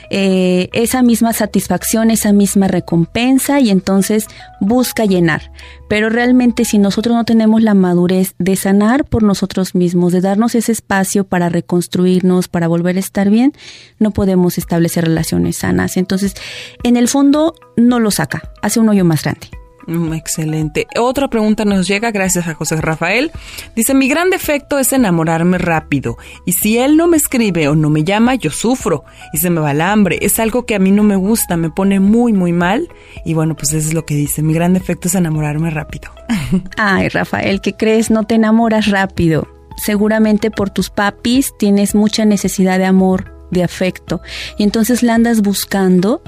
eh, 0.10 0.70
esa 0.74 1.02
misma 1.04 1.34
satisfacción, 1.34 2.12
esa 2.12 2.34
misma 2.34 2.68
recompensa 2.68 3.60
y 3.60 3.70
entonces 3.70 4.28
busca 4.60 5.06
llenar. 5.06 5.52
Pero 5.88 6.10
realmente 6.10 6.66
si 6.66 6.78
nosotros 6.78 7.16
no 7.16 7.26
tenemos 7.26 7.62
la 7.62 7.74
madurez 7.74 8.36
de 8.40 8.56
sanar 8.56 9.06
por 9.06 9.24
nosotros 9.24 9.76
mismos, 9.76 10.14
de 10.14 10.22
darnos 10.22 10.56
ese 10.56 10.72
espacio 10.72 11.24
para 11.24 11.50
reconstruirnos, 11.50 12.48
para 12.48 12.68
volver 12.68 12.98
a 12.98 13.00
estar 13.00 13.30
bien, 13.30 13.54
no 14.00 14.12
podemos 14.12 14.58
establecer 14.58 15.06
relaciones 15.06 15.58
sanas. 15.58 15.98
Entonces, 15.98 16.34
en 16.84 16.98
el 16.98 17.08
fondo 17.08 17.56
no 17.76 18.00
lo 18.00 18.12
saca, 18.12 18.52
hace 18.62 18.80
un 18.80 18.90
hoyo 18.90 19.06
más 19.06 19.24
grande. 19.24 19.59
Mm, 19.90 20.14
excelente. 20.14 20.86
Otra 21.00 21.28
pregunta 21.30 21.66
nos 21.66 21.88
llega 21.88 22.12
gracias 22.12 22.48
a 22.48 22.54
José 22.54 22.80
Rafael. 22.80 23.32
Dice, 23.76 23.96
mi 23.96 24.08
gran 24.08 24.30
defecto 24.30 24.78
es 24.78 24.94
enamorarme 24.94 25.58
rápido 25.58 26.18
y 26.46 26.52
si 26.52 26.78
él 26.78 26.96
no 26.96 27.08
me 27.08 27.18
escribe 27.18 27.68
o 27.68 27.76
no 27.76 27.90
me 27.90 28.04
llama, 28.04 28.36
yo 28.36 28.52
sufro 28.52 29.04
y 29.34 29.40
se 29.40 29.50
me 29.50 29.62
va 29.62 29.72
el 29.72 29.82
hambre. 29.82 30.20
Es 30.22 30.40
algo 30.40 30.68
que 30.68 30.76
a 30.76 30.80
mí 30.80 30.92
no 30.92 31.02
me 31.02 31.16
gusta, 31.16 31.58
me 31.58 31.72
pone 31.72 32.00
muy, 32.00 32.34
muy 32.34 32.54
mal 32.54 32.88
y 33.26 33.34
bueno, 33.34 33.56
pues 33.56 33.74
eso 33.74 33.88
es 33.88 33.94
lo 33.96 34.06
que 34.06 34.14
dice. 34.14 34.44
Mi 34.44 34.54
gran 34.54 34.74
defecto 34.74 35.08
es 35.08 35.16
enamorarme 35.16 35.72
rápido. 35.72 36.12
Ay, 36.78 37.10
Rafael, 37.10 37.60
¿qué 37.60 37.74
crees? 37.74 38.12
No 38.12 38.26
te 38.26 38.36
enamoras 38.36 38.92
rápido. 38.92 39.48
Seguramente 39.78 40.52
por 40.52 40.70
tus 40.70 40.92
papis 40.92 41.52
tienes 41.58 41.96
mucha 41.96 42.26
necesidad 42.26 42.78
de 42.78 42.86
amor 42.86 43.39
de 43.52 43.64
afecto. 43.64 44.22
Y 44.58 44.64
entonces 44.64 45.04
la 45.04 45.16
andas 45.16 45.42
buscando. 45.42 46.22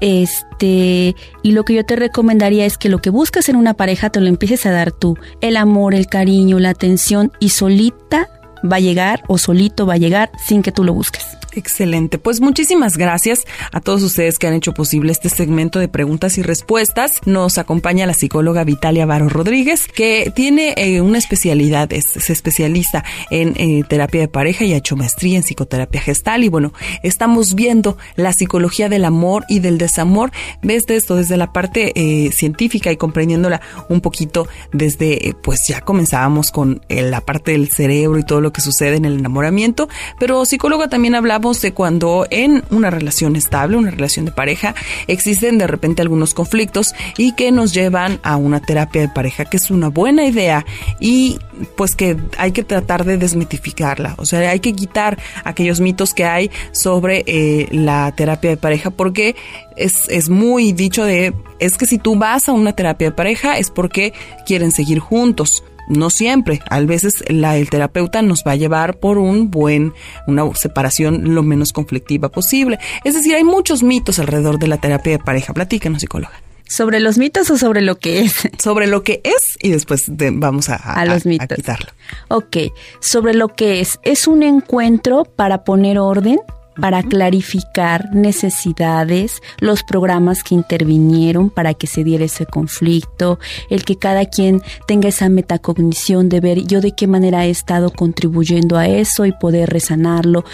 Este, 0.00 1.14
y 1.42 1.52
lo 1.52 1.64
que 1.64 1.74
yo 1.74 1.84
te 1.84 1.96
recomendaría 1.96 2.64
es 2.66 2.78
que 2.78 2.88
lo 2.88 2.98
que 2.98 3.10
buscas 3.10 3.48
en 3.48 3.56
una 3.56 3.74
pareja 3.74 4.10
te 4.10 4.20
lo 4.20 4.26
empieces 4.26 4.66
a 4.66 4.70
dar 4.70 4.92
tú. 4.92 5.16
El 5.40 5.56
amor, 5.56 5.94
el 5.94 6.06
cariño, 6.06 6.58
la 6.58 6.70
atención 6.70 7.32
y 7.40 7.50
solita 7.50 8.28
va 8.70 8.76
a 8.76 8.80
llegar 8.80 9.22
o 9.28 9.38
solito 9.38 9.86
va 9.86 9.94
a 9.94 9.98
llegar 9.98 10.30
sin 10.46 10.62
que 10.62 10.72
tú 10.72 10.84
lo 10.84 10.94
busques. 10.94 11.35
Excelente. 11.56 12.18
Pues 12.18 12.42
muchísimas 12.42 12.98
gracias 12.98 13.46
a 13.72 13.80
todos 13.80 14.02
ustedes 14.02 14.38
que 14.38 14.46
han 14.46 14.52
hecho 14.52 14.74
posible 14.74 15.10
este 15.10 15.30
segmento 15.30 15.78
de 15.78 15.88
preguntas 15.88 16.36
y 16.36 16.42
respuestas. 16.42 17.22
Nos 17.24 17.56
acompaña 17.56 18.04
la 18.04 18.12
psicóloga 18.12 18.62
Vitalia 18.62 19.06
Varo 19.06 19.30
Rodríguez, 19.30 19.86
que 19.88 20.30
tiene 20.36 20.74
eh, 20.76 21.00
una 21.00 21.16
especialidad, 21.16 21.90
es, 21.94 22.28
especialista 22.28 23.04
en 23.30 23.54
eh, 23.56 23.84
terapia 23.88 24.20
de 24.20 24.28
pareja 24.28 24.64
y 24.64 24.74
ha 24.74 24.76
hecho 24.76 24.96
maestría 24.96 25.38
en 25.38 25.44
psicoterapia 25.44 26.02
gestal. 26.02 26.44
Y 26.44 26.50
bueno, 26.50 26.74
estamos 27.02 27.54
viendo 27.54 27.96
la 28.16 28.34
psicología 28.34 28.90
del 28.90 29.06
amor 29.06 29.46
y 29.48 29.60
del 29.60 29.78
desamor 29.78 30.32
desde 30.60 30.96
esto, 30.96 31.16
desde 31.16 31.38
la 31.38 31.54
parte 31.54 31.92
eh, 31.94 32.32
científica 32.32 32.92
y 32.92 32.98
comprendiéndola 32.98 33.62
un 33.88 34.02
poquito 34.02 34.46
desde, 34.74 35.34
pues 35.42 35.60
ya 35.66 35.80
comenzábamos 35.80 36.50
con 36.50 36.82
la 36.90 37.22
parte 37.22 37.52
del 37.52 37.70
cerebro 37.70 38.18
y 38.18 38.24
todo 38.24 38.42
lo 38.42 38.52
que 38.52 38.60
sucede 38.60 38.96
en 38.96 39.06
el 39.06 39.18
enamoramiento, 39.18 39.88
pero 40.20 40.44
psicóloga 40.44 40.88
también 40.88 41.14
hablaba 41.14 41.45
de 41.54 41.72
cuando 41.72 42.26
en 42.30 42.64
una 42.70 42.90
relación 42.90 43.36
estable, 43.36 43.76
una 43.76 43.90
relación 43.90 44.24
de 44.24 44.32
pareja, 44.32 44.74
existen 45.06 45.58
de 45.58 45.66
repente 45.66 46.02
algunos 46.02 46.34
conflictos 46.34 46.94
y 47.16 47.32
que 47.32 47.52
nos 47.52 47.72
llevan 47.72 48.18
a 48.22 48.36
una 48.36 48.60
terapia 48.60 49.02
de 49.02 49.08
pareja, 49.08 49.44
que 49.44 49.56
es 49.56 49.70
una 49.70 49.88
buena 49.88 50.24
idea 50.24 50.66
y 51.00 51.38
pues 51.76 51.94
que 51.94 52.16
hay 52.36 52.52
que 52.52 52.64
tratar 52.64 53.04
de 53.04 53.16
desmitificarla. 53.16 54.14
O 54.18 54.26
sea, 54.26 54.50
hay 54.50 54.60
que 54.60 54.72
quitar 54.72 55.18
aquellos 55.44 55.80
mitos 55.80 56.12
que 56.14 56.24
hay 56.24 56.50
sobre 56.72 57.24
eh, 57.26 57.68
la 57.70 58.12
terapia 58.16 58.50
de 58.50 58.56
pareja 58.56 58.90
porque 58.90 59.36
es, 59.76 60.08
es 60.08 60.28
muy 60.28 60.72
dicho 60.72 61.04
de, 61.04 61.32
es 61.58 61.78
que 61.78 61.86
si 61.86 61.98
tú 61.98 62.16
vas 62.16 62.48
a 62.48 62.52
una 62.52 62.72
terapia 62.72 63.08
de 63.08 63.16
pareja 63.16 63.58
es 63.58 63.70
porque 63.70 64.12
quieren 64.44 64.72
seguir 64.72 64.98
juntos 64.98 65.62
no 65.88 66.10
siempre. 66.10 66.60
A 66.68 66.80
veces 66.80 67.24
la, 67.28 67.56
el 67.56 67.70
terapeuta 67.70 68.22
nos 68.22 68.44
va 68.46 68.52
a 68.52 68.56
llevar 68.56 68.98
por 68.98 69.18
un 69.18 69.50
buen, 69.50 69.92
una 70.26 70.44
separación 70.54 71.34
lo 71.34 71.42
menos 71.42 71.72
conflictiva 71.72 72.28
posible. 72.30 72.78
Es 73.04 73.14
decir, 73.14 73.34
hay 73.34 73.44
muchos 73.44 73.82
mitos 73.82 74.18
alrededor 74.18 74.58
de 74.58 74.68
la 74.68 74.78
terapia 74.78 75.12
de 75.12 75.18
pareja. 75.18 75.52
Platícanos, 75.52 76.00
psicóloga. 76.00 76.32
¿Sobre 76.68 76.98
los 76.98 77.16
mitos 77.16 77.48
o 77.50 77.56
sobre 77.56 77.80
lo 77.80 77.98
que 77.98 78.22
es? 78.22 78.34
Sobre 78.58 78.88
lo 78.88 79.04
que 79.04 79.20
es 79.22 79.56
y 79.60 79.70
después 79.70 80.04
vamos 80.08 80.68
a, 80.68 80.74
a, 80.74 81.04
los 81.04 81.24
mitos. 81.24 81.44
a 81.50 81.54
quitarlo. 81.54 81.90
Ok, 82.28 82.56
sobre 82.98 83.34
lo 83.34 83.48
que 83.48 83.80
es. 83.80 84.00
Es 84.02 84.26
un 84.26 84.42
encuentro 84.42 85.24
para 85.24 85.62
poner 85.62 85.98
orden, 85.98 86.40
para 86.80 87.02
clarificar 87.02 88.14
necesidades, 88.14 89.42
los 89.58 89.82
programas 89.82 90.42
que 90.42 90.54
intervinieron 90.54 91.50
para 91.50 91.74
que 91.74 91.86
se 91.86 92.04
diera 92.04 92.24
ese 92.24 92.46
conflicto, 92.46 93.38
el 93.70 93.84
que 93.84 93.96
cada 93.96 94.26
quien 94.26 94.62
tenga 94.86 95.08
esa 95.08 95.28
metacognición 95.28 96.28
de 96.28 96.40
ver 96.40 96.66
yo 96.66 96.80
de 96.80 96.92
qué 96.92 97.06
manera 97.06 97.46
he 97.46 97.50
estado 97.50 97.90
contribuyendo 97.90 98.76
a 98.76 98.86
eso 98.86 99.24
y 99.24 99.32
poder 99.32 99.70
resanarlo, 99.70 100.44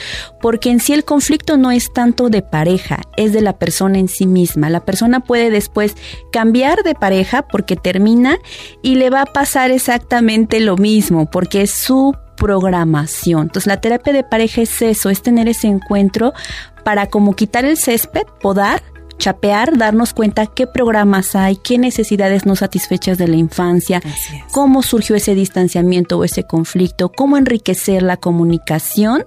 porque 0.40 0.70
en 0.70 0.80
sí 0.80 0.92
el 0.92 1.04
conflicto 1.04 1.56
no 1.56 1.70
es 1.70 1.92
tanto 1.92 2.28
de 2.28 2.42
pareja, 2.42 3.00
es 3.16 3.32
de 3.32 3.40
la 3.40 3.58
persona 3.58 3.98
en 3.98 4.08
sí 4.08 4.26
misma. 4.26 4.70
La 4.70 4.84
persona 4.84 5.20
puede 5.20 5.50
después 5.50 5.96
cambiar 6.30 6.82
de 6.82 6.94
pareja 6.94 7.42
porque 7.42 7.76
termina 7.76 8.38
y 8.82 8.96
le 8.96 9.10
va 9.10 9.22
a 9.22 9.26
pasar 9.26 9.70
exactamente 9.70 10.60
lo 10.60 10.76
mismo, 10.76 11.30
porque 11.30 11.62
es 11.62 11.70
su 11.70 12.14
programación. 12.42 13.42
Entonces 13.42 13.68
la 13.68 13.80
terapia 13.80 14.12
de 14.12 14.24
pareja 14.24 14.62
es 14.62 14.82
eso, 14.82 15.10
es 15.10 15.22
tener 15.22 15.48
ese 15.48 15.68
encuentro 15.68 16.32
para 16.82 17.06
como 17.06 17.36
quitar 17.36 17.64
el 17.64 17.76
césped, 17.76 18.26
podar, 18.40 18.82
chapear, 19.16 19.78
darnos 19.78 20.12
cuenta 20.12 20.48
qué 20.48 20.66
programas 20.66 21.36
hay, 21.36 21.54
qué 21.54 21.78
necesidades 21.78 22.44
no 22.44 22.56
satisfechas 22.56 23.16
de 23.16 23.28
la 23.28 23.36
infancia, 23.36 24.02
cómo 24.50 24.82
surgió 24.82 25.14
ese 25.14 25.36
distanciamiento 25.36 26.18
o 26.18 26.24
ese 26.24 26.42
conflicto, 26.42 27.10
cómo 27.10 27.36
enriquecer 27.36 28.02
la 28.02 28.16
comunicación 28.16 29.24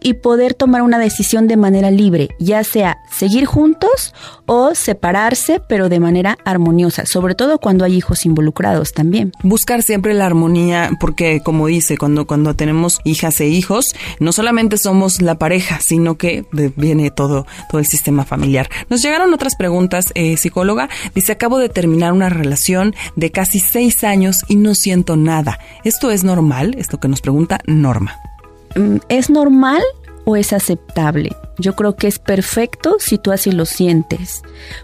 y 0.00 0.14
poder 0.14 0.54
tomar 0.54 0.82
una 0.82 0.98
decisión 0.98 1.48
de 1.48 1.56
manera 1.56 1.90
libre, 1.90 2.28
ya 2.38 2.64
sea 2.64 2.98
seguir 3.10 3.46
juntos 3.46 4.14
o 4.46 4.74
separarse, 4.74 5.60
pero 5.68 5.88
de 5.88 6.00
manera 6.00 6.38
armoniosa, 6.44 7.06
sobre 7.06 7.34
todo 7.34 7.58
cuando 7.58 7.84
hay 7.84 7.96
hijos 7.96 8.26
involucrados 8.26 8.92
también. 8.92 9.32
Buscar 9.42 9.82
siempre 9.82 10.14
la 10.14 10.26
armonía, 10.26 10.90
porque 11.00 11.40
como 11.44 11.66
dice, 11.66 11.96
cuando, 11.96 12.26
cuando 12.26 12.54
tenemos 12.54 13.00
hijas 13.04 13.40
e 13.40 13.48
hijos, 13.48 13.94
no 14.18 14.32
solamente 14.32 14.78
somos 14.78 15.22
la 15.22 15.36
pareja, 15.36 15.80
sino 15.80 16.16
que 16.16 16.44
viene 16.76 17.10
todo, 17.10 17.46
todo 17.70 17.78
el 17.78 17.86
sistema 17.86 18.24
familiar. 18.24 18.68
Nos 18.88 19.02
llegaron 19.02 19.32
otras 19.34 19.56
preguntas, 19.56 20.12
eh, 20.14 20.36
psicóloga. 20.36 20.88
Dice, 21.14 21.32
acabo 21.32 21.58
de 21.58 21.68
terminar 21.68 22.12
una 22.12 22.28
relación 22.28 22.94
de 23.16 23.30
casi 23.30 23.60
seis 23.60 24.04
años 24.04 24.44
y 24.48 24.56
no 24.56 24.74
siento 24.74 25.16
nada. 25.16 25.58
¿Esto 25.84 26.10
es 26.10 26.24
normal? 26.24 26.74
Es 26.78 26.92
lo 26.92 27.00
que 27.00 27.08
nos 27.08 27.20
pregunta 27.20 27.60
Norma. 27.66 28.29
Mm, 28.74 28.96
¿Es 29.08 29.30
normal 29.30 29.82
o 30.24 30.36
es 30.36 30.52
aceptable? 30.52 31.36
Yo 31.60 31.74
creo 31.76 31.94
que 31.94 32.08
es 32.08 32.18
perfecto 32.18 32.96
si 32.98 33.18
tú 33.18 33.32
así 33.32 33.52
lo 33.52 33.66
sientes. 33.66 34.42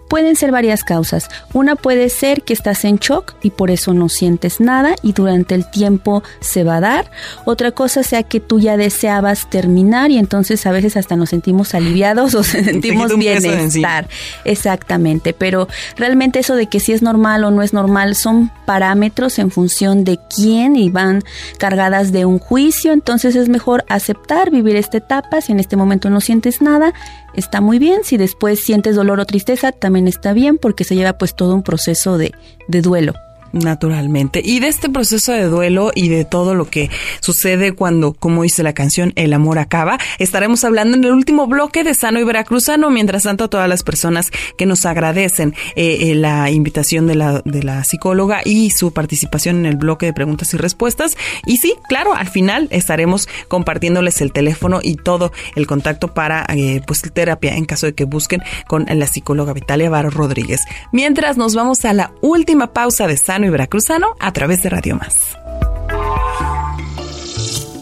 Pueden 0.08 0.36
ser 0.36 0.52
varias 0.52 0.84
causas. 0.84 1.28
Una 1.54 1.74
puede 1.74 2.10
ser 2.10 2.42
que 2.42 2.52
estás 2.52 2.84
en 2.84 2.98
shock 2.98 3.34
y 3.42 3.50
por 3.50 3.70
eso 3.70 3.94
no 3.94 4.08
sientes 4.08 4.60
nada 4.60 4.94
y 5.02 5.12
durante 5.12 5.54
el 5.54 5.68
tiempo 5.70 6.22
se 6.40 6.64
va 6.64 6.76
a 6.76 6.80
dar. 6.80 7.10
Otra 7.44 7.72
cosa 7.72 8.02
sea 8.02 8.22
que 8.22 8.40
tú 8.40 8.60
ya 8.60 8.76
deseabas 8.76 9.48
terminar 9.48 10.10
y 10.10 10.18
entonces 10.18 10.66
a 10.66 10.72
veces 10.72 10.96
hasta 10.96 11.16
nos 11.16 11.30
sentimos 11.30 11.74
aliviados 11.74 12.34
o 12.34 12.42
sentimos 12.44 13.16
bienestar. 13.16 14.08
Exactamente, 14.44 15.32
pero 15.32 15.68
realmente 15.96 16.40
eso 16.40 16.56
de 16.56 16.66
que 16.66 16.80
si 16.80 16.92
es 16.92 17.02
normal 17.02 17.44
o 17.44 17.50
no 17.50 17.62
es 17.62 17.72
normal 17.72 18.14
son 18.14 18.50
parámetros 18.66 19.38
en 19.38 19.50
función 19.50 20.04
de 20.04 20.18
quién 20.34 20.76
y 20.76 20.90
van 20.90 21.22
cargadas 21.58 22.12
de 22.12 22.26
un 22.26 22.38
juicio, 22.38 22.92
entonces 22.92 23.34
es 23.34 23.48
mejor 23.48 23.84
aceptar 23.88 24.50
vivir 24.50 24.76
esta 24.76 24.98
etapa 24.98 25.25
si 25.40 25.52
en 25.52 25.60
este 25.60 25.76
momento 25.76 26.10
no 26.10 26.20
sientes 26.20 26.62
nada 26.62 26.92
está 27.34 27.60
muy 27.60 27.78
bien. 27.78 28.00
Si 28.04 28.16
después 28.16 28.60
sientes 28.60 28.96
dolor 28.96 29.20
o 29.20 29.26
tristeza, 29.26 29.72
también 29.72 30.08
está 30.08 30.32
bien 30.32 30.58
porque 30.58 30.84
se 30.84 30.94
lleva 30.94 31.18
pues 31.18 31.34
todo 31.34 31.54
un 31.54 31.62
proceso 31.62 32.18
de, 32.18 32.32
de 32.68 32.82
duelo. 32.82 33.14
Naturalmente. 33.56 34.42
Y 34.44 34.60
de 34.60 34.68
este 34.68 34.90
proceso 34.90 35.32
de 35.32 35.44
duelo 35.44 35.90
y 35.94 36.08
de 36.08 36.24
todo 36.24 36.54
lo 36.54 36.68
que 36.68 36.90
sucede 37.20 37.72
cuando, 37.72 38.12
como 38.12 38.42
dice 38.42 38.62
la 38.62 38.74
canción, 38.74 39.12
el 39.16 39.32
amor 39.32 39.58
acaba, 39.58 39.98
estaremos 40.18 40.62
hablando 40.64 40.96
en 40.96 41.04
el 41.04 41.12
último 41.12 41.46
bloque 41.46 41.82
de 41.82 41.94
Sano 41.94 42.20
y 42.20 42.24
Veracruzano. 42.24 42.90
Mientras 42.90 43.22
tanto, 43.22 43.44
a 43.44 43.48
todas 43.48 43.68
las 43.68 43.82
personas 43.82 44.30
que 44.58 44.66
nos 44.66 44.84
agradecen 44.84 45.54
eh, 45.74 46.10
eh, 46.10 46.14
la 46.14 46.50
invitación 46.50 47.06
de 47.06 47.14
la, 47.14 47.40
de 47.44 47.62
la 47.62 47.82
psicóloga 47.84 48.42
y 48.44 48.70
su 48.70 48.92
participación 48.92 49.56
en 49.56 49.66
el 49.66 49.76
bloque 49.76 50.06
de 50.06 50.12
preguntas 50.12 50.52
y 50.52 50.58
respuestas. 50.58 51.16
Y 51.46 51.56
sí, 51.56 51.74
claro, 51.88 52.14
al 52.14 52.28
final 52.28 52.68
estaremos 52.70 53.28
compartiéndoles 53.48 54.20
el 54.20 54.32
teléfono 54.32 54.80
y 54.82 54.96
todo 54.96 55.32
el 55.54 55.66
contacto 55.66 56.12
para 56.12 56.44
eh, 56.54 56.82
pues 56.86 57.02
terapia 57.12 57.56
en 57.56 57.64
caso 57.64 57.86
de 57.86 57.94
que 57.94 58.04
busquen 58.04 58.42
con 58.66 58.86
la 58.88 59.06
psicóloga 59.06 59.52
Vitalia 59.52 59.88
Varo 59.88 60.10
Rodríguez. 60.10 60.60
Mientras 60.92 61.36
nos 61.36 61.54
vamos 61.54 61.84
a 61.84 61.92
la 61.92 62.12
última 62.20 62.72
pausa 62.72 63.06
de 63.06 63.16
Sano 63.16 63.45
y 63.46 63.50
veracruzano 63.50 64.14
a 64.20 64.32
través 64.32 64.62
de 64.62 64.70
Radio 64.70 64.96
Más. 64.96 65.14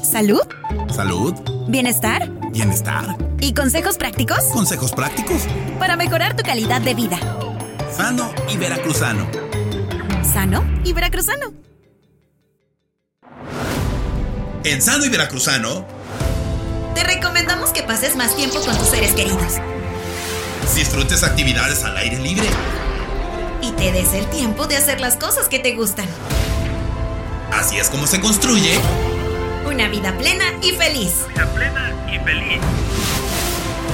¿Salud? 0.03 0.43
¿Salud? 0.95 1.35
¿Bienestar? 1.69 2.31
¿Bienestar? 2.53 3.17
¿Y 3.41 3.53
consejos 3.53 3.97
prácticos? 3.97 4.45
¿Consejos 4.53 4.93
prácticos? 4.93 5.43
Para 5.79 5.97
mejorar 5.97 6.37
tu 6.37 6.45
calidad 6.45 6.81
de 6.81 6.95
vida. 6.95 7.19
Sano 7.97 8.33
y 8.53 8.57
veracruzano. 8.57 9.27
Sano 10.23 10.65
y 10.85 10.93
veracruzano. 10.93 11.53
En 14.65 14.81
Sano 14.81 15.05
y 15.05 15.11
Veracruzano, 15.11 15.85
te 16.95 17.05
recomendamos 17.05 17.71
que 17.71 17.83
pases 17.83 18.17
más 18.17 18.35
tiempo 18.35 18.61
con 18.61 18.75
tus 18.79 18.89
seres 18.89 19.13
queridos. 19.13 19.59
Disfrutes 20.75 21.23
actividades 21.23 21.85
al 21.85 21.99
aire 21.99 22.19
libre 22.19 22.49
y 23.65 23.73
te 23.73 23.93
des 23.93 24.13
el 24.13 24.27
tiempo 24.27 24.67
de 24.67 24.77
hacer 24.77 25.01
las 25.01 25.17
cosas 25.17 25.49
que 25.49 25.59
te 25.59 25.75
gustan. 25.75 26.07
Así 27.51 27.79
es 27.79 27.89
como 27.89 28.07
se 28.07 28.21
construye 28.21 28.79
una 29.67 29.89
vida 29.89 30.17
plena 30.19 30.45
y 30.61 30.73
feliz. 30.73 31.25
Vida 31.29 31.47
plena 31.55 31.93
y 32.13 32.19
feliz. 32.19 32.61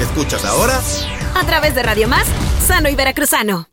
¿Escuchas 0.01 0.45
ahora? 0.45 0.81
A 1.35 1.47
través 1.47 1.75
de 1.77 1.85
Radio 1.85 2.09
Más, 2.09 2.27
Sano 2.67 2.89
y 2.89 2.97
Veracruzano. 2.97 3.69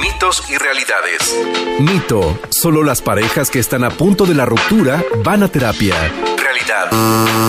Mitos 0.00 0.42
y 0.50 0.56
realidades. 0.56 1.36
Mito. 1.78 2.38
Solo 2.48 2.82
las 2.82 3.02
parejas 3.02 3.50
que 3.50 3.60
están 3.60 3.84
a 3.84 3.90
punto 3.90 4.26
de 4.26 4.34
la 4.34 4.46
ruptura 4.46 5.04
van 5.22 5.44
a 5.44 5.48
terapia. 5.48 5.94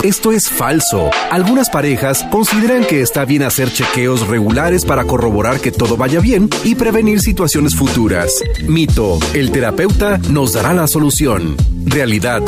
Esto 0.03 0.31
es 0.31 0.49
falso. 0.49 1.09
Algunas 1.31 1.69
parejas 1.69 2.25
consideran 2.31 2.85
que 2.85 3.01
está 3.01 3.25
bien 3.25 3.43
hacer 3.43 3.71
chequeos 3.71 4.27
regulares 4.27 4.85
para 4.85 5.05
corroborar 5.05 5.59
que 5.59 5.71
todo 5.71 5.97
vaya 5.97 6.19
bien 6.19 6.49
y 6.63 6.75
prevenir 6.75 7.21
situaciones 7.21 7.75
futuras. 7.75 8.43
Mito, 8.67 9.17
el 9.33 9.51
terapeuta 9.51 10.17
nos 10.29 10.53
dará 10.53 10.73
la 10.73 10.87
solución. 10.87 11.55
Realidad. 11.85 12.41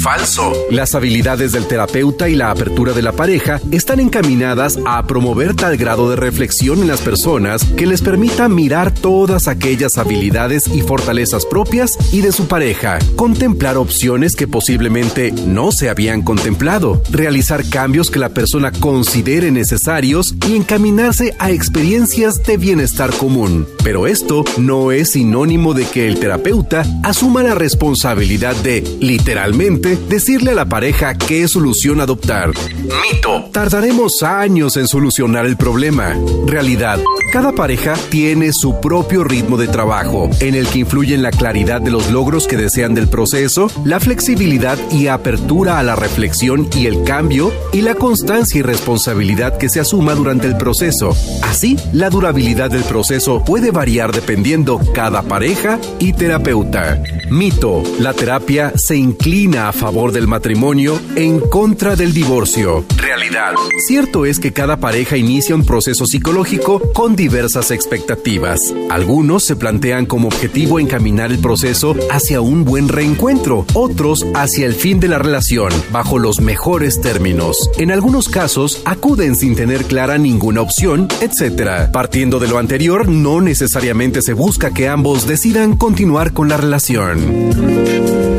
Falso. 0.00 0.54
Las 0.70 0.94
habilidades 0.94 1.52
del 1.52 1.66
terapeuta 1.66 2.30
y 2.30 2.34
la 2.34 2.50
apertura 2.50 2.94
de 2.94 3.02
la 3.02 3.12
pareja 3.12 3.60
están 3.70 4.00
encaminadas 4.00 4.78
a 4.86 5.06
promover 5.06 5.54
tal 5.54 5.76
grado 5.76 6.08
de 6.08 6.16
reflexión 6.16 6.80
en 6.80 6.88
las 6.88 7.02
personas 7.02 7.64
que 7.76 7.86
les 7.86 8.00
permita 8.00 8.48
mirar 8.48 8.92
todas 8.94 9.48
aquellas 9.48 9.98
habilidades 9.98 10.66
y 10.66 10.80
fortalezas 10.80 11.44
propias 11.44 11.98
y 12.10 12.22
de 12.22 12.32
su 12.32 12.48
pareja, 12.48 12.98
contemplar 13.16 13.76
opciones 13.76 14.34
que 14.34 14.48
posiblemente 14.48 15.30
no 15.32 15.72
se 15.72 15.89
habían 15.90 16.22
contemplado, 16.22 17.02
realizar 17.10 17.68
cambios 17.68 18.10
que 18.10 18.18
la 18.18 18.30
persona 18.30 18.72
considere 18.72 19.50
necesarios 19.50 20.34
y 20.48 20.56
encaminarse 20.56 21.34
a 21.38 21.50
experiencias 21.50 22.42
de 22.44 22.56
bienestar 22.56 23.10
común. 23.12 23.66
Pero 23.84 24.06
esto 24.06 24.44
no 24.56 24.92
es 24.92 25.12
sinónimo 25.12 25.74
de 25.74 25.84
que 25.84 26.08
el 26.08 26.18
terapeuta 26.18 26.84
asuma 27.02 27.42
la 27.42 27.54
responsabilidad 27.54 28.56
de 28.56 28.82
literalmente, 29.00 29.98
decirle 30.08 30.52
a 30.52 30.54
la 30.54 30.68
pareja 30.68 31.14
qué 31.14 31.48
solución 31.48 32.00
adoptar. 32.00 32.52
Mito. 32.84 33.50
Tardaremos 33.52 34.22
años 34.22 34.76
en 34.76 34.86
solucionar 34.86 35.46
el 35.46 35.56
problema. 35.56 36.16
Realidad. 36.46 37.00
Cada 37.32 37.52
pareja 37.52 37.94
tiene 38.08 38.52
su 38.52 38.80
propio 38.80 39.22
ritmo 39.22 39.56
de 39.56 39.68
trabajo, 39.68 40.28
en 40.40 40.56
el 40.56 40.66
que 40.66 40.80
influyen 40.80 41.22
la 41.22 41.30
claridad 41.30 41.80
de 41.80 41.90
los 41.90 42.10
logros 42.10 42.48
que 42.48 42.56
desean 42.56 42.94
del 42.94 43.08
proceso, 43.08 43.70
la 43.84 44.00
flexibilidad 44.00 44.78
y 44.90 45.06
apertura 45.06 45.78
a 45.80 45.82
la 45.82 45.96
reflexión 45.96 46.68
y 46.76 46.84
el 46.84 47.04
cambio, 47.04 47.50
y 47.72 47.80
la 47.80 47.94
constancia 47.94 48.58
y 48.58 48.62
responsabilidad 48.62 49.56
que 49.56 49.70
se 49.70 49.80
asuma 49.80 50.14
durante 50.14 50.46
el 50.46 50.58
proceso. 50.58 51.16
Así, 51.42 51.78
la 51.94 52.10
durabilidad 52.10 52.70
del 52.70 52.84
proceso 52.84 53.42
puede 53.42 53.70
variar 53.70 54.12
dependiendo 54.12 54.78
cada 54.94 55.22
pareja 55.22 55.78
y 55.98 56.12
terapeuta. 56.12 57.02
Mito. 57.30 57.82
La 58.00 58.12
terapia 58.12 58.72
se 58.76 58.96
inclina 58.96 59.68
a 59.68 59.72
favor 59.72 60.10
del 60.10 60.26
matrimonio 60.26 61.00
en 61.14 61.40
contra 61.40 61.94
del 61.94 62.12
divorcio. 62.12 62.84
Realidad. 62.96 63.54
Cierto 63.86 64.26
es 64.26 64.40
que 64.40 64.52
cada 64.52 64.78
pareja 64.78 65.16
inicia 65.16 65.54
un 65.54 65.64
proceso 65.64 66.06
psicológico 66.06 66.92
con 66.92 67.14
diversas 67.14 67.70
expectativas. 67.70 68.74
Algunos 68.90 69.44
se 69.44 69.54
plantean 69.54 70.06
como 70.06 70.28
objetivo 70.28 70.80
encaminar 70.80 71.30
el 71.30 71.38
proceso 71.38 71.94
hacia 72.10 72.40
un 72.40 72.64
buen 72.64 72.88
reencuentro, 72.88 73.64
otros 73.74 74.26
hacia 74.34 74.66
el 74.66 74.74
fin 74.74 74.98
de 74.98 75.08
la 75.08 75.18
relación, 75.18 75.69
bajo 75.92 76.18
los 76.18 76.40
mejores 76.40 77.00
términos. 77.00 77.70
En 77.78 77.90
algunos 77.90 78.28
casos, 78.28 78.82
acuden 78.84 79.36
sin 79.36 79.54
tener 79.56 79.84
clara 79.84 80.18
ninguna 80.18 80.60
opción, 80.60 81.08
etc. 81.20 81.90
Partiendo 81.92 82.38
de 82.38 82.48
lo 82.48 82.58
anterior, 82.58 83.08
no 83.08 83.40
necesariamente 83.40 84.22
se 84.22 84.32
busca 84.32 84.72
que 84.72 84.88
ambos 84.88 85.26
decidan 85.26 85.76
continuar 85.76 86.32
con 86.32 86.48
la 86.48 86.56
relación. 86.56 88.29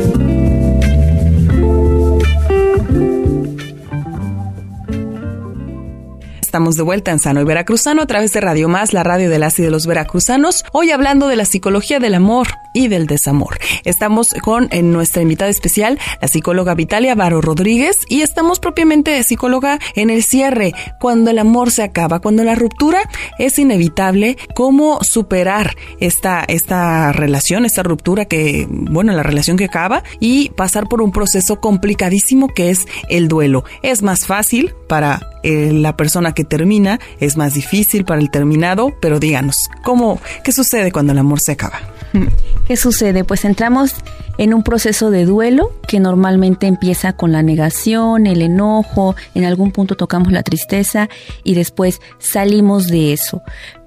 Estamos 6.52 6.76
de 6.76 6.82
vuelta 6.82 7.10
en 7.10 7.18
Sano 7.18 7.40
y 7.40 7.44
Veracruzano 7.44 8.02
a 8.02 8.06
través 8.06 8.34
de 8.34 8.42
Radio 8.42 8.68
Más, 8.68 8.92
la 8.92 9.02
radio 9.02 9.30
de 9.30 9.38
las 9.38 9.58
y 9.58 9.62
de 9.62 9.70
los 9.70 9.86
veracruzanos. 9.86 10.66
Hoy 10.72 10.90
hablando 10.90 11.28
de 11.28 11.36
la 11.36 11.46
psicología 11.46 11.98
del 11.98 12.14
amor 12.14 12.48
y 12.74 12.88
del 12.88 13.06
desamor. 13.06 13.56
Estamos 13.84 14.34
con 14.42 14.68
en 14.70 14.92
nuestra 14.92 15.22
invitada 15.22 15.50
especial, 15.50 15.98
la 16.20 16.28
psicóloga 16.28 16.74
Vitalia 16.74 17.14
Varo 17.14 17.40
Rodríguez, 17.40 17.96
y 18.10 18.20
estamos 18.20 18.60
propiamente 18.60 19.22
psicóloga 19.24 19.78
en 19.94 20.10
el 20.10 20.22
cierre, 20.22 20.74
cuando 21.00 21.30
el 21.30 21.38
amor 21.38 21.70
se 21.70 21.84
acaba, 21.84 22.20
cuando 22.20 22.44
la 22.44 22.54
ruptura 22.54 23.00
es 23.38 23.58
inevitable, 23.58 24.36
cómo 24.54 25.02
superar 25.02 25.74
esta, 26.00 26.44
esta 26.46 27.12
relación, 27.12 27.64
esta 27.64 27.82
ruptura 27.82 28.26
que, 28.26 28.66
bueno, 28.68 29.14
la 29.14 29.22
relación 29.22 29.56
que 29.56 29.64
acaba 29.64 30.02
y 30.20 30.50
pasar 30.50 30.86
por 30.86 31.00
un 31.00 31.12
proceso 31.12 31.60
complicadísimo 31.60 32.48
que 32.48 32.68
es 32.68 32.86
el 33.08 33.28
duelo. 33.28 33.64
Es 33.82 34.02
más 34.02 34.26
fácil 34.26 34.74
para 34.86 35.32
eh, 35.42 35.72
la 35.72 35.96
persona 35.96 36.34
que 36.34 36.41
termina, 36.44 37.00
es 37.20 37.36
más 37.36 37.54
difícil 37.54 38.04
para 38.04 38.20
el 38.20 38.30
terminado, 38.30 38.94
pero 39.00 39.18
díganos, 39.18 39.68
¿cómo, 39.82 40.20
qué 40.44 40.52
sucede 40.52 40.92
cuando 40.92 41.12
el 41.12 41.18
amor 41.18 41.40
se 41.40 41.52
acaba? 41.52 41.80
¿Qué 42.66 42.76
sucede? 42.76 43.24
Pues 43.24 43.44
entramos 43.44 43.94
en 44.38 44.54
un 44.54 44.62
proceso 44.62 45.10
de 45.10 45.24
duelo 45.24 45.72
que 45.86 46.00
normalmente 46.00 46.66
empieza 46.66 47.12
con 47.14 47.32
la 47.32 47.42
negación, 47.42 48.26
el 48.26 48.42
enojo, 48.42 49.14
en 49.34 49.44
algún 49.44 49.72
punto 49.72 49.96
tocamos 49.96 50.32
la 50.32 50.42
tristeza 50.42 51.08
y 51.44 51.54
después 51.54 52.00
salimos 52.18 52.86
de 52.88 53.12
eso 53.12 53.42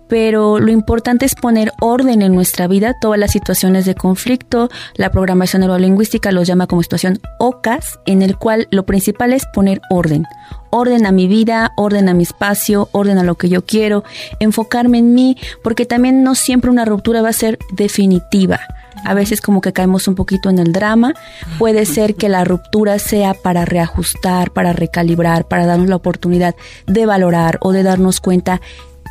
pero 0.08 0.60
lo 0.60 0.72
importante 0.72 1.26
es 1.26 1.36
poner 1.36 1.72
orden 1.82 2.22
en 2.22 2.34
nuestra 2.34 2.68
vida, 2.68 2.96
todas 3.00 3.20
las 3.20 3.32
situaciones 3.32 3.86
de 3.86 3.96
conflicto, 3.96 4.70
la 4.96 5.10
programación 5.12 5.62
neurolingüística 5.62 6.32
los 6.32 6.48
llama 6.48 6.68
como 6.68 6.84
situación 6.84 7.20
OCAS, 7.40 8.00
en 8.06 8.22
el 8.22 8.38
cual 8.38 8.68
lo 8.72 8.86
principal 8.86 9.34
es 9.34 9.46
poner 9.54 9.82
orden, 9.90 10.26
orden 10.76 11.06
a 11.06 11.12
mi 11.12 11.28
vida, 11.28 11.72
orden 11.78 12.10
a 12.10 12.14
mi 12.14 12.24
espacio, 12.24 12.90
orden 12.92 13.18
a 13.18 13.24
lo 13.24 13.36
que 13.36 13.50
yo 13.50 13.66
quiero, 13.66 14.04
enfocarme 14.40 15.00
en 15.00 15.14
mí, 15.14 15.38
porque 15.64 15.86
también 15.86 16.24
no 16.24 16.36
siempre 16.36 16.70
una 16.70 16.86
ruptura 16.86 17.22
va 17.22 17.30
a 17.30 17.34
ser 17.34 17.58
definitiva. 17.74 18.60
A 19.04 19.14
veces 19.14 19.40
como 19.40 19.62
que 19.62 19.74
caemos 19.74 20.08
un 20.08 20.16
poquito 20.16 20.50
en 20.50 20.58
el 20.58 20.74
drama. 20.74 21.14
Puede 21.60 21.86
ser 21.86 22.16
que 22.16 22.28
la 22.28 22.44
ruptura 22.44 22.98
sea 22.98 23.36
para 23.36 23.64
reajustar, 23.64 24.52
para 24.52 24.74
recalibrar, 24.74 25.48
para 25.48 25.66
darnos 25.68 25.90
la 25.90 25.96
oportunidad 25.96 26.56
de 26.88 27.06
valorar 27.06 27.60
o 27.62 27.72
de 27.72 27.84
darnos 27.84 28.20
cuenta 28.20 28.62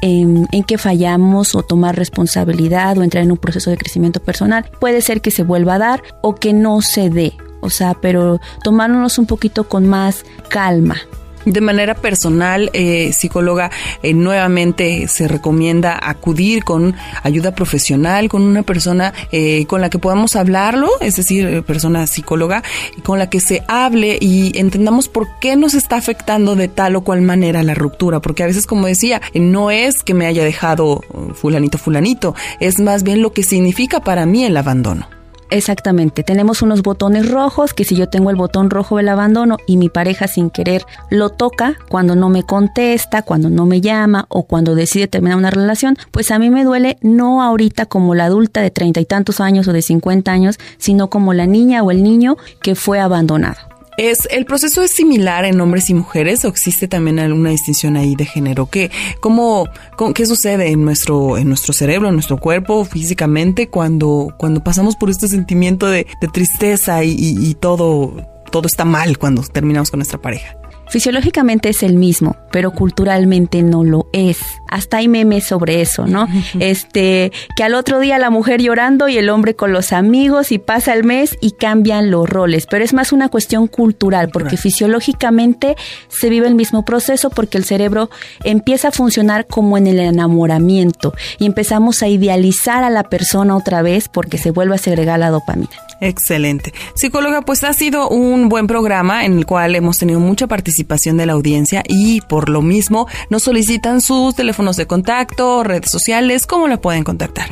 en, 0.02 0.48
en 0.50 0.64
qué 0.64 0.78
fallamos 0.78 1.54
o 1.54 1.62
tomar 1.62 1.96
responsabilidad 1.96 2.98
o 2.98 3.04
entrar 3.04 3.22
en 3.22 3.30
un 3.30 3.38
proceso 3.38 3.70
de 3.70 3.76
crecimiento 3.76 4.20
personal. 4.20 4.68
Puede 4.80 5.00
ser 5.00 5.20
que 5.20 5.30
se 5.30 5.44
vuelva 5.44 5.74
a 5.74 5.78
dar 5.78 6.02
o 6.22 6.34
que 6.34 6.52
no 6.52 6.82
se 6.82 7.08
dé. 7.08 7.34
O 7.60 7.70
sea, 7.70 7.94
pero 7.94 8.40
tomárnoslo 8.62 9.22
un 9.22 9.26
poquito 9.26 9.68
con 9.68 9.86
más 9.86 10.24
calma. 10.50 10.96
De 11.44 11.60
manera 11.60 11.94
personal, 11.94 12.70
eh, 12.72 13.12
psicóloga, 13.12 13.70
eh, 14.02 14.14
nuevamente 14.14 15.08
se 15.08 15.28
recomienda 15.28 15.98
acudir 16.02 16.64
con 16.64 16.94
ayuda 17.22 17.54
profesional, 17.54 18.28
con 18.28 18.42
una 18.42 18.62
persona 18.62 19.12
eh, 19.30 19.66
con 19.66 19.80
la 19.80 19.90
que 19.90 19.98
podamos 19.98 20.36
hablarlo, 20.36 20.88
es 21.00 21.16
decir, 21.16 21.62
persona 21.64 22.06
psicóloga, 22.06 22.62
con 23.02 23.18
la 23.18 23.28
que 23.28 23.40
se 23.40 23.62
hable 23.68 24.16
y 24.20 24.58
entendamos 24.58 25.08
por 25.08 25.28
qué 25.40 25.56
nos 25.56 25.74
está 25.74 25.96
afectando 25.96 26.56
de 26.56 26.68
tal 26.68 26.96
o 26.96 27.02
cual 27.02 27.20
manera 27.20 27.62
la 27.62 27.74
ruptura, 27.74 28.20
porque 28.20 28.42
a 28.42 28.46
veces, 28.46 28.66
como 28.66 28.86
decía, 28.86 29.20
no 29.34 29.70
es 29.70 30.02
que 30.02 30.14
me 30.14 30.26
haya 30.26 30.44
dejado 30.44 31.02
fulanito, 31.34 31.76
fulanito, 31.76 32.34
es 32.60 32.80
más 32.80 33.02
bien 33.02 33.20
lo 33.20 33.32
que 33.32 33.42
significa 33.42 34.00
para 34.00 34.24
mí 34.24 34.44
el 34.44 34.56
abandono. 34.56 35.08
Exactamente, 35.54 36.24
tenemos 36.24 36.62
unos 36.62 36.82
botones 36.82 37.30
rojos 37.30 37.74
que 37.74 37.84
si 37.84 37.94
yo 37.94 38.08
tengo 38.08 38.30
el 38.30 38.34
botón 38.34 38.70
rojo 38.70 38.96
del 38.96 39.08
abandono 39.08 39.56
y 39.68 39.76
mi 39.76 39.88
pareja 39.88 40.26
sin 40.26 40.50
querer 40.50 40.84
lo 41.10 41.28
toca 41.28 41.76
cuando 41.88 42.16
no 42.16 42.28
me 42.28 42.42
contesta, 42.42 43.22
cuando 43.22 43.50
no 43.50 43.64
me 43.64 43.80
llama 43.80 44.26
o 44.30 44.42
cuando 44.48 44.74
decide 44.74 45.06
terminar 45.06 45.38
una 45.38 45.52
relación, 45.52 45.96
pues 46.10 46.32
a 46.32 46.40
mí 46.40 46.50
me 46.50 46.64
duele 46.64 46.98
no 47.02 47.40
ahorita 47.40 47.86
como 47.86 48.16
la 48.16 48.24
adulta 48.24 48.62
de 48.62 48.72
treinta 48.72 48.98
y 48.98 49.04
tantos 49.04 49.38
años 49.38 49.68
o 49.68 49.72
de 49.72 49.82
cincuenta 49.82 50.32
años, 50.32 50.58
sino 50.76 51.08
como 51.08 51.34
la 51.34 51.46
niña 51.46 51.84
o 51.84 51.92
el 51.92 52.02
niño 52.02 52.36
que 52.60 52.74
fue 52.74 52.98
abandonado. 52.98 53.73
Es, 53.96 54.26
¿El 54.30 54.44
proceso 54.44 54.82
es 54.82 54.90
similar 54.90 55.44
en 55.44 55.60
hombres 55.60 55.88
y 55.90 55.94
mujeres 55.94 56.44
o 56.44 56.48
existe 56.48 56.88
también 56.88 57.18
alguna 57.18 57.50
distinción 57.50 57.96
ahí 57.96 58.16
de 58.16 58.24
género? 58.24 58.66
¿Qué, 58.66 58.90
cómo, 59.20 59.68
¿Qué 60.14 60.26
sucede 60.26 60.70
en 60.70 60.84
nuestro, 60.84 61.38
en 61.38 61.48
nuestro 61.48 61.72
cerebro, 61.72 62.08
en 62.08 62.14
nuestro 62.14 62.38
cuerpo, 62.38 62.84
físicamente, 62.84 63.68
cuando, 63.68 64.34
cuando 64.36 64.64
pasamos 64.64 64.96
por 64.96 65.10
este 65.10 65.28
sentimiento 65.28 65.86
de, 65.86 66.06
tristeza 66.32 67.04
y, 67.04 67.14
y 67.18 67.54
todo, 67.54 68.16
todo 68.50 68.66
está 68.66 68.84
mal 68.84 69.18
cuando 69.18 69.42
terminamos 69.42 69.90
con 69.90 69.98
nuestra 69.98 70.20
pareja? 70.20 70.56
Fisiológicamente 70.88 71.70
es 71.70 71.82
el 71.82 71.94
mismo, 71.94 72.36
pero 72.52 72.72
culturalmente 72.72 73.62
no 73.62 73.84
lo 73.84 74.06
es. 74.12 74.38
Hasta 74.68 74.98
hay 74.98 75.08
memes 75.08 75.44
sobre 75.44 75.80
eso, 75.80 76.06
¿no? 76.06 76.28
Este, 76.60 77.32
que 77.56 77.64
al 77.64 77.74
otro 77.74 78.00
día 78.00 78.18
la 78.18 78.30
mujer 78.30 78.60
llorando 78.60 79.08
y 79.08 79.18
el 79.18 79.30
hombre 79.30 79.54
con 79.54 79.72
los 79.72 79.92
amigos 79.92 80.52
y 80.52 80.58
pasa 80.58 80.92
el 80.92 81.04
mes 81.04 81.36
y 81.40 81.52
cambian 81.52 82.10
los 82.10 82.28
roles, 82.28 82.66
pero 82.66 82.84
es 82.84 82.92
más 82.92 83.12
una 83.12 83.28
cuestión 83.28 83.66
cultural, 83.66 84.30
porque 84.32 84.56
fisiológicamente 84.56 85.76
se 86.08 86.28
vive 86.28 86.46
el 86.46 86.54
mismo 86.54 86.84
proceso 86.84 87.30
porque 87.30 87.58
el 87.58 87.64
cerebro 87.64 88.10
empieza 88.44 88.88
a 88.88 88.92
funcionar 88.92 89.46
como 89.46 89.78
en 89.78 89.86
el 89.86 89.98
enamoramiento 90.00 91.14
y 91.38 91.46
empezamos 91.46 92.02
a 92.02 92.08
idealizar 92.08 92.84
a 92.84 92.90
la 92.90 93.04
persona 93.04 93.56
otra 93.56 93.82
vez 93.82 94.08
porque 94.08 94.38
se 94.38 94.50
vuelve 94.50 94.74
a 94.74 94.78
segregar 94.78 95.18
la 95.18 95.30
dopamina. 95.30 95.70
Excelente. 96.00 96.72
Psicóloga, 96.94 97.42
pues 97.42 97.64
ha 97.64 97.72
sido 97.72 98.08
un 98.08 98.48
buen 98.48 98.66
programa 98.66 99.24
en 99.24 99.38
el 99.38 99.46
cual 99.46 99.74
hemos 99.74 99.98
tenido 99.98 100.20
mucha 100.20 100.46
participación 100.46 101.16
de 101.16 101.26
la 101.26 101.34
audiencia 101.34 101.82
y 101.88 102.20
por 102.22 102.48
lo 102.48 102.62
mismo 102.62 103.06
nos 103.30 103.44
solicitan 103.44 104.00
sus 104.00 104.34
teléfonos 104.34 104.76
de 104.76 104.86
contacto, 104.86 105.62
redes 105.64 105.90
sociales, 105.90 106.46
¿cómo 106.46 106.68
la 106.68 106.80
pueden 106.80 107.04
contactar? 107.04 107.50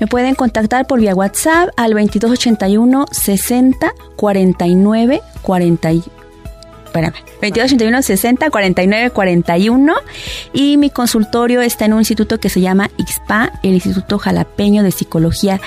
Me 0.00 0.06
pueden 0.06 0.34
contactar 0.34 0.86
por 0.86 1.00
vía 1.00 1.14
WhatsApp 1.14 1.70
al 1.76 1.92
2281 1.92 3.06
60 3.10 3.92
49 4.16 5.20
40 5.42 5.90
espérame, 6.90 7.14
2281 7.40 8.02
60 8.02 8.50
49 8.50 9.10
41 9.10 9.94
y 10.52 10.76
mi 10.76 10.90
consultorio 10.90 11.60
está 11.60 11.84
en 11.84 11.92
un 11.92 12.00
instituto 12.00 12.40
que 12.40 12.48
se 12.48 12.60
llama 12.60 12.90
IXPA, 12.96 13.52
el 13.62 13.74
Instituto 13.74 14.18
Jalapeño 14.18 14.82
de 14.82 14.90
Psicología 14.90 15.60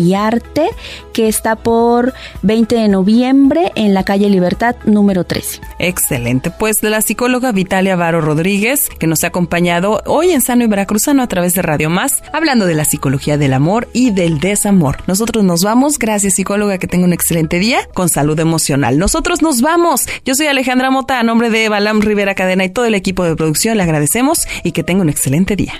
y 0.00 0.14
Arte, 0.14 0.70
que 1.12 1.28
está 1.28 1.56
por 1.56 2.14
20 2.42 2.74
de 2.74 2.88
noviembre 2.88 3.72
en 3.74 3.94
la 3.94 4.04
calle 4.04 4.28
Libertad 4.28 4.76
número 4.84 5.24
13. 5.24 5.60
Excelente. 5.78 6.50
Pues 6.50 6.82
la 6.82 7.02
psicóloga 7.02 7.52
Vitalia 7.52 7.96
Varo 7.96 8.20
Rodríguez, 8.20 8.88
que 8.98 9.06
nos 9.06 9.24
ha 9.24 9.28
acompañado 9.28 10.02
hoy 10.06 10.30
en 10.30 10.40
Sano 10.40 10.64
y 10.64 10.68
Veracruzano 10.68 11.22
a 11.22 11.26
través 11.26 11.54
de 11.54 11.62
Radio 11.62 11.90
Más, 11.90 12.22
hablando 12.32 12.66
de 12.66 12.74
la 12.74 12.84
psicología 12.84 13.36
del 13.36 13.52
amor 13.52 13.88
y 13.92 14.10
del 14.10 14.40
desamor. 14.40 14.98
Nosotros 15.06 15.44
nos 15.44 15.62
vamos. 15.62 15.98
Gracias, 15.98 16.34
psicóloga, 16.34 16.78
que 16.78 16.86
tenga 16.86 17.04
un 17.04 17.12
excelente 17.12 17.58
día 17.58 17.80
con 17.92 18.08
salud 18.08 18.38
emocional. 18.40 18.98
Nosotros 18.98 19.42
nos 19.42 19.60
vamos. 19.60 20.06
Yo 20.24 20.34
soy 20.34 20.46
Alejandra 20.46 20.90
Mota, 20.90 21.20
a 21.20 21.22
nombre 21.22 21.50
de 21.50 21.68
Balam 21.68 22.00
Rivera 22.00 22.34
Cadena 22.34 22.64
y 22.64 22.70
todo 22.70 22.86
el 22.86 22.94
equipo 22.94 23.24
de 23.24 23.36
producción, 23.36 23.76
le 23.76 23.82
agradecemos 23.82 24.46
y 24.64 24.72
que 24.72 24.82
tenga 24.82 25.02
un 25.02 25.10
excelente 25.10 25.56
día 25.56 25.74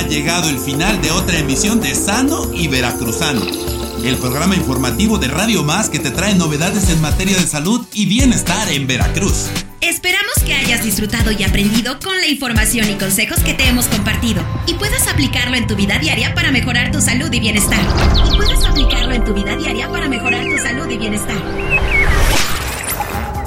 ha 0.00 0.08
llegado 0.08 0.48
el 0.48 0.58
final 0.58 1.02
de 1.02 1.10
otra 1.10 1.38
emisión 1.38 1.78
de 1.78 1.94
Sano 1.94 2.50
y 2.54 2.68
Veracruzano, 2.68 3.42
el 4.02 4.16
programa 4.16 4.56
informativo 4.56 5.18
de 5.18 5.28
Radio 5.28 5.62
Más 5.62 5.90
que 5.90 5.98
te 5.98 6.10
trae 6.10 6.34
novedades 6.34 6.88
en 6.88 7.02
materia 7.02 7.36
de 7.36 7.46
salud 7.46 7.86
y 7.92 8.06
bienestar 8.06 8.72
en 8.72 8.86
Veracruz. 8.86 9.48
Esperamos 9.82 10.32
que 10.46 10.54
hayas 10.54 10.82
disfrutado 10.82 11.32
y 11.32 11.42
aprendido 11.42 11.98
con 12.00 12.16
la 12.18 12.28
información 12.28 12.88
y 12.88 12.94
consejos 12.94 13.40
que 13.40 13.52
te 13.52 13.68
hemos 13.68 13.88
compartido 13.88 14.42
y 14.66 14.72
puedas 14.72 15.06
aplicarlo 15.06 15.54
en 15.54 15.66
tu 15.66 15.76
vida 15.76 15.98
diaria 15.98 16.34
para 16.34 16.50
mejorar 16.50 16.90
tu 16.92 17.02
salud 17.02 17.30
y 17.30 17.40
bienestar. 17.40 17.80
Y 18.32 18.36
puedas 18.38 18.64
aplicarlo 18.64 19.12
en 19.12 19.24
tu 19.24 19.34
vida 19.34 19.54
diaria 19.54 19.90
para 19.90 20.08
mejorar 20.08 20.44
tu 20.44 20.56
salud 20.62 20.88
y 20.88 20.96
bienestar. 20.96 21.36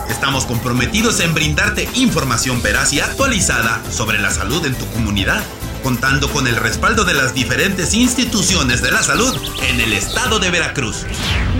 Estamos 0.07 0.45
comprometidos 0.45 1.19
en 1.19 1.33
brindarte 1.33 1.89
información 1.95 2.61
veraz 2.61 2.93
y 2.93 2.99
actualizada 2.99 3.81
sobre 3.91 4.19
la 4.19 4.29
salud 4.29 4.63
en 4.67 4.75
tu 4.75 4.85
comunidad 4.91 5.43
contando 5.83 6.31
con 6.31 6.47
el 6.47 6.55
respaldo 6.55 7.03
de 7.03 7.13
las 7.13 7.33
diferentes 7.33 7.93
instituciones 7.93 8.81
de 8.81 8.91
la 8.91 9.03
salud 9.03 9.37
en 9.69 9.79
el 9.79 9.93
estado 9.93 10.39
de 10.39 10.49
Veracruz. 10.49 11.05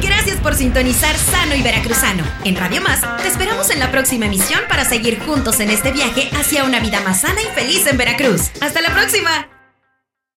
Gracias 0.01 0.38
por 0.38 0.55
sintonizar 0.55 1.15
Sano 1.17 1.53
y 1.55 1.61
Veracruzano. 1.61 2.24
En 2.43 2.55
Radio 2.55 2.82
Más, 2.82 3.01
te 3.21 3.28
esperamos 3.28 3.69
en 3.69 3.80
la 3.80 3.91
próxima 3.91 4.26
emisión 4.26 4.61
para 4.67 4.86
seguir 4.86 5.19
juntos 5.19 5.59
en 5.59 5.69
este 5.69 5.91
viaje 5.91 6.30
hacia 6.34 6.63
una 6.63 6.80
vida 6.80 7.01
más 7.01 7.21
sana 7.21 7.41
y 7.41 7.53
feliz 7.53 7.86
en 7.86 7.97
Veracruz. 7.97 8.49
¡Hasta 8.61 8.82
la 8.82 8.93
próxima! 8.93 9.52